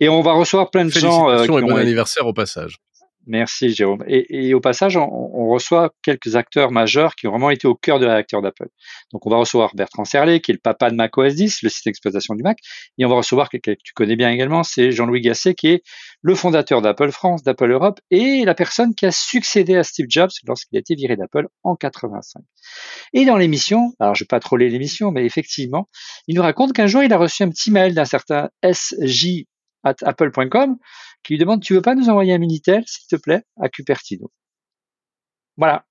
Et 0.00 0.08
on 0.08 0.22
va 0.22 0.32
recevoir 0.32 0.70
plein 0.70 0.86
de 0.86 0.90
gens. 0.90 1.28
Euh, 1.28 1.44
et 1.44 1.46
bon 1.46 1.76
anniversaire 1.76 2.26
au 2.26 2.32
passage. 2.32 2.78
Merci 3.26 3.70
Jérôme. 3.70 4.02
Et, 4.08 4.52
au 4.52 4.60
passage, 4.60 4.96
on, 4.96 5.48
reçoit 5.52 5.90
quelques 6.02 6.34
acteurs 6.34 6.70
majeurs 6.70 7.14
qui 7.14 7.26
ont 7.26 7.30
vraiment 7.30 7.50
été 7.50 7.68
au 7.68 7.74
cœur 7.74 7.98
de 7.98 8.06
l'acteur 8.06 8.40
d'Apple. 8.40 8.68
Donc 9.12 9.26
on 9.26 9.30
va 9.30 9.36
recevoir 9.36 9.74
Bertrand 9.74 10.04
Serlet, 10.04 10.40
qui 10.40 10.50
est 10.50 10.54
le 10.54 10.60
papa 10.60 10.90
de 10.90 10.96
Mac 10.96 11.16
OS 11.18 11.34
10, 11.34 11.62
le 11.62 11.68
système 11.68 11.90
d'exploitation 11.90 12.34
du 12.34 12.42
Mac, 12.42 12.58
et 12.96 13.04
on 13.04 13.08
va 13.08 13.16
recevoir 13.16 13.50
quelqu'un 13.50 13.74
que 13.74 13.80
tu 13.84 13.92
connais 13.92 14.16
bien 14.16 14.30
également, 14.30 14.62
c'est 14.62 14.92
Jean-Louis 14.92 15.20
Gasset, 15.20 15.54
qui 15.54 15.68
est 15.68 15.82
le 16.22 16.34
fondateur 16.34 16.80
d'Apple 16.80 17.10
France, 17.10 17.42
d'Apple 17.42 17.70
Europe, 17.70 18.00
et 18.10 18.44
la 18.44 18.54
personne 18.54 18.94
qui 18.94 19.04
a 19.04 19.12
succédé 19.12 19.76
à 19.76 19.84
Steve 19.84 20.06
Jobs 20.08 20.30
lorsqu'il 20.46 20.76
a 20.78 20.80
été 20.80 20.94
viré 20.94 21.16
d'Apple 21.16 21.48
en 21.64 21.76
85. 21.76 22.42
Et 23.12 23.26
dans 23.26 23.36
l'émission, 23.36 23.92
alors 24.00 24.14
je 24.14 24.24
vais 24.24 24.28
pas 24.28 24.40
troller 24.40 24.70
l'émission, 24.70 25.10
mais 25.10 25.26
effectivement, 25.26 25.88
il 26.28 26.36
nous 26.36 26.42
raconte 26.42 26.72
qu'un 26.72 26.86
jour 26.86 27.02
il 27.02 27.12
a 27.12 27.18
reçu 27.18 27.42
un 27.42 27.50
petit 27.50 27.70
mail 27.70 27.94
d'un 27.94 28.06
certain 28.06 28.48
SJ 28.64 29.44
at 29.84 29.96
apple.com 30.02 30.76
qui 31.22 31.34
lui 31.34 31.38
demande 31.38 31.62
Tu 31.62 31.74
veux 31.74 31.82
pas 31.82 31.94
nous 31.94 32.08
envoyer 32.08 32.34
un 32.34 32.38
Minitel, 32.38 32.82
s'il 32.86 33.06
te 33.08 33.16
plaît, 33.16 33.42
à 33.60 33.68
Cupertino? 33.68 34.30
Voilà. 35.56 35.84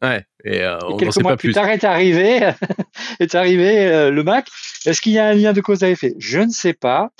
Ouais, 0.00 0.24
et, 0.44 0.62
euh, 0.62 0.78
on 0.86 0.96
quelques 0.96 1.20
mois 1.20 1.36
plus, 1.36 1.52
tard 1.52 1.68
est 1.68 1.82
arrivé, 1.82 2.52
est 3.20 3.34
arrivé 3.34 3.86
euh, 3.86 4.10
le 4.10 4.22
Mac. 4.22 4.48
Est-ce 4.86 5.00
qu'il 5.00 5.12
y 5.12 5.18
a 5.18 5.26
un 5.26 5.34
lien 5.34 5.52
de 5.52 5.60
cause 5.60 5.82
à 5.82 5.90
effet? 5.90 6.14
Je 6.18 6.38
ne 6.38 6.50
sais 6.50 6.72
pas. 6.72 7.10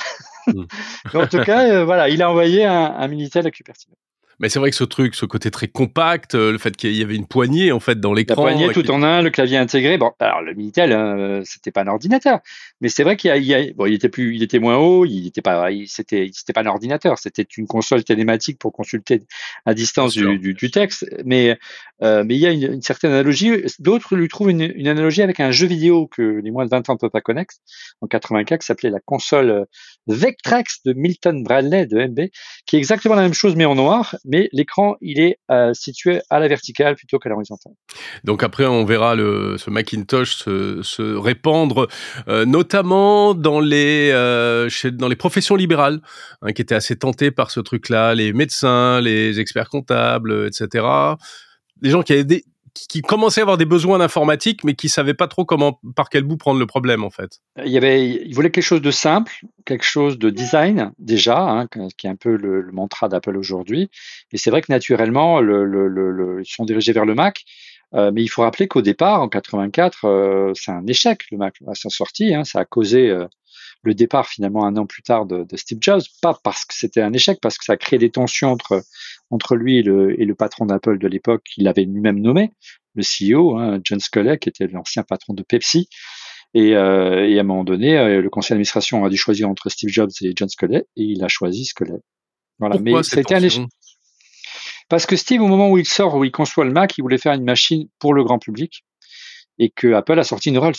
Hmm. 0.47 0.65
en 1.15 1.27
tout 1.27 1.43
cas, 1.43 1.69
euh, 1.69 1.85
voilà, 1.85 2.09
il 2.09 2.23
a 2.23 2.31
envoyé 2.31 2.65
un, 2.65 2.95
un 2.97 3.09
Minitel 3.09 3.47
à 3.47 3.51
Cupertino. 3.51 3.97
Mais 4.40 4.48
c'est 4.48 4.61
vrai 4.61 4.70
que 4.70 4.77
ce 4.77 4.85
truc, 4.85 5.16
ce 5.16 5.27
côté 5.27 5.51
très 5.51 5.66
compact, 5.66 6.37
euh, 6.37 6.53
le 6.53 6.59
fait 6.59 6.77
qu'il 6.77 6.94
y 6.94 7.03
avait 7.03 7.16
une 7.16 7.27
poignée 7.27 7.72
en 7.72 7.81
fait 7.81 7.98
dans 7.98 8.14
l'écran. 8.14 8.46
La 8.46 8.53
poignée 8.53 8.72
tout 8.72 8.88
en 8.90 9.03
un, 9.03 9.20
le 9.20 9.31
clavier 9.31 9.57
intégré. 9.57 9.98
Bon, 9.98 10.12
alors 10.20 10.42
le 10.42 10.55
Minitel, 10.55 10.92
euh, 10.92 11.42
c'était 11.44 11.72
pas 11.72 11.83
un 11.83 11.88
ordinateur, 11.88 12.38
mais 12.81 12.88
c'est 12.88 13.03
vrai 13.03 13.16
qu'il 13.16 13.35
y, 13.42 13.55
a, 13.55 13.72
bon, 13.74 13.87
il 13.87 13.94
était 13.94 14.09
plus, 14.09 14.37
il 14.37 14.42
était 14.44 14.61
moins 14.61 14.77
haut, 14.77 15.05
il 15.05 15.27
était 15.27 15.42
pas, 15.42 15.68
c'était, 15.87 16.31
c'était 16.33 16.53
pas 16.53 16.62
un 16.62 16.66
ordinateur, 16.66 17.18
c'était 17.18 17.46
une 17.57 17.66
console 17.66 18.05
télématique 18.05 18.61
pour 18.61 18.72
consulter 18.72 19.22
à 19.66 19.74
distance 19.74 20.14
du, 20.14 20.38
du, 20.38 20.55
du, 20.55 20.70
texte. 20.70 21.05
Mais, 21.24 21.59
euh, 22.03 22.22
mais 22.24 22.37
il 22.37 22.40
y 22.40 22.46
a 22.46 22.53
une, 22.53 22.74
une 22.74 22.83
certaine 22.83 23.11
analogie. 23.11 23.51
D'autres 23.81 24.14
lui 24.14 24.29
trouvent 24.29 24.51
une, 24.51 24.72
une, 24.77 24.87
analogie 24.87 25.22
avec 25.22 25.40
un 25.40 25.51
jeu 25.51 25.66
vidéo 25.66 26.07
que 26.07 26.22
les 26.22 26.53
moins 26.53 26.64
de 26.64 26.70
20 26.70 26.88
ans 26.90 26.92
ne 26.92 26.98
peuvent 26.98 27.11
pas 27.11 27.20
connaître, 27.20 27.55
en 28.03 28.07
84, 28.07 28.61
qui 28.61 28.66
s'appelait 28.66 28.90
la 28.90 29.01
console 29.01 29.66
Vectrex 30.07 30.83
de 30.85 30.92
Milton 30.92 31.42
Bradley 31.42 31.87
de 31.87 32.07
MB, 32.07 32.29
qui 32.66 32.77
est 32.77 32.79
exactement 32.79 33.16
la 33.16 33.22
même 33.22 33.35
chose 33.35 33.57
mais 33.57 33.64
en 33.64 33.74
noir 33.74 34.14
mais 34.29 34.49
l'écran, 34.53 34.97
il 35.01 35.21
est 35.21 35.38
euh, 35.51 35.73
situé 35.75 36.21
à 36.31 36.38
la 36.38 36.49
verticale 36.49 36.95
plutôt 36.95 37.19
qu'à 37.19 37.31
l'horizontale. 37.31 37.73
Donc 38.25 38.43
après, 38.43 38.67
on 38.67 38.85
verra 38.85 39.17
ce 39.17 39.71
Macintosh 39.71 40.37
se, 40.37 41.17
répandre, 41.17 41.88
euh, 42.29 42.45
notamment 42.45 43.35
dans 43.35 43.59
les, 43.59 44.11
euh, 44.12 44.69
dans 44.93 45.09
les 45.09 45.17
professions 45.17 45.57
libérales, 45.57 46.01
hein, 46.43 46.53
qui 46.53 46.62
étaient 46.62 46.75
assez 46.75 46.97
tentées 46.97 47.31
par 47.31 47.51
ce 47.51 47.61
truc-là, 47.61 48.14
les 48.14 48.33
médecins, 48.33 49.01
les 49.01 49.41
experts 49.41 49.71
comptables, 49.71 50.47
etc. 50.47 50.87
Les 51.81 51.91
gens 51.91 52.03
qui 52.03 52.12
avaient 52.12 52.25
des, 52.25 52.45
qui 52.87 53.03
commençait 53.03 53.41
à 53.41 53.43
avoir 53.43 53.57
des 53.57 53.64
besoins 53.64 53.99
d'informatique, 53.99 54.64
mais 54.64 54.75
qui 54.75 54.88
savait 54.88 55.14
pas 55.14 55.29
trop 55.29 55.45
comment, 55.45 55.81
par 55.97 56.09
quel 56.09 56.23
bout 56.23 56.37
prendre 56.37 56.61
le 56.61 56.67
problème 56.67 57.05
en 57.05 57.11
fait. 57.11 57.41
Il 57.64 57.73
y 57.73 57.77
avait, 57.77 58.09
il 58.09 58.35
voulait 58.35 58.51
quelque 58.51 58.64
chose 58.64 58.83
de 58.83 58.91
simple, 58.91 59.33
quelque 59.64 59.85
chose 59.85 60.19
de 60.19 60.31
design 60.31 60.93
déjà, 60.99 61.38
hein, 61.38 61.67
qui 61.97 62.07
est 62.07 62.11
un 62.11 62.17
peu 62.17 62.37
le, 62.37 62.71
mantra 62.73 63.09
d'Apple 63.09 63.37
aujourd'hui. 63.37 63.91
Et 64.33 64.38
c'est 64.38 64.51
vrai 64.51 64.61
que 64.61 64.71
naturellement, 64.71 65.41
le, 65.41 65.64
le, 65.64 66.41
ils 66.41 66.51
sont 66.51 66.64
dirigés 66.64 66.93
vers 66.93 67.05
le 67.05 67.14
Mac. 67.14 67.45
Euh, 67.95 68.11
mais 68.12 68.23
il 68.23 68.29
faut 68.29 68.43
rappeler 68.43 68.69
qu'au 68.69 68.83
départ, 68.83 69.23
en 69.23 69.29
84, 69.29 70.05
euh, 70.05 70.53
c'est 70.55 70.71
un 70.71 70.87
échec 70.87 71.23
le 71.31 71.38
Mac 71.38 71.57
à 71.67 71.75
sa 71.75 71.88
sortie. 71.88 72.35
Hein, 72.35 72.45
ça 72.45 72.61
a 72.61 72.64
causé 72.64 73.09
euh, 73.09 73.27
le 73.83 73.95
départ 73.95 74.27
finalement 74.27 74.67
un 74.67 74.77
an 74.77 74.87
plus 74.87 75.03
tard 75.03 75.25
de, 75.25 75.45
de, 75.45 75.57
Steve 75.57 75.79
Jobs, 75.81 76.03
pas 76.21 76.38
parce 76.43 76.64
que 76.64 76.75
c'était 76.75 77.01
un 77.01 77.12
échec, 77.12 77.38
parce 77.41 77.57
que 77.57 77.64
ça 77.64 77.75
a 77.75 77.77
créé 77.77 77.99
des 77.99 78.11
tensions 78.11 78.51
entre 78.53 78.83
entre 79.31 79.57
lui 79.57 79.79
et 79.79 79.83
le, 79.83 80.21
et 80.21 80.25
le 80.25 80.35
patron 80.35 80.67
d'Apple 80.67 80.99
de 80.99 81.09
l'époque, 81.09 81.43
qu'il 81.45 81.69
avait 81.69 81.85
lui-même 81.85 82.21
nommé, 82.21 82.53
le 82.95 83.03
CEO, 83.03 83.59
hein, 83.59 83.81
John 83.85 84.01
Sculley, 84.01 84.38
qui 84.38 84.49
était 84.49 84.67
l'ancien 84.67 85.03
patron 85.03 85.35
de 85.35 85.43
Pepsi. 85.43 85.88
Et, 86.55 86.75
euh, 86.75 87.29
et, 87.29 87.37
à 87.37 87.41
un 87.43 87.45
moment 87.45 87.64
donné, 87.64 87.99
euh, 87.99 88.23
le 88.23 88.31
conseil 88.31 88.51
d'administration 88.51 89.05
a 89.05 89.11
dû 89.11 89.19
choisir 89.19 89.49
entre 89.49 89.69
Steve 89.69 89.91
Jobs 89.91 90.11
et 90.23 90.33
John 90.35 90.49
Sculley, 90.49 90.87
et 90.97 91.03
il 91.03 91.23
a 91.23 91.29
choisi 91.29 91.67
Sculley. 91.67 92.01
Voilà. 92.59 92.77
Pourquoi 92.77 93.01
Mais 93.01 93.03
c'était 93.03 93.35
un 93.35 93.43
échec. 93.43 93.64
Parce 94.88 95.05
que 95.05 95.17
Steve, 95.17 95.43
au 95.43 95.47
moment 95.47 95.71
où 95.71 95.77
il 95.77 95.87
sort, 95.87 96.14
où 96.14 96.25
il 96.25 96.33
conçoit 96.33 96.64
le 96.64 96.73
Mac, 96.73 96.97
il 96.97 97.03
voulait 97.03 97.19
faire 97.19 97.35
une 97.35 97.45
machine 97.45 97.88
pour 97.99 98.14
le 98.14 98.25
grand 98.25 98.38
public, 98.38 98.85
et 99.59 99.69
que 99.69 99.93
Apple 99.93 100.19
a 100.19 100.25
sorti 100.25 100.49
une 100.49 100.59
Rolls 100.59 100.75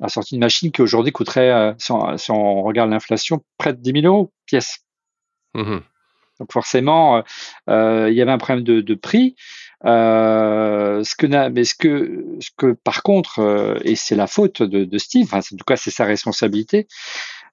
a 0.00 0.08
sorti 0.08 0.34
une 0.34 0.40
machine 0.40 0.72
qui 0.72 0.82
aujourd'hui 0.82 1.12
coûterait, 1.12 1.50
euh, 1.50 1.72
si, 1.78 2.30
on, 2.30 2.62
regarde 2.62 2.90
l'inflation, 2.90 3.44
près 3.58 3.72
de 3.72 3.80
10 3.80 4.02
000 4.02 4.06
euros 4.06 4.32
pièce. 4.46 4.84
Mmh 5.54 5.78
Donc 6.40 6.52
forcément, 6.52 7.18
euh, 7.18 7.22
euh, 7.70 8.10
il 8.10 8.16
y 8.16 8.22
avait 8.22 8.32
un 8.32 8.38
problème 8.38 8.64
de, 8.64 8.94
prix. 8.94 9.36
ce 9.84 11.14
que, 11.16 11.48
mais 11.48 11.64
ce 11.64 11.74
que, 11.74 12.24
ce 12.40 12.50
que 12.56 12.72
par 12.72 13.02
contre, 13.02 13.78
et 13.84 13.96
c'est 13.96 14.16
la 14.16 14.26
faute 14.26 14.62
de, 14.62 14.84
de 14.84 14.98
Steve, 14.98 15.24
enfin, 15.24 15.38
en 15.38 15.56
tout 15.56 15.64
cas 15.66 15.76
c'est 15.76 15.90
sa 15.90 16.04
responsabilité, 16.04 16.86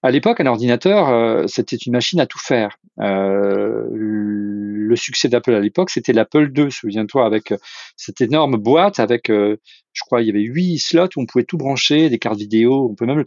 à 0.04 0.10
l'époque, 0.10 0.40
un 0.40 0.48
ordinateur, 0.48 1.10
euh, 1.10 1.46
c'était 1.48 1.76
une 1.76 1.94
machine 1.94 2.20
à 2.20 2.26
tout 2.26 2.40
faire. 2.40 2.78
Euh, 3.00 3.88
le 3.92 4.96
succès 4.96 5.30
d'Apple 5.30 5.54
à 5.54 5.60
l'époque, 5.60 5.92
c'était 5.92 6.12
l'Apple 6.12 6.52
II, 6.56 6.72
souviens-toi, 6.72 7.26
avec 7.26 7.52
euh, 7.52 7.58
cette 7.98 8.20
énorme 8.20 8.58
boîte 8.58 9.00
avec, 9.00 9.28
je 9.28 10.02
crois, 10.02 10.22
il 10.22 10.28
y 10.28 10.30
avait 10.32 10.42
huit 10.42 10.80
slots 10.80 11.06
où 11.16 11.22
on 11.22 11.26
pouvait 11.26 11.44
tout 11.44 11.58
brancher, 11.58 12.10
des 12.10 12.18
cartes 12.18 12.40
vidéo, 12.40 12.90
on 12.92 12.96
peut 12.96 13.06
même 13.06 13.18
le 13.18 13.24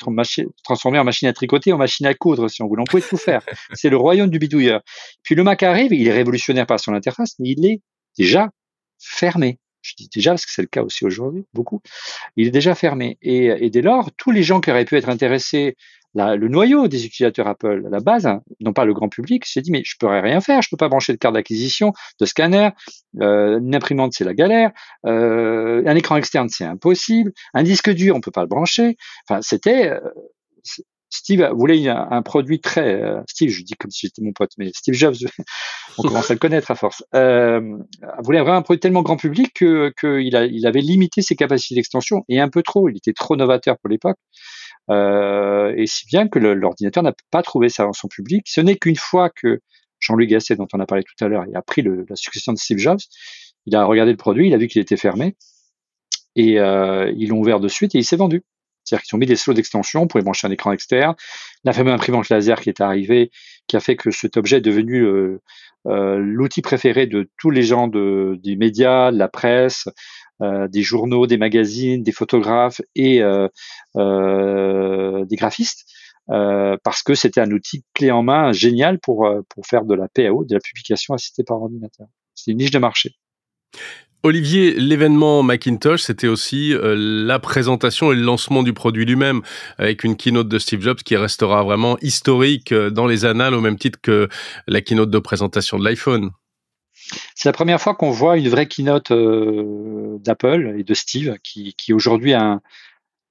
transformer 0.65 0.99
en 0.99 1.05
machine 1.05 1.29
à 1.29 1.33
tricoter, 1.33 1.73
en 1.73 1.79
machine 1.79 2.07
à 2.07 2.15
coudre, 2.15 2.49
si 2.49 2.63
on 2.63 2.67
voulait. 2.67 2.83
On 2.83 2.91
pouvait 2.91 3.03
tout 3.03 3.17
faire. 3.17 3.43
C'est 3.75 3.89
le 3.89 3.97
royaume 3.97 4.31
du 4.31 4.39
bidouilleur. 4.39 4.83
Puis 5.23 5.35
le 5.35 5.45
Mac 5.45 5.63
arrive, 5.63 5.93
il 5.93 6.07
est 6.07 6.13
révolutionnaire 6.13 6.67
par 6.67 6.81
son 6.81 6.93
interface, 6.93 7.35
mais 7.39 7.51
il 7.51 7.65
est 7.67 7.81
déjà 8.19 8.51
fermé. 8.99 9.59
Je 9.81 9.93
dis 9.99 10.09
déjà 10.15 10.31
parce 10.31 10.47
que 10.47 10.51
c'est 10.51 10.63
le 10.63 10.69
cas 10.69 10.83
aussi 10.83 11.05
aujourd'hui, 11.05 11.45
beaucoup. 11.53 11.83
Il 12.37 12.47
est 12.47 12.51
déjà 12.51 12.75
fermé. 12.75 13.19
Et, 13.21 13.47
et, 13.47 13.69
dès 13.69 13.83
lors, 13.83 14.11
tous 14.17 14.31
les 14.31 14.43
gens 14.43 14.63
qui 14.63 14.71
auraient 14.71 14.87
pu 14.87 14.97
être 14.97 15.11
intéressés 15.11 15.77
le 16.15 16.49
noyau 16.49 16.89
des 16.89 17.07
utilisateurs 17.07 17.49
Apple, 17.49 17.89
la 17.91 18.01
base, 18.01 18.27
hein, 18.27 18.43
non 18.61 18.73
pas 18.73 18.85
le 18.85 18.95
grand 18.95 19.09
public, 19.09 19.45
s'est 19.45 19.61
dit 19.61 19.71
mais 19.71 19.83
je 19.85 19.97
pourrais 19.99 20.21
rien 20.21 20.41
faire, 20.41 20.63
je 20.63 20.69
peux 20.71 20.77
pas 20.77 20.89
brancher 20.89 21.13
de 21.13 21.19
carte 21.19 21.35
d'acquisition, 21.35 21.93
de 22.21 22.27
scanner, 22.27 22.71
euh, 23.21 23.59
une 23.59 23.75
imprimante 23.75 24.13
c'est 24.15 24.25
la 24.25 24.35
galère, 24.35 24.71
euh, 25.07 25.83
un 25.87 25.97
écran 25.97 26.17
externe 26.17 26.49
c'est 26.49 26.65
impossible, 26.65 27.33
un 27.53 27.63
disque 27.63 27.91
dur 27.91 28.15
on 28.17 28.21
peut 28.21 28.31
pas 28.31 28.43
le 28.43 28.49
brancher. 28.49 28.97
Enfin 29.29 29.41
c'était 29.43 29.91
euh, 29.91 30.01
Steve 31.15 31.49
voulait 31.53 31.89
un, 31.89 32.23
produit 32.23 32.61
très 32.61 33.01
euh, 33.01 33.21
Steve, 33.29 33.51
je 33.51 33.63
dis 33.63 33.75
comme 33.75 33.91
si 33.91 34.07
j'étais 34.07 34.21
mon 34.21 34.33
pote, 34.33 34.51
mais 34.59 34.71
Steve 34.75 34.95
Jobs, 34.95 35.15
on 35.99 36.03
commence 36.03 36.31
à 36.31 36.35
le 36.35 36.41
connaître 36.41 36.71
à 36.71 36.75
force, 36.75 37.05
euh, 37.15 37.61
voulait 38.25 38.41
vraiment 38.41 38.57
un 38.57 38.63
produit 38.63 38.81
tellement 38.81 39.03
grand 39.03 39.17
public 39.17 39.53
que 39.55 39.93
qu'il 40.01 40.35
il 40.53 40.67
avait 40.67 40.81
limité 40.81 41.23
ses 41.23 41.37
capacités 41.37 41.77
d'extension 41.77 42.25
et 42.29 42.41
un 42.41 42.49
peu 42.49 42.63
trop. 42.63 42.89
Il 42.89 42.97
était 42.97 43.13
trop 43.13 43.37
novateur 43.37 43.79
pour 43.79 43.91
l'époque. 43.91 44.19
Euh, 44.91 45.73
et 45.77 45.87
si 45.87 46.07
bien 46.07 46.29
que 46.29 46.39
l'ordinateur 46.39 47.03
n'a 47.03 47.15
pas 47.31 47.43
trouvé 47.43 47.69
ça 47.69 47.85
dans 47.85 47.93
son 47.93 48.09
public. 48.09 48.45
Ce 48.47 48.61
n'est 48.61 48.77
qu'une 48.77 48.97
fois 48.97 49.31
que 49.31 49.61
Jean-Louis 50.01 50.27
Gasset, 50.27 50.57
dont 50.57 50.69
on 50.73 50.81
a 50.81 50.87
parlé 50.87 51.05
tout 51.05 51.25
à 51.25 51.29
l'heure, 51.29 51.45
a 51.55 51.63
pris 51.63 51.83
la 51.83 52.17
succession 52.17 52.53
de 52.53 52.59
Steve 52.59 52.79
Jobs, 52.79 53.01
il 53.67 53.75
a 53.75 53.85
regardé 53.85 54.13
le 54.13 54.19
produit, 54.19 54.49
il 54.49 54.55
a 54.55 54.59
vu 54.59 54.69
qu'il 54.69 54.83
était 54.83 54.97
fermé, 54.97 55.37
et 56.37 56.59
euh, 56.59 57.13
ils 57.17 57.29
l'ont 57.29 57.39
ouvert 57.39 57.61
de 57.61 57.69
suite 57.69 57.95
et 57.95 57.99
il 57.99 58.05
s'est 58.05 58.17
vendu. 58.17 58.43
C'est-à-dire 58.85 59.05
qu'ils 59.05 59.17
ont 59.17 59.19
mis 59.19 59.27
des 59.27 59.37
slots 59.37 59.55
d'extension, 59.55 60.03
on 60.03 60.07
pouvait 60.07 60.23
brancher 60.23 60.47
un 60.47 60.51
écran 60.51 60.73
externe, 60.73 61.15
la 61.65 61.73
fameuse 61.73 61.95
imprimante 61.95 62.29
laser 62.29 62.61
qui 62.61 62.69
est 62.69 62.83
arrivée, 62.83 63.31
qui 63.67 63.77
a 63.77 63.81
fait 63.81 63.97
que 63.97 64.11
cet 64.11 64.37
objet 64.37 64.59
est 64.59 64.61
devenu 64.61 65.01
euh, 65.01 65.41
euh 65.87 66.19
l'outil 66.19 66.61
préféré 66.61 67.07
de 67.07 67.31
tous 67.39 67.51
les 67.51 67.63
gens 67.63 67.89
de, 67.89 68.39
des 68.43 68.57
médias, 68.57 69.11
de 69.11 69.19
la 69.19 69.29
presse, 69.29 69.89
des 70.41 70.83
journaux, 70.83 71.27
des 71.27 71.39
magazines, 71.39 72.03
des 72.03 72.13
photographes 72.13 72.81
et 72.95 73.21
des 73.95 75.37
graphistes. 75.37 75.87
parce 76.27 77.03
que 77.03 77.15
c'était 77.15 77.41
un 77.41 77.51
outil 77.51 77.85
clé 77.95 78.11
en 78.11 78.23
main 78.23 78.53
génial 78.53 78.99
pour, 78.99 79.29
faire 79.65 79.85
de 79.85 79.95
la 79.95 80.09
PAO, 80.09 80.45
de 80.45 80.55
la 80.55 80.61
publication 80.61 81.15
assistée 81.15 81.45
par 81.45 81.63
ordinateur. 81.63 82.07
C'est 82.35 82.51
une 82.51 82.59
niche 82.59 82.73
de 82.73 82.79
marché. 82.79 83.15
Olivier, 84.25 84.73
l'événement 84.73 85.43
Macintosh, 85.43 86.01
c'était 86.01 86.29
aussi 86.29 86.73
euh, 86.73 86.95
la 86.97 87.39
présentation 87.39 88.11
et 88.11 88.15
le 88.15 88.23
lancement 88.23 88.63
du 88.63 88.73
produit 88.73 89.05
lui-même, 89.05 89.43
avec 89.77 90.03
une 90.03 90.17
keynote 90.17 90.49
de 90.49 90.59
Steve 90.59 90.81
Jobs 90.81 90.97
qui 90.97 91.15
restera 91.15 91.63
vraiment 91.63 91.99
historique 92.01 92.73
euh, 92.73 92.89
dans 92.89 93.07
les 93.07 93.27
annales 93.27 93.53
au 93.53 93.61
même 93.61 93.77
titre 93.77 93.99
que 94.01 94.31
la 94.67 94.81
keynote 94.81 95.11
de 95.11 95.19
présentation 95.19 95.79
de 95.79 95.85
l'iPhone. 95.85 96.31
C'est 97.35 97.49
la 97.49 97.53
première 97.53 97.81
fois 97.81 97.95
qu'on 97.95 98.11
voit 98.11 98.37
une 98.37 98.49
vraie 98.49 98.67
keynote 98.67 99.11
euh, 99.11 100.17
d'Apple 100.21 100.77
et 100.79 100.85
de 100.85 100.95
Steve, 100.95 101.37
qui, 101.43 101.75
aujourd'hui 101.93 102.33
est 102.33 102.39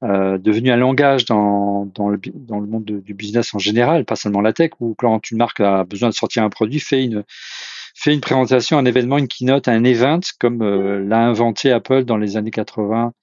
devenu 0.01 0.69
un 0.69 0.75
langage 0.75 1.25
dans, 1.25 1.89
le, 1.97 2.19
monde 2.67 2.83
du 2.83 3.13
business 3.13 3.53
en 3.53 3.59
général, 3.59 4.03
pas 4.03 4.17
seulement 4.17 4.41
la 4.41 4.51
tech, 4.51 4.71
où 4.79 4.95
quand 4.95 5.31
une 5.31 5.37
marque 5.37 5.61
a 5.61 5.85
besoin 5.85 6.09
de 6.09 6.13
sortir 6.13 6.43
un 6.43 6.49
produit, 6.49 6.79
fait 6.79 8.13
une 8.13 8.21
présentation, 8.21 8.77
un 8.77 8.85
événement, 8.85 9.17
une 9.17 9.27
keynote, 9.27 9.67
un 9.67 9.83
event, 9.83 10.19
comme 10.39 10.61
euh, 10.61 11.03
l'a 11.05 11.19
inventé 11.19 11.71
Apple 11.71 12.03
dans 12.03 12.17
les 12.17 12.37
années 12.37 12.51
80 12.51 13.13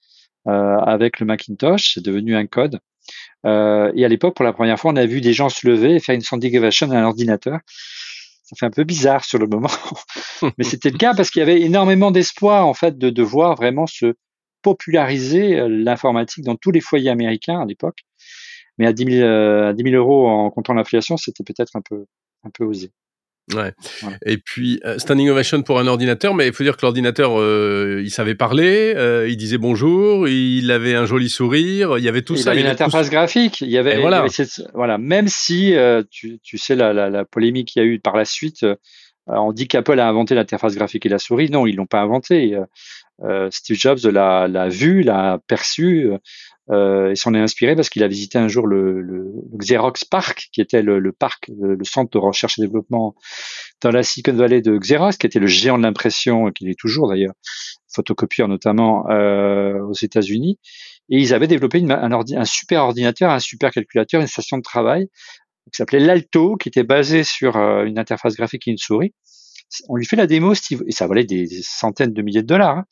euh, 0.47 0.51
avec 0.79 1.19
le 1.19 1.25
Macintosh. 1.25 1.93
C'est 1.93 2.03
devenu 2.03 2.35
un 2.35 2.47
code. 2.47 2.79
Euh, 3.45 3.91
et 3.95 4.05
à 4.05 4.07
l'époque, 4.07 4.35
pour 4.35 4.45
la 4.45 4.53
première 4.53 4.79
fois, 4.79 4.91
on 4.91 4.95
a 4.95 5.05
vu 5.05 5.21
des 5.21 5.33
gens 5.33 5.49
se 5.49 5.67
lever 5.67 5.95
et 5.95 5.99
faire 5.99 6.15
une 6.15 6.21
standing 6.21 6.57
ovation 6.57 6.89
à 6.91 6.95
un 6.95 7.03
ordinateur. 7.03 7.59
Ça 8.51 8.57
fait 8.59 8.65
un 8.65 8.71
peu 8.71 8.83
bizarre 8.83 9.23
sur 9.23 9.39
le 9.39 9.47
moment, 9.47 9.69
mais 10.57 10.65
c'était 10.65 10.89
le 10.89 10.97
cas 10.97 11.13
parce 11.13 11.29
qu'il 11.29 11.39
y 11.39 11.43
avait 11.43 11.61
énormément 11.61 12.11
d'espoir 12.11 12.67
en 12.67 12.73
fait 12.73 12.97
de, 12.97 13.09
de 13.09 13.23
voir 13.23 13.55
vraiment 13.55 13.87
se 13.87 14.15
populariser 14.61 15.69
l'informatique 15.69 16.43
dans 16.43 16.57
tous 16.57 16.71
les 16.71 16.81
foyers 16.81 17.09
américains 17.09 17.61
à 17.61 17.65
l'époque. 17.65 17.99
Mais 18.77 18.87
à 18.87 18.93
10 18.93 19.05
000, 19.19 19.27
à 19.27 19.73
10 19.73 19.83
000 19.83 19.95
euros 19.95 20.27
en 20.27 20.51
comptant 20.51 20.73
l'inflation, 20.73 21.15
c'était 21.15 21.45
peut-être 21.45 21.77
un 21.77 21.81
peu, 21.81 22.05
un 22.43 22.49
peu 22.49 22.65
osé. 22.65 22.91
Ouais. 23.55 23.73
Et 24.25 24.37
puis 24.37 24.79
euh, 24.85 24.97
standing 24.97 25.29
ovation 25.29 25.61
pour 25.61 25.79
un 25.79 25.87
ordinateur, 25.87 26.33
mais 26.33 26.47
il 26.47 26.53
faut 26.53 26.63
dire 26.63 26.77
que 26.77 26.81
l'ordinateur, 26.83 27.39
euh, 27.39 28.01
il 28.03 28.11
savait 28.11 28.35
parler, 28.35 28.93
euh, 28.95 29.27
il 29.29 29.37
disait 29.37 29.57
bonjour, 29.57 30.27
il 30.27 30.71
avait 30.71 30.95
un 30.95 31.05
joli 31.05 31.29
sourire, 31.29 31.97
il 31.97 32.03
y 32.03 32.09
avait 32.09 32.21
tout 32.21 32.35
ça. 32.35 32.51
Il 32.51 32.59
avait 32.59 32.61
une 32.61 32.73
interface 32.73 33.09
graphique. 33.09 33.61
Il 33.61 33.69
y 33.69 33.77
avait, 33.77 33.99
voilà. 33.99 34.25
voilà. 34.73 34.97
Même 34.97 35.27
si 35.27 35.75
tu, 36.09 36.39
tu, 36.43 36.57
sais 36.57 36.75
la, 36.75 36.93
la, 36.93 37.09
la 37.09 37.25
polémique 37.25 37.69
qu'il 37.69 37.81
y 37.81 37.85
a 37.85 37.87
eu 37.87 37.99
par 37.99 38.15
la 38.15 38.25
suite, 38.25 38.65
on 39.27 39.51
dit 39.53 39.67
qu'Apple 39.67 39.99
a 39.99 40.07
inventé 40.07 40.35
l'interface 40.35 40.75
graphique 40.75 41.05
et 41.05 41.09
la 41.09 41.19
souris. 41.19 41.49
Non, 41.49 41.65
ils 41.67 41.75
l'ont 41.75 41.85
pas 41.85 42.01
inventé. 42.01 42.57
Steve 43.49 43.77
Jobs 43.77 43.99
l'a 44.05 44.69
vu, 44.69 45.03
l'a 45.03 45.39
perçu. 45.47 46.09
Euh, 46.71 47.09
il 47.11 47.17
s'en 47.17 47.33
est 47.33 47.39
inspiré 47.39 47.75
parce 47.75 47.89
qu'il 47.89 48.03
a 48.03 48.07
visité 48.07 48.37
un 48.37 48.47
jour 48.47 48.65
le, 48.65 49.33
Xerox 49.57 50.05
Park, 50.05 50.49
qui 50.53 50.61
était 50.61 50.81
le, 50.81 51.11
parc, 51.11 51.49
le, 51.49 51.77
centre 51.83 52.11
de 52.11 52.17
recherche 52.17 52.57
et 52.59 52.61
développement 52.61 53.15
dans 53.81 53.91
la 53.91 54.03
Silicon 54.03 54.33
Valley 54.33 54.61
de 54.61 54.77
Xerox, 54.77 55.17
qui 55.17 55.27
était 55.27 55.39
le 55.39 55.47
géant 55.47 55.77
de 55.77 55.83
l'impression, 55.83 56.51
qui 56.51 56.69
est 56.69 56.79
toujours 56.79 57.09
d'ailleurs, 57.09 57.33
photocopieur 57.93 58.47
notamment 58.47 59.09
euh, 59.09 59.79
aux 59.81 59.93
États-Unis. 60.01 60.59
Et 61.09 61.17
ils 61.17 61.33
avaient 61.33 61.47
développé 61.47 61.83
un, 61.83 62.11
un 62.11 62.45
super 62.45 62.83
ordinateur, 62.83 63.31
un 63.31 63.39
super 63.39 63.71
calculateur, 63.71 64.21
une 64.21 64.27
station 64.27 64.57
de 64.57 64.63
travail 64.63 65.09
qui 65.71 65.77
s'appelait 65.77 65.99
l'Alto, 65.99 66.57
qui 66.57 66.69
était 66.69 66.83
basé 66.83 67.23
sur 67.23 67.55
euh, 67.57 67.85
une 67.85 67.99
interface 67.99 68.35
graphique 68.35 68.67
et 68.67 68.71
une 68.71 68.77
souris. 68.77 69.13
On 69.87 69.95
lui 69.95 70.05
fait 70.05 70.17
la 70.17 70.27
démo, 70.27 70.53
et 70.53 70.91
ça 70.91 71.07
valait 71.07 71.23
des, 71.23 71.47
centaines 71.61 72.13
de 72.13 72.21
milliers 72.21 72.41
de 72.41 72.47
dollars. 72.47 72.79
Hein. 72.79 72.85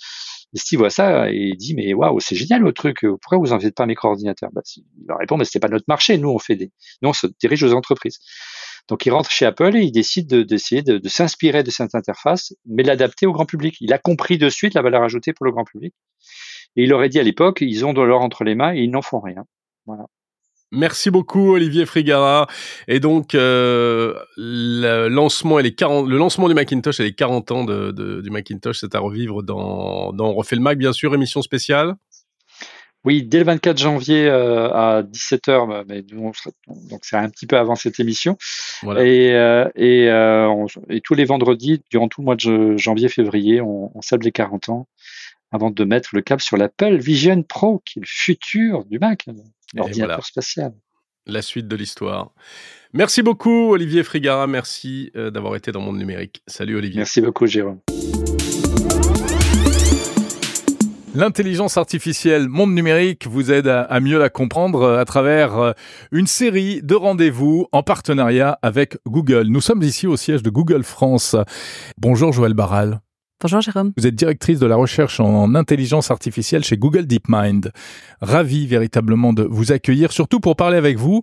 Et 0.54 0.58
Steve 0.58 0.80
voit 0.80 0.89
ça 0.89 1.32
et 1.32 1.36
il 1.36 1.58
dit 1.58 1.76
mais 1.76 1.93
waouh 1.93 2.20
c'est 2.20 2.36
génial 2.36 2.62
le 2.62 2.74
truc 2.74 3.02
pourquoi 3.02 3.38
vous 3.38 3.54
en 3.54 3.60
faites 3.60 3.76
pas 3.76 3.84
un 3.84 3.88
micro-ordinateur? 3.88 4.50
Bah, 4.52 4.62
Il 4.76 4.84
leur 5.08 5.20
répond 5.20 5.38
mais 5.38 5.45
c'était 5.45 5.60
pas 5.60 5.68
notre 5.68 5.86
marché 5.88 6.18
nous 6.18 6.30
on 6.30 6.39
fait 6.39 6.56
des 6.56 6.72
nous 7.02 7.10
on 7.10 7.14
se 7.14 7.28
dirige 7.39 7.64
aux 7.64 7.74
entreprises. 7.74 8.20
Donc 8.88 9.06
il 9.06 9.12
rentre 9.12 9.30
chez 9.30 9.45
Apple 9.45 9.76
et 9.76 9.82
il 9.82 9.91
décide 9.91 10.28
d'essayer 10.28 10.82
de, 10.82 10.97
de, 10.97 11.10
s'inspirer 11.10 11.62
de 11.64 11.70
cette 11.70 11.93
interface 11.93 12.54
mais 12.66 12.84
l'adapter 12.84 13.28
au 13.28 13.34
grand 13.34 13.45
public. 13.45 13.78
Il 13.82 13.93
a 13.93 14.00
compris 14.00 14.38
de 14.38 14.50
suite 14.50 14.74
la 14.74 14.82
valeur 14.82 15.04
ajoutée 15.04 15.34
pour 15.34 15.45
le 15.45 15.52
grand 15.52 15.66
public 15.66 15.93
et 16.76 16.84
il 16.84 16.93
aurait 16.93 17.10
dit 17.10 17.20
à 17.20 17.24
l'époque 17.24 17.60
ils 17.62 17.86
ont 17.86 17.93
de 17.93 18.02
l'or 18.02 18.22
entre 18.22 18.43
les 18.43 18.56
mains 18.56 18.74
et 18.74 18.80
ils 18.80 18.91
n'en 18.91 19.02
font 19.04 19.20
rien. 19.20 19.45
Voilà. 19.86 20.06
Merci 20.72 21.09
beaucoup 21.09 21.53
Olivier 21.53 21.86
Frigara. 21.86 22.47
Et 22.88 22.99
donc 22.99 23.34
euh, 23.34 24.13
le 24.38 25.07
lancement 25.07 25.59
et 25.59 25.63
les 25.63 25.74
40, 25.74 26.07
le 26.07 26.17
lancement 26.17 26.47
du 26.47 26.53
Macintosh 26.53 26.99
et 26.99 27.03
les 27.03 27.13
40 27.13 27.51
ans 27.51 27.63
de, 27.63 27.91
de, 27.91 28.22
du 28.22 28.30
Macintosh, 28.30 28.80
c'est 28.80 28.93
à 28.93 28.99
revivre 28.99 29.41
dans, 29.41 30.13
dans 30.13 30.30
On 30.30 30.34
refait 30.34 30.55
le 30.55 30.61
Mac, 30.61 30.78
bien 30.78 30.93
sûr, 30.93 31.13
émission 31.15 31.41
spéciale. 31.41 31.95
Oui, 33.05 33.24
dès 33.24 33.39
le 33.39 33.45
24 33.45 33.78
janvier 33.78 34.28
euh, 34.28 34.70
à 34.74 35.03
17h, 35.03 35.70
bah, 35.70 35.84
mais 35.88 36.03
nous, 36.11 36.34
donc 36.67 36.99
c'est 37.03 37.15
un 37.15 37.30
petit 37.30 37.47
peu 37.47 37.57
avant 37.57 37.76
cette 37.76 37.99
émission. 37.99 38.38
Voilà. 38.84 39.05
Et, 39.05 39.34
euh, 39.34 39.70
et, 39.76 40.07
et, 40.89 41.01
tous 41.01 41.13
les 41.15 41.24
vendredis, 41.24 41.82
durant 41.89 42.09
tout 42.09 42.22
le 42.22 42.26
mois 42.26 42.36
de 42.36 42.76
janvier-février, 42.76 43.61
on, 43.61 43.97
on 43.97 44.01
célèbre 44.01 44.26
les 44.26 44.34
40 44.34 44.70
ans 44.70 44.88
avant 45.52 45.72
de 45.72 45.84
mettre 45.84 46.10
le 46.14 46.22
cap 46.22 46.41
sur 46.41 46.58
l'Apple 46.58 46.97
Vision 46.97 47.43
Pro, 47.43 47.82
qui 47.86 48.00
est 48.00 48.02
le 48.02 48.08
futur 48.08 48.86
du 48.86 49.00
Mac. 49.00 49.26
L'ordinateur 49.74 50.26
spatial. 50.26 50.74
La 51.26 51.41
suite 51.41 51.68
de 51.68 51.76
l'histoire. 51.76 52.32
Merci 52.93 53.22
beaucoup, 53.22 53.72
Olivier 53.72 54.04
Frigara. 54.04 54.47
Merci 54.47 55.12
euh, 55.16 55.30
d'avoir 55.30 55.56
été 55.56 55.72
dans 55.72 55.82
Monde 55.82 55.97
Numérique. 55.97 56.41
Salut, 56.47 56.76
Olivier. 56.76 56.97
Merci 56.97 57.22
beaucoup, 57.22 57.45
Jérôme. 57.45 57.80
L'intelligence 61.16 61.78
artificielle 61.78 62.47
Monde 62.47 62.74
Numérique 62.74 63.28
vous 63.28 63.52
aide 63.52 63.68
à, 63.68 64.00
mieux 64.00 64.20
la 64.20 64.30
comprendre 64.30 64.84
euh, 64.84 65.00
à 65.00 65.06
travers 65.06 65.58
euh, 65.58 65.72
une 66.12 66.28
série 66.28 66.82
de 66.84 66.95
rendez-vous 66.95 67.68
en 67.72 67.84
partenariat 67.84 68.58
avec 68.62 68.97
Google. 69.08 69.47
Nous 69.47 69.62
sommes 69.62 69.82
ici 69.82 70.08
au 70.08 70.18
siège 70.18 70.43
de 70.43 70.50
Google 70.50 70.84
France. 70.84 71.36
Bonjour 71.97 72.32
Joël 72.32 72.54
Barral. 72.54 73.02
Bonjour 73.42 73.62
Jérôme. 73.62 73.94
Vous 73.96 74.06
êtes 74.06 74.16
directrice 74.16 74.60
de 74.60 74.66
la 74.66 74.76
recherche 74.76 75.22
en 75.22 75.56
intelligence 75.56 76.12
artificielle 76.12 76.62
chez 76.66 76.76
Google 76.76 77.08
DeepMind. 77.08 77.72
Ravi 78.20 78.68
véritablement 78.68 79.32
de 79.32 79.44
vous 79.44 79.72
accueillir, 79.72 80.12
surtout 80.12 80.42
pour 80.42 80.58
parler 80.58 80.76
avec 80.76 80.98
vous 80.98 81.22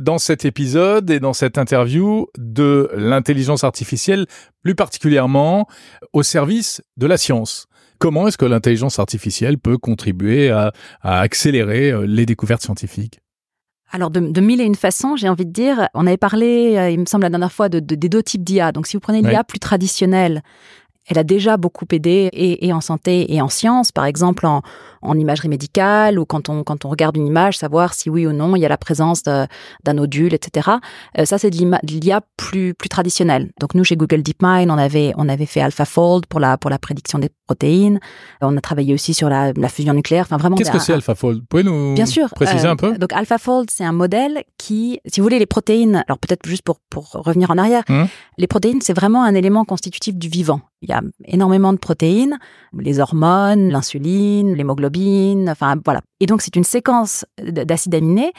dans 0.00 0.18
cet 0.18 0.44
épisode 0.44 1.10
et 1.10 1.18
dans 1.18 1.32
cette 1.32 1.58
interview 1.58 2.28
de 2.38 2.88
l'intelligence 2.94 3.64
artificielle, 3.64 4.26
plus 4.62 4.76
particulièrement 4.76 5.66
au 6.12 6.22
service 6.22 6.80
de 6.96 7.08
la 7.08 7.16
science. 7.16 7.66
Comment 7.98 8.28
est-ce 8.28 8.38
que 8.38 8.44
l'intelligence 8.44 9.00
artificielle 9.00 9.58
peut 9.58 9.78
contribuer 9.78 10.50
à, 10.50 10.72
accélérer 11.02 11.90
euh, 11.90 12.06
les 12.06 12.24
découvertes 12.24 12.62
scientifiques? 12.62 13.18
Alors, 13.90 14.10
de, 14.10 14.40
mille 14.40 14.60
et 14.60 14.64
une 14.64 14.74
façons, 14.74 15.16
j'ai 15.16 15.28
envie 15.28 15.46
de 15.46 15.50
dire, 15.50 15.88
on 15.94 16.06
avait 16.06 16.18
parlé, 16.18 16.76
euh, 16.76 16.90
il 16.90 17.00
me 17.00 17.06
semble, 17.06 17.22
la 17.22 17.30
dernière 17.30 17.50
fois, 17.50 17.68
de, 17.68 17.80
des 17.80 18.08
deux 18.08 18.22
types 18.22 18.44
d'IA. 18.44 18.70
Donc, 18.70 18.86
si 18.86 18.96
vous 18.96 19.00
prenez 19.00 19.22
l'IA 19.22 19.42
plus 19.44 19.58
traditionnelle, 19.58 20.42
elle 21.08 21.18
a 21.18 21.24
déjà 21.24 21.56
beaucoup 21.56 21.86
aidé 21.90 22.28
et, 22.32 22.72
en 22.72 22.80
santé 22.80 23.32
et 23.34 23.40
en 23.40 23.48
sciences, 23.48 23.92
par 23.92 24.04
exemple 24.04 24.46
en, 24.46 24.62
en 25.02 25.18
imagerie 25.18 25.48
médicale 25.48 26.18
ou 26.18 26.24
quand 26.24 26.48
on, 26.48 26.64
quand 26.64 26.84
on 26.84 26.88
regarde 26.88 27.16
une 27.16 27.26
image, 27.26 27.58
savoir 27.58 27.94
si 27.94 28.10
oui 28.10 28.26
ou 28.26 28.32
non 28.32 28.56
il 28.56 28.60
y 28.60 28.66
a 28.66 28.68
la 28.68 28.76
présence 28.76 29.22
d'un 29.22 29.48
nodule, 29.92 30.34
etc. 30.34 30.70
Euh, 31.18 31.24
ça, 31.24 31.38
c'est 31.38 31.50
de 31.50 31.56
l'IA 31.86 32.20
plus, 32.36 32.74
plus 32.74 32.88
traditionnelle. 32.88 33.50
Donc 33.60 33.74
nous, 33.74 33.84
chez 33.84 33.96
Google 33.96 34.22
DeepMind, 34.22 34.70
on 34.70 34.78
avait, 34.78 35.12
on 35.16 35.28
avait 35.28 35.46
fait 35.46 35.60
AlphaFold 35.60 36.26
pour 36.26 36.40
la, 36.40 36.58
pour 36.58 36.70
la 36.70 36.78
prédiction 36.78 37.18
des 37.18 37.30
protéines. 37.48 37.98
On 38.42 38.56
a 38.56 38.60
travaillé 38.60 38.92
aussi 38.92 39.14
sur 39.14 39.28
la, 39.28 39.52
la 39.52 39.68
fusion 39.68 39.94
nucléaire. 39.94 40.24
Enfin, 40.26 40.36
vraiment. 40.36 40.56
Qu'est-ce 40.56 40.70
que 40.70 40.78
c'est 40.78 40.92
AlphaFold 40.92 41.40
Vous 41.40 41.46
pouvez 41.48 41.64
nous 41.64 41.94
Bien 41.94 42.06
sûr, 42.06 42.28
préciser 42.34 42.66
euh, 42.66 42.72
un 42.72 42.76
peu? 42.76 42.96
Donc 42.98 43.12
AlphaFold, 43.12 43.70
c'est 43.70 43.84
un 43.84 43.92
modèle 43.92 44.44
qui, 44.58 45.00
si 45.06 45.20
vous 45.20 45.24
voulez, 45.24 45.38
les 45.38 45.46
protéines, 45.46 46.04
alors 46.06 46.18
peut-être 46.18 46.46
juste 46.46 46.62
pour, 46.62 46.78
pour 46.90 47.10
revenir 47.12 47.50
en 47.50 47.58
arrière, 47.58 47.82
hum. 47.88 48.06
les 48.36 48.46
protéines, 48.46 48.80
c'est 48.82 48.92
vraiment 48.92 49.24
un 49.24 49.34
élément 49.34 49.64
constitutif 49.64 50.14
du 50.14 50.28
vivant. 50.28 50.60
Il 50.82 50.90
y 50.90 50.92
a 50.92 51.00
énormément 51.24 51.72
de 51.72 51.78
protéines, 51.78 52.38
les 52.78 53.00
hormones, 53.00 53.70
l'insuline, 53.70 54.54
l'hémoglobine, 54.54 55.48
enfin 55.50 55.76
voilà. 55.84 56.02
Et 56.20 56.26
donc 56.26 56.42
c'est 56.42 56.54
une 56.54 56.64
séquence 56.64 57.24
d'acides 57.42 57.94
aminés 57.94 58.32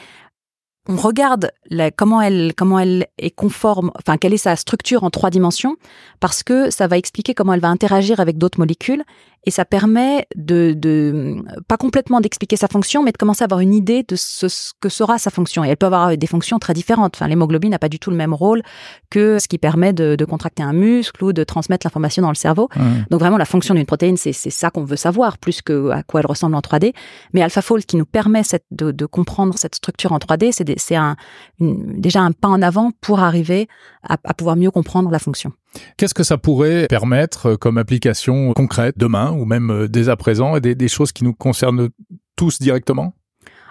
on 0.90 0.96
regarde 0.96 1.52
comment 1.96 2.20
elle 2.20 2.52
comment 2.56 2.80
elle 2.80 3.06
est 3.18 3.30
conforme, 3.30 3.92
enfin 3.96 4.16
quelle 4.16 4.34
est 4.34 4.38
sa 4.38 4.56
structure 4.56 5.04
en 5.04 5.10
trois 5.10 5.30
dimensions, 5.30 5.76
parce 6.18 6.42
que 6.42 6.70
ça 6.70 6.88
va 6.88 6.98
expliquer 6.98 7.32
comment 7.32 7.52
elle 7.52 7.60
va 7.60 7.68
interagir 7.68 8.18
avec 8.18 8.38
d'autres 8.38 8.58
molécules 8.58 9.04
et 9.44 9.50
ça 9.50 9.64
permet 9.64 10.26
de, 10.36 10.74
de 10.76 11.36
pas 11.66 11.76
complètement 11.76 12.20
d'expliquer 12.20 12.56
sa 12.56 12.68
fonction, 12.68 13.02
mais 13.02 13.12
de 13.12 13.16
commencer 13.16 13.42
à 13.42 13.46
avoir 13.46 13.60
une 13.60 13.74
idée 13.74 14.02
de 14.02 14.16
ce, 14.16 14.46
que 14.80 14.88
sera 14.88 15.18
sa 15.18 15.30
fonction. 15.30 15.64
Et 15.64 15.68
elle 15.68 15.76
peut 15.76 15.86
avoir 15.86 16.16
des 16.16 16.26
fonctions 16.26 16.58
très 16.58 16.74
différentes. 16.74 17.16
Enfin, 17.16 17.26
l'hémoglobine 17.26 17.70
n'a 17.70 17.78
pas 17.78 17.88
du 17.88 17.98
tout 17.98 18.10
le 18.10 18.16
même 18.16 18.34
rôle 18.34 18.62
que 19.08 19.38
ce 19.38 19.48
qui 19.48 19.58
permet 19.58 19.92
de, 19.92 20.14
de 20.14 20.24
contracter 20.24 20.62
un 20.62 20.72
muscle 20.72 21.24
ou 21.24 21.32
de 21.32 21.42
transmettre 21.44 21.86
l'information 21.86 22.22
dans 22.22 22.28
le 22.28 22.34
cerveau. 22.34 22.68
Donc 23.10 23.20
vraiment, 23.20 23.38
la 23.38 23.44
fonction 23.44 23.74
d'une 23.74 23.86
protéine, 23.86 24.16
c'est 24.16 24.32
ça 24.32 24.70
qu'on 24.70 24.84
veut 24.84 24.96
savoir, 24.96 25.38
plus 25.38 25.62
que 25.62 25.90
à 25.90 26.02
quoi 26.02 26.20
elle 26.20 26.26
ressemble 26.26 26.54
en 26.54 26.60
3D. 26.60 26.92
Mais 27.32 27.42
AlphaFold, 27.42 27.86
qui 27.86 27.96
nous 27.96 28.04
permet 28.04 28.42
cette, 28.42 28.64
de, 28.70 28.92
de, 28.92 29.06
comprendre 29.06 29.54
cette 29.56 29.74
structure 29.74 30.12
en 30.12 30.18
3D, 30.18 30.52
c'est 30.52 30.64
déjà 30.64 32.20
un 32.20 32.32
pas 32.32 32.48
en 32.48 32.62
avant 32.62 32.92
pour 33.00 33.20
arriver 33.20 33.68
à, 34.02 34.16
à 34.24 34.34
pouvoir 34.34 34.56
mieux 34.56 34.70
comprendre 34.70 35.10
la 35.10 35.18
fonction. 35.18 35.52
Qu'est-ce 35.96 36.14
que 36.14 36.22
ça 36.22 36.38
pourrait 36.38 36.86
permettre 36.88 37.54
comme 37.56 37.78
application 37.78 38.52
concrète 38.54 38.96
demain 38.98 39.32
ou 39.32 39.44
même 39.44 39.86
dès 39.88 40.08
à 40.08 40.16
présent 40.16 40.56
et 40.56 40.60
des 40.60 40.88
choses 40.88 41.12
qui 41.12 41.24
nous 41.24 41.34
concernent 41.34 41.88
tous 42.36 42.58
directement? 42.58 43.14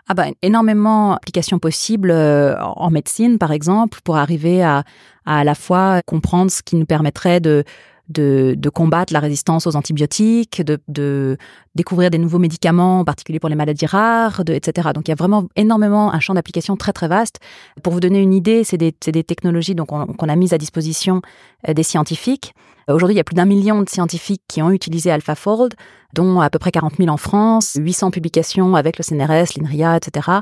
Ah 0.08 0.14
bah, 0.16 0.26
énormément 0.42 1.14
d'applications 1.14 1.60
possibles 1.60 2.12
en 2.12 2.90
médecine, 2.90 3.38
par 3.38 3.52
exemple, 3.52 4.00
pour 4.04 4.18
arriver 4.18 4.64
à, 4.64 4.84
à, 5.26 5.40
à 5.40 5.44
la 5.44 5.54
fois 5.54 6.02
comprendre 6.06 6.50
ce 6.50 6.64
qui 6.64 6.76
nous 6.78 6.88
permettrait 6.88 7.40
de 7.40 7.64
de, 8.10 8.56
de, 8.58 8.70
combattre 8.70 9.14
la 9.14 9.20
résistance 9.20 9.68
aux 9.68 9.76
antibiotiques, 9.76 10.62
de, 10.64 10.80
de, 10.88 11.38
découvrir 11.76 12.10
des 12.10 12.18
nouveaux 12.18 12.40
médicaments, 12.40 13.00
en 13.00 13.06
particulier 13.06 13.40
pour 13.40 13.50
les 13.50 13.56
maladies 13.56 13.86
rares, 13.86 14.44
de, 14.44 14.54
etc. 14.54 14.90
Donc 14.94 15.08
il 15.08 15.12
y 15.12 15.14
a 15.14 15.16
vraiment 15.16 15.48
énormément 15.56 16.14
un 16.14 16.20
champ 16.20 16.34
d'application 16.34 16.76
très 16.76 16.94
très 16.94 17.08
vaste. 17.08 17.40
Pour 17.84 17.94
vous 17.94 18.00
donner 18.00 18.20
une 18.20 18.34
idée, 18.34 18.64
c'est 18.64 18.78
des, 18.78 18.94
des, 19.08 19.24
technologies 19.24 19.76
qu'on 19.76 20.30
a 20.30 20.36
mises 20.36 20.54
à 20.54 20.58
disposition 20.58 21.22
euh, 21.68 21.74
des 21.74 21.84
scientifiques. 21.84 22.54
Aujourd'hui, 22.88 23.14
il 23.14 23.18
y 23.18 23.22
a 23.22 23.24
plus 23.24 23.36
d'un 23.36 23.46
million 23.46 23.82
de 23.84 23.90
scientifiques 23.90 24.42
qui 24.48 24.64
ont 24.64 24.72
utilisé 24.72 25.12
AlphaFold, 25.12 25.76
dont 26.16 26.42
à 26.42 26.50
peu 26.50 26.58
près 26.58 26.72
40 26.72 26.96
000 26.98 27.10
en 27.10 27.18
France, 27.18 27.78
800 27.80 28.10
publications 28.10 28.76
avec 28.76 28.98
le 28.98 29.04
CNRS, 29.04 29.58
l'INRIA, 29.58 29.98
etc. 29.98 30.40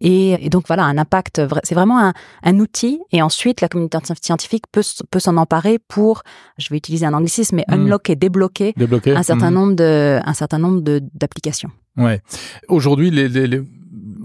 Et, 0.00 0.48
donc 0.50 0.64
voilà, 0.66 0.84
un 0.84 0.98
impact, 0.98 1.42
c'est 1.62 1.74
vraiment 1.74 1.98
un, 1.98 2.12
un, 2.42 2.58
outil. 2.58 3.00
Et 3.12 3.22
ensuite, 3.22 3.60
la 3.60 3.68
communauté 3.68 3.98
scientifique 4.20 4.64
peut, 4.70 4.82
peut 5.10 5.18
s'en 5.18 5.36
emparer 5.36 5.78
pour, 5.78 6.22
je 6.58 6.68
vais 6.70 6.76
utiliser 6.76 7.06
un 7.06 7.14
anglicisme, 7.14 7.56
mais 7.56 7.64
hmm. 7.68 7.74
unlocker, 7.74 8.16
débloquer, 8.16 8.74
un 8.76 9.22
certain 9.22 9.50
hmm. 9.50 9.54
nombre 9.54 9.74
de, 9.74 10.20
un 10.24 10.34
certain 10.34 10.58
nombre 10.58 10.82
d'applications. 11.14 11.70
Ouais. 11.96 12.20
Aujourd'hui, 12.68 13.10
les, 13.10 13.28
les, 13.28 13.62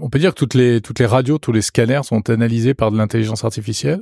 on 0.00 0.08
peut 0.08 0.18
dire 0.18 0.34
que 0.34 0.38
toutes 0.38 0.54
les 0.54 0.80
toutes 0.80 0.98
les 0.98 1.06
radios, 1.06 1.38
tous 1.38 1.52
les 1.52 1.62
scanners 1.62 2.02
sont 2.02 2.28
analysés 2.30 2.74
par 2.74 2.90
de 2.90 2.96
l'intelligence 2.96 3.44
artificielle. 3.44 4.00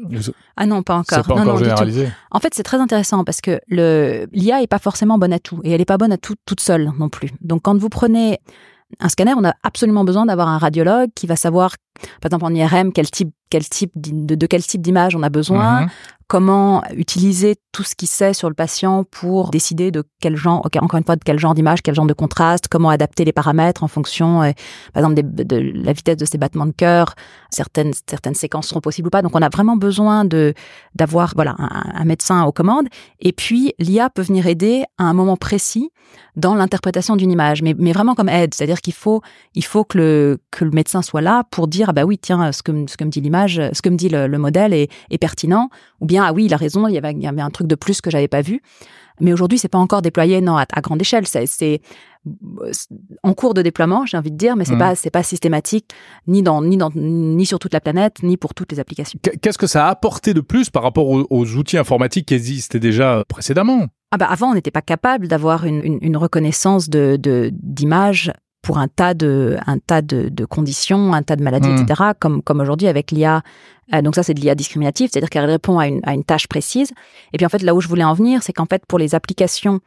Ah 0.56 0.66
non, 0.66 0.82
pas 0.82 0.94
encore. 0.94 1.18
C'est 1.18 1.26
pas 1.26 1.40
encore 1.40 1.58
généralisé? 1.58 2.08
En 2.30 2.40
fait, 2.40 2.54
c'est 2.54 2.62
très 2.62 2.78
intéressant 2.78 3.24
parce 3.24 3.40
que 3.40 3.60
l'IA 3.68 4.62
est 4.62 4.66
pas 4.66 4.78
forcément 4.78 5.18
bonne 5.18 5.32
à 5.32 5.38
tout 5.38 5.60
et 5.64 5.72
elle 5.72 5.80
est 5.80 5.86
pas 5.86 5.98
bonne 5.98 6.12
à 6.12 6.18
tout 6.18 6.34
toute 6.46 6.60
seule 6.60 6.90
non 6.98 7.08
plus. 7.08 7.30
Donc 7.40 7.62
quand 7.62 7.76
vous 7.76 7.88
prenez 7.88 8.38
un 9.00 9.08
scanner, 9.08 9.34
on 9.36 9.44
a 9.44 9.54
absolument 9.62 10.04
besoin 10.04 10.26
d'avoir 10.26 10.48
un 10.48 10.58
radiologue 10.58 11.10
qui 11.14 11.26
va 11.26 11.36
savoir, 11.36 11.76
par 12.20 12.30
exemple 12.30 12.44
en 12.44 12.54
IRM, 12.54 12.92
quel 12.92 13.10
type, 13.10 13.30
quel 13.50 13.68
type 13.68 13.92
de, 13.94 14.34
de 14.34 14.46
quel 14.46 14.64
type 14.64 14.82
d'image 14.82 15.16
on 15.16 15.22
a 15.22 15.30
besoin, 15.30 15.82
mhm 15.82 15.88
comment 16.28 16.82
utiliser 16.94 17.56
tout 17.72 17.82
ce 17.82 17.94
qu'il 17.96 18.06
sait 18.06 18.34
sur 18.34 18.48
le 18.48 18.54
patient 18.54 19.02
pour 19.04 19.50
décider 19.50 19.90
de 19.90 20.04
quel 20.20 20.36
genre, 20.36 20.68
encore 20.80 20.98
une 20.98 21.04
fois, 21.04 21.16
de 21.16 21.24
quel 21.24 21.38
genre 21.38 21.54
d'image, 21.54 21.80
quel 21.82 21.94
genre 21.94 22.06
de 22.06 22.12
contraste, 22.12 22.68
comment 22.68 22.90
adapter 22.90 23.24
les 23.24 23.32
paramètres 23.32 23.82
en 23.82 23.88
fonction, 23.88 24.42
euh, 24.42 24.52
par 24.92 25.02
exemple, 25.02 25.22
de 25.24 25.56
la 25.56 25.92
vitesse 25.94 26.18
de 26.18 26.26
ses 26.26 26.36
battements 26.36 26.66
de 26.66 26.72
cœur. 26.72 27.14
Certaines, 27.50 27.92
certaines 28.08 28.34
séquences 28.34 28.68
seront 28.68 28.82
possibles 28.82 29.08
ou 29.08 29.10
pas. 29.10 29.22
Donc, 29.22 29.34
on 29.34 29.40
a 29.40 29.48
vraiment 29.48 29.76
besoin 29.76 30.26
de 30.26 30.52
d'avoir 30.94 31.32
voilà 31.34 31.54
un, 31.58 32.04
médecin 32.04 32.44
aux 32.44 32.52
commandes. 32.52 32.88
Et 33.20 33.32
puis, 33.32 33.72
l'IA 33.78 34.10
peut 34.10 34.22
venir 34.22 34.46
aider 34.46 34.84
à 34.98 35.04
un 35.04 35.14
moment 35.14 35.36
précis 35.36 35.90
dans 36.36 36.54
l'interprétation 36.54 37.16
d'une 37.16 37.30
image, 37.30 37.62
mais, 37.62 37.74
mais 37.78 37.92
vraiment 37.92 38.14
comme 38.14 38.28
aide. 38.28 38.54
C'est-à-dire 38.54 38.80
qu'il 38.80 38.94
faut, 38.94 39.22
il 39.54 39.64
faut 39.64 39.84
que 39.84 39.98
le, 39.98 40.38
que 40.50 40.64
le 40.64 40.70
médecin 40.70 41.00
soit 41.00 41.20
là 41.20 41.44
pour 41.50 41.68
dire, 41.68 41.87
ah 41.88 41.92
bah 41.92 42.04
oui, 42.04 42.18
tiens, 42.18 42.52
ce 42.52 42.62
que, 42.62 42.72
ce 42.86 42.96
que 42.96 43.04
me 43.04 43.10
dit 43.10 43.20
l'image, 43.20 43.60
ce 43.72 43.80
que 43.80 43.88
me 43.88 43.96
dit 43.96 44.10
le, 44.10 44.26
le 44.26 44.38
modèle 44.38 44.74
est, 44.74 44.90
est 45.10 45.18
pertinent, 45.18 45.70
ou 46.00 46.06
bien 46.06 46.22
ah 46.22 46.32
oui, 46.32 46.44
il 46.44 46.54
a 46.54 46.58
raison, 46.58 46.86
il 46.86 46.94
y 46.94 46.98
avait, 46.98 47.12
il 47.12 47.22
y 47.22 47.26
avait 47.26 47.40
un 47.40 47.50
truc 47.50 47.66
de 47.66 47.74
plus 47.74 48.00
que 48.00 48.10
j'avais 48.10 48.28
pas 48.28 48.42
vu. 48.42 48.60
Mais 49.20 49.32
aujourd'hui, 49.32 49.58
c'est 49.58 49.68
pas 49.68 49.78
encore 49.78 50.02
déployé 50.02 50.40
non 50.40 50.56
à, 50.56 50.66
grande 50.80 51.00
échelle. 51.00 51.26
C'est 51.26 51.80
en 53.22 53.32
cours 53.32 53.54
de 53.54 53.62
déploiement, 53.62 54.04
j'ai 54.04 54.16
envie 54.16 54.30
de 54.30 54.36
dire, 54.36 54.54
mais 54.54 54.64
c'est 54.64 54.74
mmh. 54.74 54.78
pas 54.78 54.94
c'est 54.94 55.10
pas 55.10 55.22
systématique 55.22 55.86
ni 56.26 56.42
dans 56.42 56.62
ni 56.62 56.76
dans 56.76 56.90
ni 56.94 57.46
sur 57.46 57.58
toute 57.58 57.72
la 57.72 57.80
planète 57.80 58.22
ni 58.22 58.36
pour 58.36 58.54
toutes 58.54 58.70
les 58.70 58.80
applications. 58.80 59.18
Qu'est-ce 59.40 59.58
que 59.58 59.66
ça 59.66 59.86
a 59.86 59.90
apporté 59.90 60.34
de 60.34 60.40
plus 60.40 60.68
par 60.68 60.82
rapport 60.82 61.08
aux, 61.08 61.56
outils 61.56 61.78
informatiques 61.78 62.26
qui 62.26 62.34
existaient 62.34 62.80
déjà 62.80 63.24
précédemment? 63.28 63.86
Ah 64.10 64.18
bah 64.18 64.26
avant, 64.30 64.50
on 64.50 64.54
n'était 64.54 64.70
pas 64.70 64.82
capable 64.82 65.26
d'avoir 65.26 65.64
une, 65.64 65.98
une, 66.02 66.16
reconnaissance 66.16 66.88
de 66.90 67.18
d'images 67.52 68.32
pour 68.68 68.76
un 68.76 68.88
tas 68.88 69.14
de 69.14 69.56
un 69.66 69.78
tas 69.78 70.02
de, 70.02 70.28
de 70.28 70.44
conditions, 70.44 71.14
un 71.14 71.22
tas 71.22 71.36
de 71.36 71.42
maladies, 71.42 71.70
mmh. 71.70 71.84
etc. 71.84 72.02
Comme 72.20 72.42
comme 72.42 72.60
aujourd'hui 72.60 72.86
avec 72.86 73.10
l'IA. 73.12 73.40
Euh, 73.94 74.02
donc 74.02 74.14
ça 74.14 74.22
c'est 74.22 74.34
de 74.34 74.40
l'IA 74.40 74.54
discriminative, 74.54 75.08
c'est-à-dire 75.10 75.30
qu'elle 75.30 75.46
répond 75.46 75.78
à 75.78 75.86
une, 75.86 76.00
à 76.02 76.12
une 76.12 76.22
tâche 76.22 76.46
précise. 76.48 76.92
Et 77.32 77.38
puis 77.38 77.46
en 77.46 77.48
fait 77.48 77.62
là 77.62 77.74
où 77.74 77.80
je 77.80 77.88
voulais 77.88 78.04
en 78.04 78.12
venir, 78.12 78.42
c'est 78.42 78.52
qu'en 78.52 78.66
fait 78.66 78.84
pour 78.86 78.98
les 78.98 79.14
applications 79.14 79.80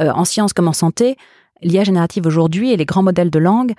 euh, 0.00 0.12
en 0.12 0.24
sciences 0.24 0.52
comme 0.52 0.68
en 0.68 0.72
santé, 0.72 1.16
l'IA 1.60 1.82
générative 1.82 2.24
aujourd'hui 2.24 2.70
et 2.70 2.76
les 2.76 2.84
grands 2.84 3.02
modèles 3.02 3.30
de 3.30 3.40
langue 3.40 3.72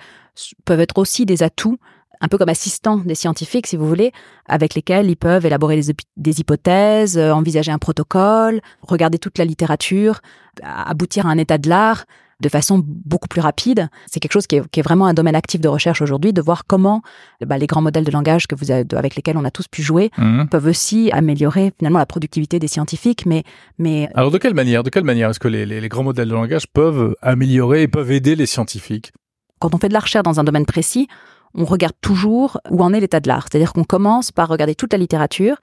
peuvent 0.66 0.80
être 0.80 0.98
aussi 0.98 1.24
des 1.24 1.42
atouts 1.42 1.78
un 2.20 2.28
peu 2.28 2.36
comme 2.36 2.50
assistants 2.50 2.98
des 2.98 3.14
scientifiques, 3.14 3.66
si 3.66 3.78
vous 3.78 3.88
voulez, 3.88 4.12
avec 4.46 4.74
lesquels 4.74 5.08
ils 5.08 5.16
peuvent 5.16 5.46
élaborer 5.46 5.80
des, 5.80 5.94
des 6.18 6.40
hypothèses, 6.40 7.16
euh, 7.16 7.32
envisager 7.32 7.72
un 7.72 7.78
protocole, 7.78 8.60
regarder 8.82 9.18
toute 9.18 9.38
la 9.38 9.46
littérature, 9.46 10.20
aboutir 10.62 11.26
à 11.26 11.30
un 11.30 11.38
état 11.38 11.56
de 11.56 11.70
l'art 11.70 12.04
de 12.42 12.48
façon 12.48 12.82
beaucoup 12.84 13.28
plus 13.28 13.40
rapide. 13.40 13.88
C'est 14.06 14.20
quelque 14.20 14.32
chose 14.32 14.46
qui 14.46 14.56
est, 14.56 14.82
vraiment 14.82 15.06
un 15.06 15.14
domaine 15.14 15.36
actif 15.36 15.60
de 15.60 15.68
recherche 15.68 16.02
aujourd'hui, 16.02 16.32
de 16.32 16.42
voir 16.42 16.64
comment 16.66 17.02
bah, 17.46 17.56
les 17.56 17.66
grands 17.66 17.80
modèles 17.80 18.04
de 18.04 18.10
langage 18.10 18.46
que 18.46 18.54
vous 18.54 18.70
avez, 18.70 18.84
avec 18.94 19.14
lesquels 19.14 19.36
on 19.38 19.44
a 19.44 19.50
tous 19.50 19.68
pu 19.68 19.82
jouer 19.82 20.10
mhm. 20.18 20.48
peuvent 20.48 20.66
aussi 20.66 21.10
améliorer 21.12 21.72
finalement 21.78 22.00
la 22.00 22.06
productivité 22.06 22.58
des 22.58 22.68
scientifiques. 22.68 23.24
Mais, 23.24 23.44
mais 23.78 24.08
alors 24.14 24.30
de 24.30 24.38
quelle 24.38 24.54
manière, 24.54 24.82
de 24.82 24.90
quelle 24.90 25.04
manière 25.04 25.30
est-ce 25.30 25.40
que 25.40 25.48
les, 25.48 25.64
les 25.64 25.88
grands 25.88 26.02
modèles 26.02 26.28
de 26.28 26.34
langage 26.34 26.66
peuvent 26.66 27.14
améliorer 27.22 27.82
et 27.82 27.88
peuvent 27.88 28.10
aider 28.10 28.34
les 28.34 28.46
scientifiques? 28.46 29.12
Quand 29.60 29.74
on 29.74 29.78
fait 29.78 29.88
de 29.88 29.94
la 29.94 30.00
recherche 30.00 30.24
dans 30.24 30.40
un 30.40 30.44
domaine 30.44 30.66
précis, 30.66 31.06
on 31.54 31.64
regarde 31.64 31.94
toujours 32.00 32.58
où 32.70 32.82
en 32.82 32.92
est 32.92 33.00
l'état 33.00 33.20
de 33.20 33.28
l'art. 33.28 33.46
C'est-à-dire 33.50 33.72
qu'on 33.72 33.84
commence 33.84 34.32
par 34.32 34.48
regarder 34.48 34.74
toute 34.74 34.92
la 34.92 34.98
littérature 34.98 35.56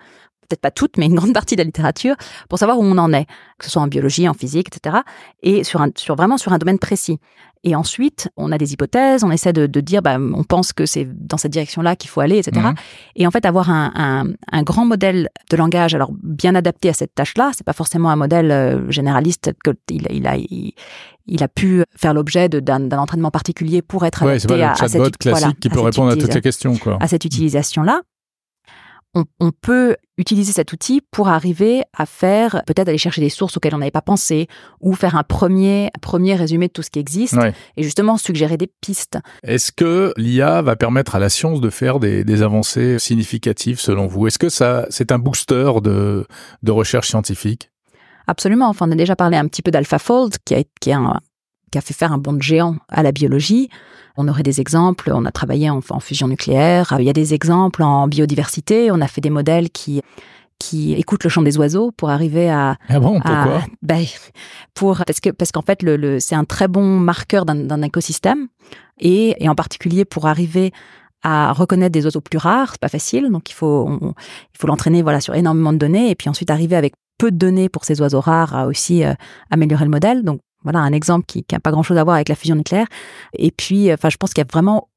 peut-être 0.50 0.62
pas 0.62 0.72
toute, 0.72 0.98
mais 0.98 1.06
une 1.06 1.16
grande 1.16 1.34
partie 1.34 1.56
de 1.56 1.62
la 1.62 1.66
littérature, 1.66 2.16
pour 2.50 2.60
savoir 2.60 2.80
où 2.80 2.84
on 2.84 2.98
en 2.98 3.14
est, 3.14 3.26
que 3.58 3.66
ce 3.66 3.72
soit 3.72 3.82
en 3.82 3.88
biologie, 3.88 4.28
en 4.28 4.34
physique, 4.34 4.68
etc. 4.76 4.98
Et 5.44 5.64
sur, 5.64 5.82
un, 5.82 5.90
sur 5.96 6.16
vraiment 6.16 6.38
sur 6.38 6.52
un 6.52 6.58
domaine 6.58 6.80
précis. 6.80 7.20
Et 7.66 7.76
ensuite, 7.76 8.30
on 8.38 8.54
a 8.54 8.58
des 8.58 8.72
hypothèses, 8.72 9.26
on 9.26 9.32
essaie 9.32 9.52
de, 9.52 9.68
de 9.68 9.82
dire, 9.82 10.02
bah, 10.02 10.18
on 10.18 10.44
pense 10.46 10.72
que 10.72 10.86
c'est 10.86 11.06
dans 11.06 11.36
cette 11.36 11.52
direction-là 11.52 11.98
qu'il 11.98 12.10
faut 12.10 12.22
aller, 12.22 12.38
etc. 12.38 12.68
Mhm. 12.68 12.76
Et 13.18 13.28
en 13.28 13.32
fait, 13.32 13.46
avoir 13.46 13.70
un, 13.70 13.92
un, 13.96 14.28
un, 14.52 14.64
grand 14.64 14.86
modèle 14.86 15.30
de 15.50 15.58
langage, 15.58 15.94
alors 15.94 16.12
bien 16.24 16.56
adapté 16.56 16.88
à 16.88 16.94
cette 16.94 17.14
tâche-là, 17.14 17.52
c'est 17.54 17.66
pas 17.66 17.74
forcément 17.74 18.10
un 18.12 18.16
modèle 18.16 18.52
euh, 18.52 18.90
généraliste 18.90 19.52
que 19.64 19.72
il, 19.90 20.08
il 20.10 20.26
a 20.26 20.38
il, 20.38 21.44
a 21.44 21.48
pu 21.50 21.84
faire 21.96 22.14
l'objet 22.14 22.48
d'un 22.50 22.90
entraînement 22.92 23.30
particulier 23.30 23.82
pour 23.82 24.06
être 24.06 24.24
adapté 24.24 24.64
à, 24.64 24.72
à, 24.72 24.88
cette 24.88 25.18
classique 25.18 25.60
qui 25.60 25.70
peut 25.70 25.82
répondre 25.82 26.12
à 26.12 26.16
toutes 26.16 26.32
ces 26.32 26.42
questions, 26.42 26.78
quoi. 26.78 26.98
À 27.02 27.08
cette 27.08 27.26
utilisation-là 27.26 28.02
on, 29.16 29.52
peut 29.52 29.96
utiliser 30.18 30.52
cet 30.52 30.72
outil 30.72 31.02
pour 31.12 31.30
arriver 31.30 31.82
à 31.98 32.06
faire, 32.06 32.64
peut-être 32.66 32.90
aller 32.90 32.98
chercher 32.98 33.22
des 33.22 33.30
sources 33.30 33.58
auxquelles 33.58 33.74
on 33.76 33.80
n'avait 33.80 33.92
pas 33.92 34.02
pensé, 34.02 34.48
ou 34.82 34.94
faire 34.94 35.16
un 35.16 35.24
premier, 35.24 35.90
premier 36.02 36.36
résumé 36.36 36.68
de 36.68 36.74
tout 36.74 36.84
ce 36.84 36.90
qui 36.90 37.00
existe, 37.00 37.38
et 37.76 37.84
justement 37.84 38.18
suggérer 38.18 38.58
des 38.58 38.72
pistes. 38.82 39.18
Est-ce 39.44 39.72
que 39.72 40.14
l'IA 40.18 40.62
va 40.62 40.76
permettre 40.76 41.16
à 41.16 41.20
la 41.20 41.30
science 41.30 41.62
de 41.62 41.70
faire 41.70 42.00
des, 42.00 42.42
avancées 42.42 43.00
significatives 43.00 43.80
selon 43.80 44.08
vous? 44.08 44.28
Est-ce 44.28 44.40
que 44.40 44.50
ça, 44.50 44.86
c'est 44.90 45.12
un 45.12 45.20
booster 45.20 45.72
de, 45.84 46.26
de 46.64 46.72
recherche 46.72 47.10
scientifique? 47.10 47.72
Absolument. 48.28 48.70
Enfin, 48.70 48.88
on 48.88 48.92
a 48.92 48.96
déjà 48.96 49.16
parlé 49.16 49.38
un 49.38 49.48
petit 49.48 49.64
peu 49.64 49.72
d'AlphaFold, 49.72 50.36
qui 50.46 50.56
qui, 50.80 50.92
qui 51.72 51.78
a 51.78 51.82
fait 51.82 51.94
faire 51.94 52.12
un 52.12 52.18
bond 52.18 52.34
de 52.34 52.42
géant 52.42 52.76
à 52.90 53.04
la 53.04 53.12
biologie. 53.12 53.70
On 54.18 54.28
aurait 54.28 54.44
des 54.44 54.60
exemples, 54.60 55.12
on 55.14 55.26
a 55.26 55.32
travaillé 55.32 55.70
en, 55.70 55.82
fusion 56.00 56.28
nucléaire, 56.28 56.96
il 57.00 57.06
y 57.06 57.10
a 57.10 57.14
des 57.14 57.34
exemples 57.34 57.84
en 57.84 58.08
biodiversité, 58.08 58.92
on 58.92 59.02
a 59.02 59.08
fait 59.08 59.22
des 59.22 59.30
modèles 59.30 59.70
qui 59.70 60.02
qui 60.62 60.92
écoutent 60.92 61.24
le 61.24 61.30
chant 61.30 61.42
des 61.42 61.58
oiseaux 61.58 61.92
pour 61.92 62.10
arriver 62.10 62.50
à 62.50 62.76
ah 62.90 63.00
bon 63.00 63.22
pourquoi? 63.22 63.62
Ben, 63.82 64.04
pour 64.74 65.02
parce 65.08 65.22
que 65.22 65.30
parce 65.30 65.54
qu'en 65.54 65.62
fait 65.62 65.82
le, 65.82 66.20
c'est 66.20 66.36
un 66.36 66.44
très 66.44 66.68
bon 66.68 67.00
marqueur 67.00 67.46
d'un 67.46 67.82
écosystème 67.82 68.50
et, 69.00 69.42
et 69.42 69.48
en 69.48 69.56
particulier 69.56 70.04
pour 70.04 70.28
arriver 70.28 70.74
à 71.24 71.54
reconnaître 71.54 71.94
des 71.94 72.06
oiseaux 72.06 72.20
plus 72.20 72.38
rares, 72.38 72.72
c'est 72.72 72.82
pas 72.82 72.90
facile, 72.90 73.30
donc 73.32 73.50
il 73.50 73.54
faut 73.54 73.90
il 74.02 74.58
faut 74.60 74.68
l'entraîner 74.68 75.02
voilà 75.02 75.22
sur 75.22 75.34
énormément 75.34 75.72
de 75.72 75.78
données 75.78 76.10
et 76.10 76.16
puis 76.16 76.30
ensuite 76.30 76.52
arriver 76.52 76.76
avec 76.76 76.94
peu 77.20 77.30
de 77.30 77.38
données 77.38 77.70
pour 77.70 77.86
ces 77.86 78.02
oiseaux 78.02 78.22
rares 78.22 78.56
à 78.56 78.66
aussi 78.66 79.04
euh, 79.04 79.14
améliorer 79.52 79.86
le 79.86 79.92
modèle. 79.92 80.24
Donc 80.24 80.40
voilà 80.64 80.80
un 80.80 80.92
exemple 80.92 81.26
qui 81.26 81.46
n'a 81.52 81.60
pas 81.60 81.72
grand-chose 81.72 81.98
à 81.98 82.04
voir 82.04 82.16
avec 82.16 82.30
la 82.30 82.36
fusion 82.36 82.56
nucléaire. 82.56 82.88
Et 83.34 83.52
puis, 83.52 83.92
enfin, 83.94 84.10
je 84.10 84.18
pense 84.18 84.34
qu'il 84.34 84.42
y 84.42 84.48
a 84.48 84.52
vraiment 84.52 84.90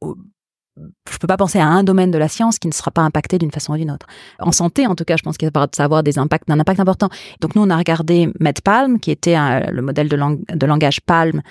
je 1.10 1.18
peux 1.18 1.26
pas 1.26 1.36
penser 1.36 1.58
à 1.58 1.66
un 1.66 1.84
domaine 1.84 2.10
de 2.10 2.18
la 2.18 2.28
science 2.28 2.58
qui 2.58 2.66
ne 2.66 2.72
sera 2.72 2.90
pas 2.90 3.02
impacté 3.02 3.38
d'une 3.38 3.50
façon 3.50 3.74
ou 3.74 3.76
d'une 3.76 3.90
autre. 3.90 4.06
En 4.38 4.52
santé, 4.52 4.86
en 4.86 4.94
tout 4.94 5.04
cas, 5.04 5.16
je 5.16 5.22
pense 5.22 5.36
qu'il 5.36 5.50
va 5.52 5.68
avoir 5.78 6.02
des 6.02 6.18
impacts, 6.18 6.50
un 6.50 6.58
impact 6.58 6.80
important. 6.80 7.10
Donc 7.40 7.54
nous, 7.54 7.62
on 7.62 7.70
a 7.70 7.76
regardé 7.76 8.30
MedPalm, 8.40 8.98
qui 8.98 9.10
était 9.10 9.36
le 9.70 9.82
modèle 9.82 10.08
de, 10.08 10.16
de 10.16 10.66
langage 10.66 11.00
Palm 11.02 11.42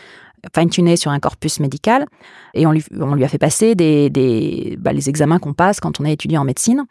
fine-tuné 0.56 0.96
sur 0.96 1.12
un 1.12 1.20
corpus 1.20 1.60
médical, 1.60 2.06
et 2.54 2.66
on 2.66 2.72
lui, 2.72 2.84
on 3.00 3.16
lui 3.16 3.24
a 3.24 3.28
fait 3.28 3.38
passer 3.38 3.76
des, 3.76 4.10
des 4.10 4.78
bah, 4.80 4.94
les 4.94 5.10
examens 5.10 5.40
qu'on 5.40 5.54
passe 5.54 5.80
quand 5.80 6.00
on 6.00 6.06
est 6.06 6.14
étudiant 6.14 6.42
en 6.42 6.46
médecine. 6.46 6.86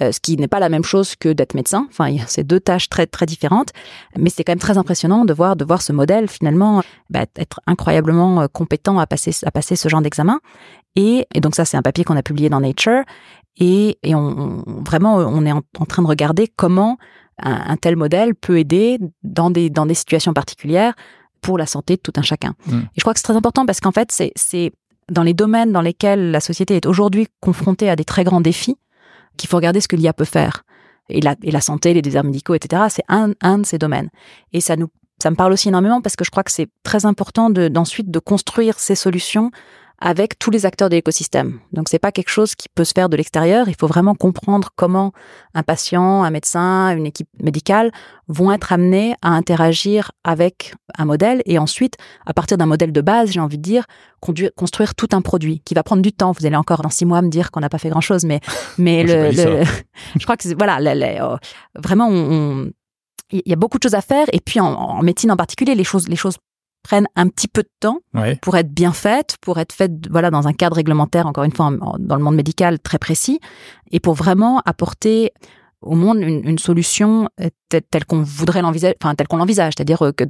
Euh, 0.00 0.12
ce 0.12 0.20
qui 0.20 0.36
n'est 0.36 0.48
pas 0.48 0.60
la 0.60 0.68
même 0.68 0.84
chose 0.84 1.16
que 1.16 1.32
d'être 1.32 1.54
médecin. 1.54 1.88
Enfin, 1.90 2.14
c'est 2.28 2.46
deux 2.46 2.60
tâches 2.60 2.88
très 2.88 3.06
très 3.06 3.26
différentes, 3.26 3.70
mais 4.16 4.30
c'est 4.30 4.44
quand 4.44 4.52
même 4.52 4.60
très 4.60 4.78
impressionnant 4.78 5.24
de 5.24 5.32
voir 5.32 5.56
de 5.56 5.64
voir 5.64 5.82
ce 5.82 5.92
modèle 5.92 6.28
finalement 6.28 6.82
bah, 7.10 7.26
être 7.34 7.60
incroyablement 7.66 8.42
euh, 8.42 8.46
compétent 8.46 8.98
à 9.00 9.08
passer 9.08 9.32
à 9.44 9.50
passer 9.50 9.74
ce 9.74 9.88
genre 9.88 10.00
d'examen. 10.00 10.38
Et, 10.94 11.26
et, 11.34 11.40
donc 11.40 11.54
ça, 11.56 11.64
c'est 11.64 11.76
un 11.76 11.82
papier 11.82 12.04
qu'on 12.04 12.16
a 12.16 12.22
publié 12.22 12.48
dans 12.48 12.60
Nature. 12.60 13.02
Et, 13.56 13.98
et 14.02 14.14
on, 14.14 14.64
vraiment, 14.86 15.16
on 15.16 15.44
est 15.44 15.52
en, 15.52 15.62
train 15.88 16.02
de 16.02 16.08
regarder 16.08 16.48
comment 16.48 16.96
un, 17.40 17.76
tel 17.76 17.96
modèle 17.96 18.34
peut 18.34 18.58
aider 18.58 18.98
dans 19.22 19.50
des, 19.50 19.70
dans 19.70 19.86
des 19.86 19.94
situations 19.94 20.32
particulières 20.32 20.94
pour 21.40 21.58
la 21.58 21.66
santé 21.66 21.96
de 21.96 22.00
tout 22.00 22.12
un 22.16 22.22
chacun. 22.22 22.54
Mm. 22.66 22.78
Et 22.78 22.96
je 22.96 23.00
crois 23.00 23.14
que 23.14 23.20
c'est 23.20 23.24
très 23.24 23.36
important 23.36 23.66
parce 23.66 23.80
qu'en 23.80 23.92
fait, 23.92 24.10
c'est 24.12 24.72
dans 25.10 25.22
les 25.22 25.34
domaines 25.34 25.72
dans 25.72 25.80
lesquels 25.80 26.30
la 26.30 26.40
société 26.40 26.76
est 26.76 26.86
aujourd'hui 26.86 27.28
confrontée 27.40 27.88
à 27.88 27.96
des 27.96 28.04
très 28.04 28.24
grands 28.24 28.40
défis 28.40 28.76
qu'il 29.36 29.48
faut 29.48 29.56
regarder 29.56 29.80
ce 29.80 29.88
que 29.88 29.96
l'IA 29.96 30.12
peut 30.12 30.24
faire. 30.24 30.64
Et 31.08 31.20
la, 31.22 31.36
et 31.42 31.50
la 31.50 31.62
santé, 31.62 31.94
les 31.94 32.02
déserts 32.02 32.24
médicaux, 32.24 32.54
etc., 32.54 32.82
c'est 32.90 33.04
un, 33.08 33.32
un 33.40 33.58
de 33.58 33.66
ces 33.66 33.78
domaines. 33.78 34.10
Et 34.52 34.60
ça 34.60 34.76
nous 34.76 34.88
ça 35.20 35.30
me 35.30 35.36
parle 35.36 35.52
aussi 35.52 35.68
énormément 35.68 36.00
parce 36.00 36.16
que 36.16 36.24
je 36.24 36.30
crois 36.30 36.44
que 36.44 36.52
c'est 36.52 36.68
très 36.84 37.04
important 37.04 37.50
d'ensuite 37.50 38.10
de 38.10 38.18
construire 38.18 38.78
ces 38.78 38.94
solutions 38.94 39.50
avec 40.00 40.38
tous 40.38 40.50
les 40.50 40.64
acteurs 40.64 40.88
de 40.88 40.94
l'écosystème. 40.94 41.58
Donc 41.72 41.88
c'est 41.88 41.98
pas 41.98 42.12
quelque 42.12 42.28
chose 42.28 42.54
qui 42.54 42.68
peut 42.68 42.84
se 42.84 42.92
faire 42.94 43.08
de 43.08 43.16
l'extérieur. 43.16 43.68
Il 43.68 43.74
faut 43.74 43.88
vraiment 43.88 44.14
comprendre 44.14 44.70
comment 44.76 45.12
un 45.54 45.64
patient, 45.64 46.22
un 46.22 46.30
médecin, 46.30 46.96
une 46.96 47.06
équipe 47.06 47.28
médicale 47.42 47.90
vont 48.28 48.52
être 48.52 48.72
amenés 48.72 49.14
à 49.22 49.30
interagir 49.30 50.12
avec 50.22 50.74
un 50.96 51.04
modèle 51.04 51.42
et 51.46 51.58
ensuite, 51.58 51.96
à 52.26 52.32
partir 52.32 52.58
d'un 52.58 52.66
modèle 52.66 52.92
de 52.92 53.00
base, 53.00 53.30
j'ai 53.30 53.40
envie 53.40 53.58
de 53.58 53.62
dire, 53.62 53.86
construire 54.20 54.94
tout 54.94 55.08
un 55.12 55.22
produit 55.22 55.60
qui 55.64 55.74
va 55.74 55.82
prendre 55.82 56.02
du 56.02 56.12
temps. 56.12 56.32
Vous 56.32 56.46
allez 56.46 56.56
encore 56.56 56.82
dans 56.82 56.90
six 56.90 57.04
mois 57.04 57.22
me 57.22 57.28
dire 57.28 57.50
qu'on 57.50 57.60
n'a 57.60 57.68
pas 57.68 57.78
fait 57.78 57.88
grand 57.88 58.00
chose, 58.00 58.24
mais 58.24 58.40
mais 58.76 59.02
le, 59.02 59.32
je 60.18 60.24
crois 60.24 60.36
que 60.36 60.54
voilà, 60.56 60.78
oh, 61.24 61.36
vraiment 61.74 62.08
on, 62.08 62.70
il 63.30 63.42
y 63.44 63.52
a 63.52 63.56
beaucoup 63.56 63.78
de 63.78 63.82
choses 63.82 63.94
à 63.94 64.00
faire 64.00 64.26
et 64.32 64.40
puis 64.40 64.60
en, 64.60 64.72
en 64.72 65.02
médecine 65.02 65.32
en 65.32 65.36
particulier, 65.36 65.74
les 65.74 65.84
choses 65.84 66.08
les 66.08 66.16
choses 66.16 66.36
prennent 66.88 67.06
un 67.16 67.28
petit 67.28 67.48
peu 67.48 67.62
de 67.62 67.70
temps 67.80 68.00
pour 68.40 68.56
être 68.56 68.72
bien 68.72 68.92
faites, 68.92 69.36
pour 69.42 69.58
être 69.58 69.74
faites 69.74 70.08
voilà 70.10 70.30
dans 70.30 70.48
un 70.48 70.54
cadre 70.54 70.76
réglementaire, 70.76 71.26
encore 71.26 71.44
une 71.44 71.52
fois 71.52 71.70
dans 71.98 72.16
le 72.16 72.22
monde 72.22 72.34
médical 72.34 72.78
très 72.78 72.98
précis, 72.98 73.40
et 73.92 74.00
pour 74.00 74.14
vraiment 74.14 74.62
apporter 74.64 75.32
au 75.82 75.94
monde 75.94 76.18
une, 76.22 76.58
solution 76.58 77.28
euh, 77.40 77.50
telle, 77.68 78.06
qu'on 78.06 78.22
voudrait 78.22 78.62
l'envisager, 78.62 78.96
enfin 79.02 79.14
telle 79.14 79.28
qu'on 79.28 79.36
l'envisage, 79.36 79.74
c'est-à-dire 79.76 80.02
euh, 80.02 80.12
que 80.12 80.24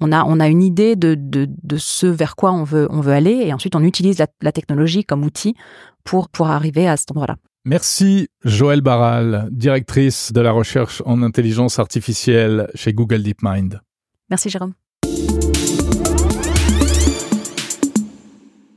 on 0.00 0.10
a 0.10 0.24
on 0.24 0.40
a 0.40 0.48
une 0.48 0.62
idée 0.62 0.96
de, 0.96 1.14
de, 1.14 1.46
de 1.48 1.76
ce 1.76 2.08
vers 2.08 2.34
quoi 2.34 2.52
on 2.52 2.64
veut 2.64 2.88
on 2.90 3.00
veut 3.00 3.12
aller, 3.12 3.38
et 3.44 3.54
ensuite 3.54 3.76
on 3.76 3.84
utilise 3.84 4.18
la, 4.18 4.26
la 4.42 4.50
technologie 4.50 5.04
comme 5.04 5.24
outil 5.24 5.54
pour 6.02 6.28
pour 6.28 6.48
arriver 6.48 6.88
à 6.88 6.96
cet 6.96 7.12
endroit-là. 7.12 7.36
Merci 7.64 8.28
Joëlle 8.44 8.80
Barral, 8.80 9.48
directrice 9.52 10.32
de 10.32 10.40
la 10.40 10.50
recherche 10.50 11.00
en 11.06 11.22
intelligence 11.22 11.78
artificielle 11.78 12.68
chez 12.74 12.92
Google 12.92 13.22
DeepMind. 13.22 13.80
Merci 14.28 14.50
Jérôme. 14.50 14.74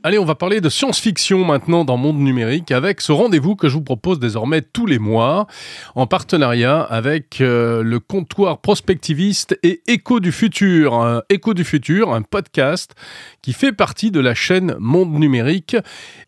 Allez, 0.06 0.20
on 0.20 0.24
va 0.24 0.36
parler 0.36 0.60
de 0.60 0.68
science-fiction 0.68 1.44
maintenant 1.44 1.84
dans 1.84 1.96
Monde 1.96 2.20
Numérique 2.20 2.70
avec 2.70 3.00
ce 3.00 3.10
rendez-vous 3.10 3.56
que 3.56 3.68
je 3.68 3.74
vous 3.74 3.82
propose 3.82 4.20
désormais 4.20 4.62
tous 4.62 4.86
les 4.86 5.00
mois 5.00 5.48
en 5.96 6.06
partenariat 6.06 6.80
avec 6.80 7.40
euh, 7.40 7.82
le 7.82 7.98
comptoir 7.98 8.60
prospectiviste 8.60 9.58
et 9.64 9.82
Écho 9.88 10.20
du 10.20 10.30
futur. 10.30 11.24
Écho 11.28 11.54
du 11.54 11.64
futur, 11.64 12.14
un 12.14 12.22
podcast 12.22 12.94
qui 13.42 13.52
fait 13.52 13.72
partie 13.72 14.12
de 14.12 14.20
la 14.20 14.34
chaîne 14.34 14.76
Monde 14.78 15.12
Numérique. 15.12 15.76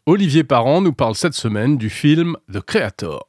Olivier 0.06 0.42
Parent 0.42 0.80
nous 0.80 0.92
parle 0.92 1.14
cette 1.14 1.34
semaine 1.34 1.76
du 1.76 1.88
film 1.88 2.36
The 2.52 2.58
Creator. 2.58 3.24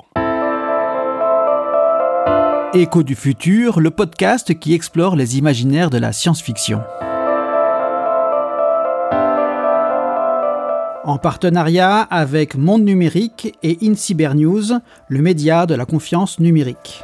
Écho 2.74 3.04
du 3.04 3.14
futur, 3.14 3.80
le 3.80 3.92
podcast 3.92 4.58
qui 4.58 4.74
explore 4.74 5.16
les 5.16 5.38
imaginaires 5.38 5.92
de 5.92 6.00
la 6.00 6.12
science-fiction. 6.12 6.82
En 11.04 11.18
partenariat 11.18 12.02
avec 12.02 12.56
Monde 12.56 12.84
Numérique 12.84 13.58
et 13.64 13.78
InCyberNews, 13.82 14.80
le 15.08 15.22
média 15.22 15.66
de 15.66 15.76
la 15.76 15.86
confiance 15.86 16.40
numérique. 16.40 17.04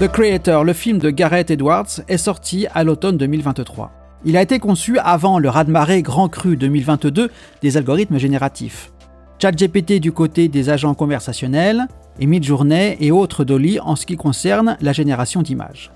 The 0.00 0.08
Creator, 0.08 0.64
le 0.64 0.72
film 0.72 0.98
de 0.98 1.10
Gareth 1.10 1.50
Edwards, 1.50 2.00
est 2.08 2.18
sorti 2.18 2.66
à 2.74 2.84
l'automne 2.84 3.16
2023. 3.16 3.90
Il 4.24 4.36
a 4.36 4.42
été 4.42 4.58
conçu 4.58 4.98
avant 4.98 5.38
le 5.38 5.48
raz-de-marée 5.48 6.02
Grand 6.02 6.28
Cru 6.28 6.56
2022 6.56 7.30
des 7.62 7.76
algorithmes 7.76 8.18
génératifs. 8.18 8.92
ChatGPT 9.40 10.00
du 10.00 10.12
côté 10.12 10.48
des 10.48 10.70
agents 10.70 10.94
conversationnels, 10.94 11.86
et 12.20 12.26
Midjourney 12.26 12.96
et 13.00 13.12
autres 13.12 13.44
Dolly 13.44 13.78
en 13.78 13.94
ce 13.94 14.06
qui 14.06 14.16
concerne 14.16 14.76
la 14.80 14.92
génération 14.92 15.42
d'images. 15.42 15.92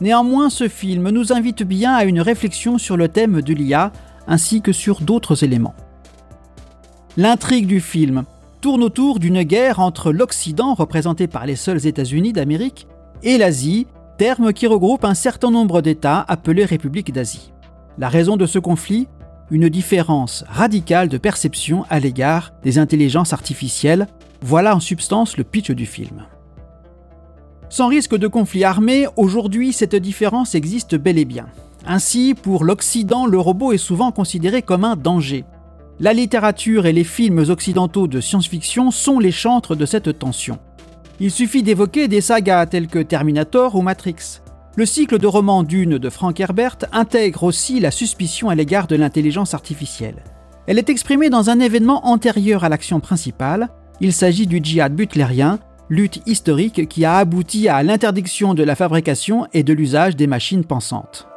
Néanmoins, 0.00 0.50
ce 0.50 0.66
film 0.66 1.10
nous 1.10 1.32
invite 1.32 1.62
bien 1.62 1.94
à 1.94 2.04
une 2.04 2.20
réflexion 2.20 2.78
sur 2.78 2.96
le 2.96 3.08
thème 3.08 3.40
de 3.40 3.54
l'IA 3.54 3.92
ainsi 4.26 4.62
que 4.62 4.72
sur 4.72 5.00
d'autres 5.00 5.44
éléments. 5.44 5.74
L'intrigue 7.16 7.66
du 7.66 7.80
film 7.80 8.24
tourne 8.60 8.82
autour 8.82 9.18
d'une 9.18 9.42
guerre 9.42 9.78
entre 9.78 10.10
l'Occident, 10.10 10.74
représenté 10.74 11.26
par 11.26 11.46
les 11.46 11.56
seuls 11.56 11.86
États-Unis 11.86 12.32
d'Amérique, 12.32 12.88
et 13.22 13.38
l'Asie, 13.38 13.86
terme 14.18 14.52
qui 14.52 14.66
regroupe 14.66 15.04
un 15.04 15.14
certain 15.14 15.50
nombre 15.50 15.80
d'États 15.80 16.24
appelés 16.26 16.64
républiques 16.64 17.12
d'Asie. 17.12 17.52
La 17.98 18.08
raison 18.08 18.36
de 18.36 18.46
ce 18.46 18.58
conflit 18.58 19.06
Une 19.50 19.68
différence 19.68 20.44
radicale 20.48 21.08
de 21.08 21.18
perception 21.18 21.84
à 21.90 22.00
l'égard 22.00 22.52
des 22.62 22.78
intelligences 22.78 23.32
artificielles. 23.32 24.06
Voilà 24.40 24.74
en 24.74 24.80
substance 24.80 25.36
le 25.36 25.44
pitch 25.44 25.70
du 25.70 25.86
film. 25.86 26.24
Sans 27.68 27.88
risque 27.88 28.16
de 28.16 28.28
conflit 28.28 28.64
armé, 28.64 29.06
aujourd'hui 29.16 29.72
cette 29.72 29.96
différence 29.96 30.54
existe 30.54 30.94
bel 30.96 31.18
et 31.18 31.24
bien. 31.24 31.46
Ainsi, 31.86 32.34
pour 32.34 32.64
l'Occident, 32.64 33.26
le 33.26 33.38
robot 33.38 33.72
est 33.72 33.78
souvent 33.78 34.10
considéré 34.10 34.62
comme 34.62 34.84
un 34.84 34.96
danger. 34.96 35.44
La 36.00 36.12
littérature 36.12 36.86
et 36.86 36.92
les 36.92 37.04
films 37.04 37.44
occidentaux 37.50 38.08
de 38.08 38.20
science-fiction 38.20 38.90
sont 38.90 39.18
les 39.18 39.30
chantres 39.30 39.76
de 39.76 39.86
cette 39.86 40.18
tension. 40.18 40.58
Il 41.20 41.30
suffit 41.30 41.62
d'évoquer 41.62 42.08
des 42.08 42.20
sagas 42.20 42.66
telles 42.66 42.88
que 42.88 42.98
Terminator 42.98 43.76
ou 43.76 43.82
Matrix. 43.82 44.40
Le 44.76 44.86
cycle 44.86 45.18
de 45.18 45.26
romans 45.26 45.62
Dune 45.62 45.98
de 45.98 46.10
Frank 46.10 46.40
Herbert 46.40 46.78
intègre 46.90 47.44
aussi 47.44 47.78
la 47.78 47.92
suspicion 47.92 48.48
à 48.48 48.56
l'égard 48.56 48.88
de 48.88 48.96
l'intelligence 48.96 49.54
artificielle. 49.54 50.24
Elle 50.66 50.78
est 50.78 50.90
exprimée 50.90 51.30
dans 51.30 51.50
un 51.50 51.60
événement 51.60 52.06
antérieur 52.08 52.64
à 52.64 52.68
l'action 52.68 52.98
principale. 52.98 53.68
Il 54.00 54.12
s'agit 54.12 54.48
du 54.48 54.58
djihad 54.60 54.96
butlérien, 54.96 55.60
lutte 55.90 56.22
historique 56.26 56.88
qui 56.88 57.04
a 57.04 57.18
abouti 57.18 57.68
à 57.68 57.82
l'interdiction 57.84 58.54
de 58.54 58.64
la 58.64 58.74
fabrication 58.74 59.46
et 59.52 59.62
de 59.62 59.74
l'usage 59.74 60.16
des 60.16 60.26
machines 60.26 60.64
pensantes. 60.64 61.28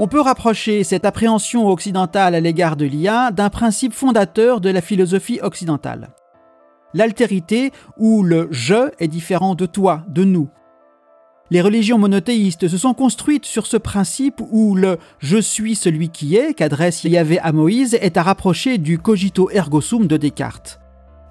On 0.00 0.06
peut 0.06 0.20
rapprocher 0.20 0.84
cette 0.84 1.04
appréhension 1.04 1.66
occidentale 1.68 2.36
à 2.36 2.40
l'égard 2.40 2.76
de 2.76 2.84
l'IA 2.84 3.32
d'un 3.32 3.50
principe 3.50 3.92
fondateur 3.92 4.60
de 4.60 4.70
la 4.70 4.80
philosophie 4.80 5.40
occidentale. 5.42 6.10
L'altérité 6.94 7.72
ou 7.96 8.22
le 8.22 8.46
je 8.52 8.92
est 9.00 9.08
différent 9.08 9.56
de 9.56 9.66
toi, 9.66 10.04
de 10.08 10.22
nous. 10.22 10.48
Les 11.50 11.60
religions 11.60 11.98
monothéistes 11.98 12.68
se 12.68 12.78
sont 12.78 12.94
construites 12.94 13.44
sur 13.44 13.66
ce 13.66 13.76
principe 13.76 14.40
où 14.52 14.76
le 14.76 14.98
je 15.18 15.38
suis 15.38 15.74
celui 15.74 16.10
qui 16.10 16.36
est 16.36 16.54
qu'adresse 16.54 17.02
Yahvé 17.02 17.40
à 17.40 17.50
Moïse 17.50 17.94
est 18.00 18.16
à 18.16 18.22
rapprocher 18.22 18.78
du 18.78 18.98
cogito 18.98 19.50
ergo 19.50 19.80
sum 19.80 20.06
de 20.06 20.16
Descartes. 20.16 20.78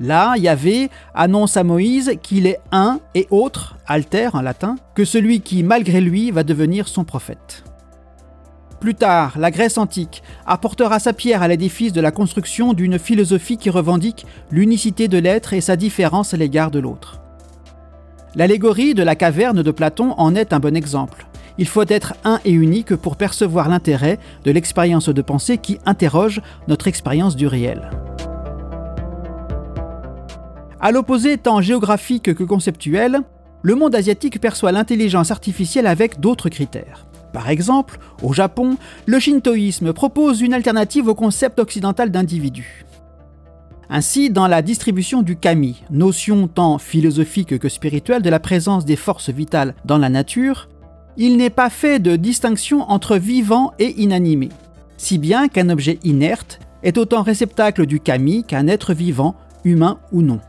Là, 0.02 0.36
Yahvé 0.38 0.90
annonce 1.14 1.56
à 1.56 1.64
Moïse 1.64 2.16
qu'il 2.22 2.46
est 2.46 2.60
un 2.74 3.00
et 3.16 3.28
autre, 3.32 3.78
alter 3.88 4.36
en 4.36 4.42
latin, 4.42 4.76
que 4.94 5.06
celui 5.06 5.40
qui, 5.40 5.64
malgré 5.64 6.02
lui, 6.02 6.32
va 6.32 6.44
devenir 6.44 6.88
son 6.88 7.06
prophète. 7.06 7.64
Plus 8.80 8.94
tard, 8.94 9.40
la 9.40 9.50
Grèce 9.50 9.80
antique 9.80 10.22
apportera 10.46 11.00
sa 11.00 11.12
pierre 11.12 11.42
à 11.42 11.48
l'édifice 11.48 11.94
de 11.94 12.02
la 12.02 12.12
construction 12.12 12.74
d'une 12.74 13.00
philosophie 13.00 13.58
qui 13.58 13.72
revendique 13.72 14.28
l'unicité 14.52 15.08
de 15.08 15.18
l'être 15.18 15.54
et 15.54 15.62
sa 15.62 15.76
différence 15.76 16.36
à 16.36 16.38
l'égard 16.38 16.70
de 16.70 16.80
l'autre. 16.80 17.20
L'allégorie 18.36 18.94
de 18.94 19.02
la 19.02 19.16
caverne 19.16 19.64
de 19.64 19.72
Platon 19.72 20.14
en 20.18 20.36
est 20.36 20.54
un 20.54 20.60
bon 20.60 20.76
exemple. 20.76 21.26
Il 21.58 21.68
faut 21.68 21.86
être 21.88 22.14
un 22.24 22.40
et 22.46 22.52
unique 22.52 22.96
pour 22.96 23.16
percevoir 23.16 23.68
l'intérêt 23.68 24.20
de 24.44 24.52
l'expérience 24.52 25.10
de 25.10 25.22
pensée 25.24 25.58
qui 25.58 25.80
interroge 25.88 26.42
notre 26.68 26.88
expérience 26.88 27.36
du 27.36 27.48
réel. 27.48 27.90
À 30.80 30.92
l'opposé 30.92 31.40
tant 31.40 31.62
géographique 31.62 32.36
que 32.36 32.44
conceptuel, 32.44 33.22
le 33.64 33.74
monde 33.74 33.96
asiatique 33.96 34.40
perçoit 34.40 34.72
l'intelligence 34.72 35.32
artificielle 35.32 35.88
avec 35.88 36.20
d'autres 36.20 36.50
critères. 36.50 37.07
Par 37.38 37.52
exemple, 37.52 38.00
au 38.24 38.34
Japon, 38.34 38.78
le 39.06 39.20
shintoïsme 39.20 39.94
propose 39.94 40.42
une 40.42 40.56
alternative 40.56 41.08
au 41.08 41.14
concept 41.14 41.60
occidental 41.60 42.10
d'individu. 42.10 42.84
Ainsi, 43.92 44.32
dans 44.32 44.48
la 44.48 44.64
distribution 44.64 45.22
du 45.22 45.36
kami, 45.36 45.84
notion 45.92 46.48
tant 46.48 46.80
philosophique 46.80 47.60
que 47.60 47.70
spirituelle 47.70 48.24
de 48.24 48.32
la 48.32 48.40
présence 48.40 48.86
des 48.86 48.96
forces 48.96 49.30
vitales 49.30 49.76
dans 49.86 50.00
la 50.00 50.10
nature, 50.10 50.68
il 51.16 51.38
n'est 51.38 51.52
pas 51.52 51.70
fait 51.70 52.00
de 52.00 52.16
distinction 52.16 52.90
entre 52.90 53.18
vivant 53.18 53.72
et 53.78 54.02
inanimé, 54.02 54.50
si 54.98 55.20
bien 55.20 55.48
qu'un 55.48 55.70
objet 55.70 56.00
inerte 56.04 56.60
est 56.82 56.98
autant 56.98 57.22
réceptacle 57.22 57.86
du 57.86 58.00
kami 58.00 58.46
qu'un 58.46 58.66
être 58.66 58.96
vivant, 58.96 59.36
humain 59.64 60.00
ou 60.12 60.24
non. 60.24 60.40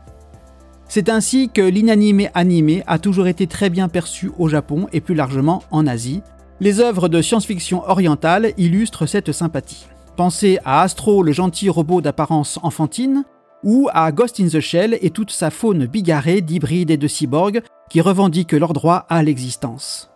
C'est 0.87 1.09
ainsi 1.09 1.51
que 1.53 1.61
l'inanimé 1.61 2.31
animé 2.33 2.81
a 2.87 2.97
toujours 2.97 3.27
été 3.27 3.45
très 3.45 3.69
bien 3.69 3.89
perçu 3.89 4.31
au 4.39 4.49
Japon 4.49 4.87
et 4.91 5.01
plus 5.01 5.13
largement 5.13 5.61
en 5.69 5.85
Asie, 5.85 6.23
les 6.59 6.79
œuvres 6.79 7.07
de 7.07 7.21
science-fiction 7.21 7.83
orientale 7.89 8.53
illustrent 8.57 9.05
cette 9.05 9.31
sympathie. 9.31 9.87
Pensez 10.15 10.59
à 10.65 10.81
Astro, 10.81 11.23
le 11.23 11.31
gentil 11.31 11.69
robot 11.69 12.01
d'apparence 12.01 12.59
enfantine, 12.61 13.23
ou 13.63 13.89
à 13.93 14.11
Ghost 14.11 14.39
in 14.39 14.47
the 14.47 14.59
Shell 14.59 14.97
et 15.01 15.09
toute 15.09 15.31
sa 15.31 15.49
faune 15.49 15.85
bigarrée 15.85 16.41
d'hybrides 16.41 16.91
et 16.91 16.97
de 16.97 17.07
cyborgs 17.07 17.61
qui 17.89 18.01
revendiquent 18.01 18.53
leur 18.53 18.73
droit 18.73 19.05
à 19.09 19.23
l'existence. 19.23 20.09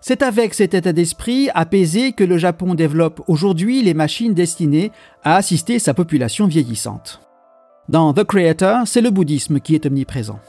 C'est 0.00 0.22
avec 0.22 0.54
cet 0.54 0.72
état 0.72 0.92
d'esprit 0.92 1.50
apaisé 1.54 2.12
que 2.12 2.24
le 2.24 2.38
Japon 2.38 2.74
développe 2.74 3.22
aujourd'hui 3.28 3.82
les 3.82 3.92
machines 3.92 4.32
destinées 4.32 4.92
à 5.24 5.36
assister 5.36 5.78
sa 5.78 5.92
population 5.92 6.46
vieillissante. 6.46 7.20
Dans 7.88 8.14
The 8.14 8.24
Creator, 8.24 8.86
c'est 8.86 9.02
le 9.02 9.10
bouddhisme 9.10 9.60
qui 9.60 9.74
est 9.74 9.84
omniprésent. 9.84 10.40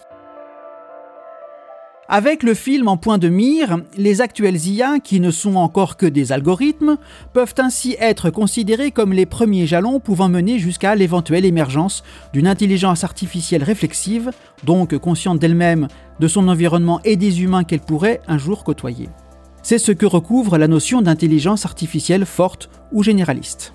Avec 2.13 2.43
le 2.43 2.55
film 2.55 2.89
en 2.89 2.97
point 2.97 3.17
de 3.17 3.29
mire, 3.29 3.77
les 3.95 4.19
actuels 4.19 4.67
IA, 4.67 4.99
qui 4.99 5.21
ne 5.21 5.31
sont 5.31 5.55
encore 5.55 5.95
que 5.95 6.05
des 6.05 6.33
algorithmes, 6.33 6.97
peuvent 7.31 7.55
ainsi 7.57 7.95
être 8.01 8.29
considérés 8.29 8.91
comme 8.91 9.13
les 9.13 9.25
premiers 9.25 9.65
jalons 9.65 10.01
pouvant 10.01 10.27
mener 10.27 10.59
jusqu'à 10.59 10.93
l'éventuelle 10.93 11.45
émergence 11.45 12.03
d'une 12.33 12.47
intelligence 12.47 13.05
artificielle 13.05 13.63
réflexive, 13.63 14.31
donc 14.65 14.97
consciente 14.97 15.39
d'elle-même, 15.39 15.87
de 16.19 16.27
son 16.27 16.49
environnement 16.49 16.99
et 17.05 17.15
des 17.15 17.43
humains 17.43 17.63
qu'elle 17.63 17.79
pourrait 17.79 18.19
un 18.27 18.37
jour 18.37 18.65
côtoyer. 18.65 19.07
C'est 19.63 19.79
ce 19.79 19.93
que 19.93 20.05
recouvre 20.05 20.57
la 20.57 20.67
notion 20.67 21.01
d'intelligence 21.01 21.65
artificielle 21.65 22.25
forte 22.25 22.69
ou 22.91 23.03
généraliste. 23.03 23.73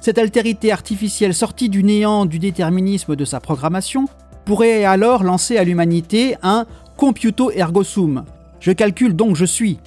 Cette 0.00 0.16
altérité 0.16 0.72
artificielle 0.72 1.34
sortie 1.34 1.68
du 1.68 1.84
néant 1.84 2.24
du 2.24 2.38
déterminisme 2.38 3.16
de 3.16 3.26
sa 3.26 3.38
programmation 3.38 4.06
pourrait 4.44 4.84
alors 4.84 5.22
lancer 5.22 5.56
à 5.56 5.64
l'humanité 5.64 6.36
un 6.42 6.66
computo 7.02 7.50
ergo 7.50 7.82
sum. 7.82 8.22
Je 8.60 8.70
calcule 8.70 9.16
donc 9.16 9.34
je 9.34 9.44
suis. 9.44 9.80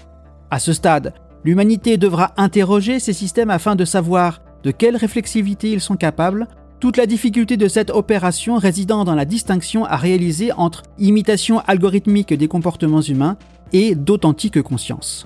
À 0.52 0.60
ce 0.60 0.74
stade, 0.74 1.14
l'humanité 1.46 1.96
devra 1.96 2.34
interroger 2.36 3.00
ces 3.00 3.14
systèmes 3.14 3.52
afin 3.52 3.78
de 3.78 3.86
savoir 3.86 4.42
de 4.64 4.72
quelle 4.72 4.98
réflexivité 4.98 5.72
ils 5.72 5.80
sont 5.80 5.96
capables, 5.96 6.46
toute 6.82 6.98
la 6.98 7.06
difficulté 7.06 7.56
de 7.56 7.70
cette 7.70 7.90
opération 7.90 8.58
résidant 8.58 9.06
dans 9.06 9.16
la 9.16 9.24
distinction 9.24 9.86
à 9.86 9.96
réaliser 9.96 10.52
entre 10.52 10.84
imitation 11.00 11.62
algorithmique 11.68 12.34
des 12.34 12.50
comportements 12.50 13.00
humains 13.00 13.38
et 13.72 13.96
d'authentique 13.96 14.62
conscience. 14.62 15.26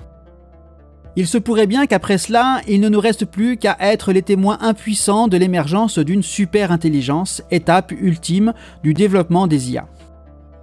Il 1.16 1.26
se 1.26 1.38
pourrait 1.38 1.66
bien 1.66 1.86
qu'après 1.86 2.18
cela, 2.18 2.60
il 2.68 2.80
ne 2.80 2.88
nous 2.88 3.00
reste 3.00 3.24
plus 3.24 3.56
qu'à 3.56 3.76
être 3.80 4.12
les 4.12 4.22
témoins 4.22 4.58
impuissants 4.60 5.26
de 5.26 5.36
l'émergence 5.36 5.98
d'une 5.98 6.22
super 6.22 6.70
intelligence, 6.70 7.42
étape 7.50 7.90
ultime 7.90 8.54
du 8.84 8.94
développement 8.94 9.48
des 9.48 9.72
IA. 9.72 9.88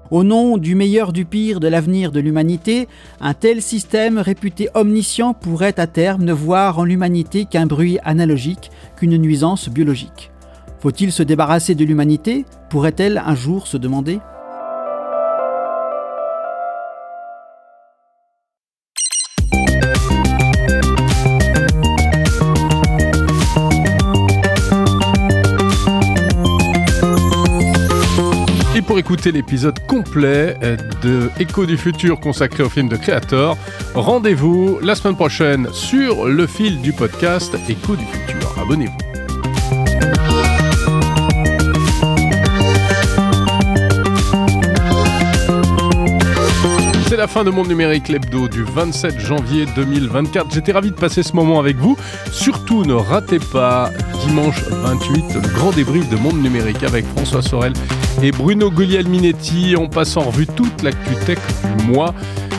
Au 0.10 0.24
nom 0.24 0.58
du 0.58 0.74
meilleur 0.74 1.12
du 1.12 1.26
pire 1.26 1.60
de 1.60 1.68
l'avenir 1.68 2.14
de 2.14 2.22
l'humanité, 2.22 2.88
un 3.20 3.34
tel 3.34 3.62
système 3.62 4.20
réputé 4.20 4.70
omniscient 4.74 5.34
pourrait 5.34 5.80
à 5.80 5.88
terme 5.88 6.24
ne 6.24 6.32
voir 6.32 6.80
en 6.80 6.86
l'humanité 6.86 7.45
qu'un 7.45 7.66
bruit 7.66 7.99
analogique, 8.05 8.72
qu'une 8.95 9.18
nuisance 9.18 9.68
biologique. 9.68 10.32
Faut-il 10.80 11.12
se 11.12 11.24
débarrasser 11.24 11.76
de 11.76 11.84
l'humanité? 11.84 12.45
Pourrait-elle 12.70 13.22
un 13.26 13.36
jour 13.36 13.68
se 13.68 13.76
demander? 13.76 14.20
Pour 28.97 29.13
écouter 29.13 29.31
l'épisode 29.31 29.77
complet 29.85 30.57
euh, 30.63 30.75
de 31.03 31.29
Écho 31.39 31.67
du 31.67 31.77
futur 31.77 32.19
consacré 32.19 32.63
au 32.63 32.69
film 32.69 32.89
de 32.89 32.95
Creator, 32.95 33.55
rendez-vous 33.93 34.79
la 34.81 34.95
semaine 34.95 35.15
prochaine 35.15 35.67
sur 35.71 36.25
le 36.25 36.47
fil 36.47 36.81
du 36.81 36.93
podcast 36.93 37.55
Écho 37.69 37.95
du 37.95 38.05
futur. 38.05 38.59
Abonnez-vous. 38.59 39.16
Fin 47.28 47.43
de 47.43 47.49
Monde 47.49 47.67
Numérique, 47.67 48.07
l'hebdo 48.07 48.47
du 48.47 48.63
27 48.63 49.19
janvier 49.19 49.65
2024. 49.75 50.51
J'étais 50.53 50.71
ravi 50.71 50.91
de 50.91 50.95
passer 50.95 51.23
ce 51.23 51.34
moment 51.36 51.59
avec 51.59 51.75
vous. 51.78 51.97
Surtout, 52.32 52.84
ne 52.86 52.93
ratez 52.93 53.39
pas 53.39 53.91
dimanche 54.25 54.63
28 54.69 55.36
le 55.36 55.53
grand 55.53 55.71
débrief 55.71 56.09
de 56.09 56.15
Monde 56.15 56.41
Numérique 56.41 56.84
avec 56.84 57.05
François 57.05 57.41
Sorel 57.41 57.73
et 58.23 58.32
Bruno 58.32 58.71
Guglielminetti. 58.71 59.75
On 59.78 59.89
passe 59.89 60.15
en 60.15 60.21
revue 60.21 60.47
toute 60.47 60.84
l'actu 60.84 61.15
tech 61.25 61.39
du 61.78 61.86
mois. 61.86 62.13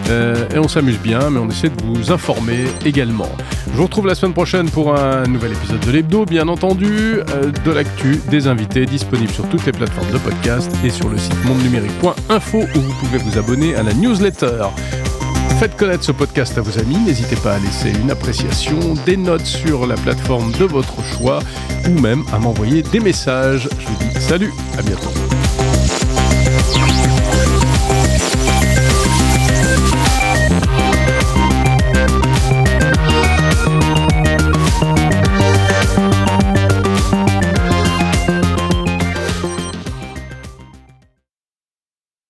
Euh, 0.08 0.48
et 0.54 0.58
on 0.58 0.68
s'amuse 0.68 0.98
bien, 0.98 1.30
mais 1.30 1.38
on 1.38 1.48
essaie 1.48 1.68
de 1.68 1.82
vous 1.82 2.12
informer 2.12 2.64
également. 2.84 3.30
Je 3.70 3.76
vous 3.76 3.84
retrouve 3.84 4.06
la 4.06 4.14
semaine 4.14 4.32
prochaine 4.32 4.70
pour 4.70 4.94
un 4.96 5.24
nouvel 5.26 5.52
épisode 5.52 5.80
de 5.80 5.90
l'Hebdo, 5.90 6.24
bien 6.24 6.48
entendu, 6.48 7.20
euh, 7.20 7.52
de 7.64 7.70
l'actu, 7.70 8.20
des 8.30 8.46
invités 8.46 8.86
disponibles 8.86 9.32
sur 9.32 9.48
toutes 9.48 9.66
les 9.66 9.72
plateformes 9.72 10.10
de 10.10 10.18
podcast 10.18 10.70
et 10.84 10.90
sur 10.90 11.08
le 11.08 11.18
site 11.18 11.44
mondenumérique.info 11.44 12.58
où 12.58 12.80
vous 12.80 12.94
pouvez 12.94 13.18
vous 13.18 13.38
abonner 13.38 13.74
à 13.74 13.82
la 13.82 13.92
newsletter. 13.94 14.66
Faites 15.58 15.76
connaître 15.76 16.04
ce 16.04 16.12
podcast 16.12 16.56
à 16.56 16.60
vos 16.60 16.78
amis, 16.78 16.98
n'hésitez 16.98 17.36
pas 17.36 17.54
à 17.54 17.58
laisser 17.58 17.90
une 18.00 18.12
appréciation, 18.12 18.94
des 19.04 19.16
notes 19.16 19.44
sur 19.44 19.86
la 19.86 19.96
plateforme 19.96 20.52
de 20.52 20.64
votre 20.64 21.02
choix 21.02 21.40
ou 21.88 22.00
même 22.00 22.22
à 22.32 22.38
m'envoyer 22.38 22.82
des 22.82 23.00
messages. 23.00 23.68
Je 23.80 23.86
vous 23.86 23.96
dis 23.98 24.20
salut, 24.20 24.52
à 24.78 24.82
bientôt. 24.82 25.10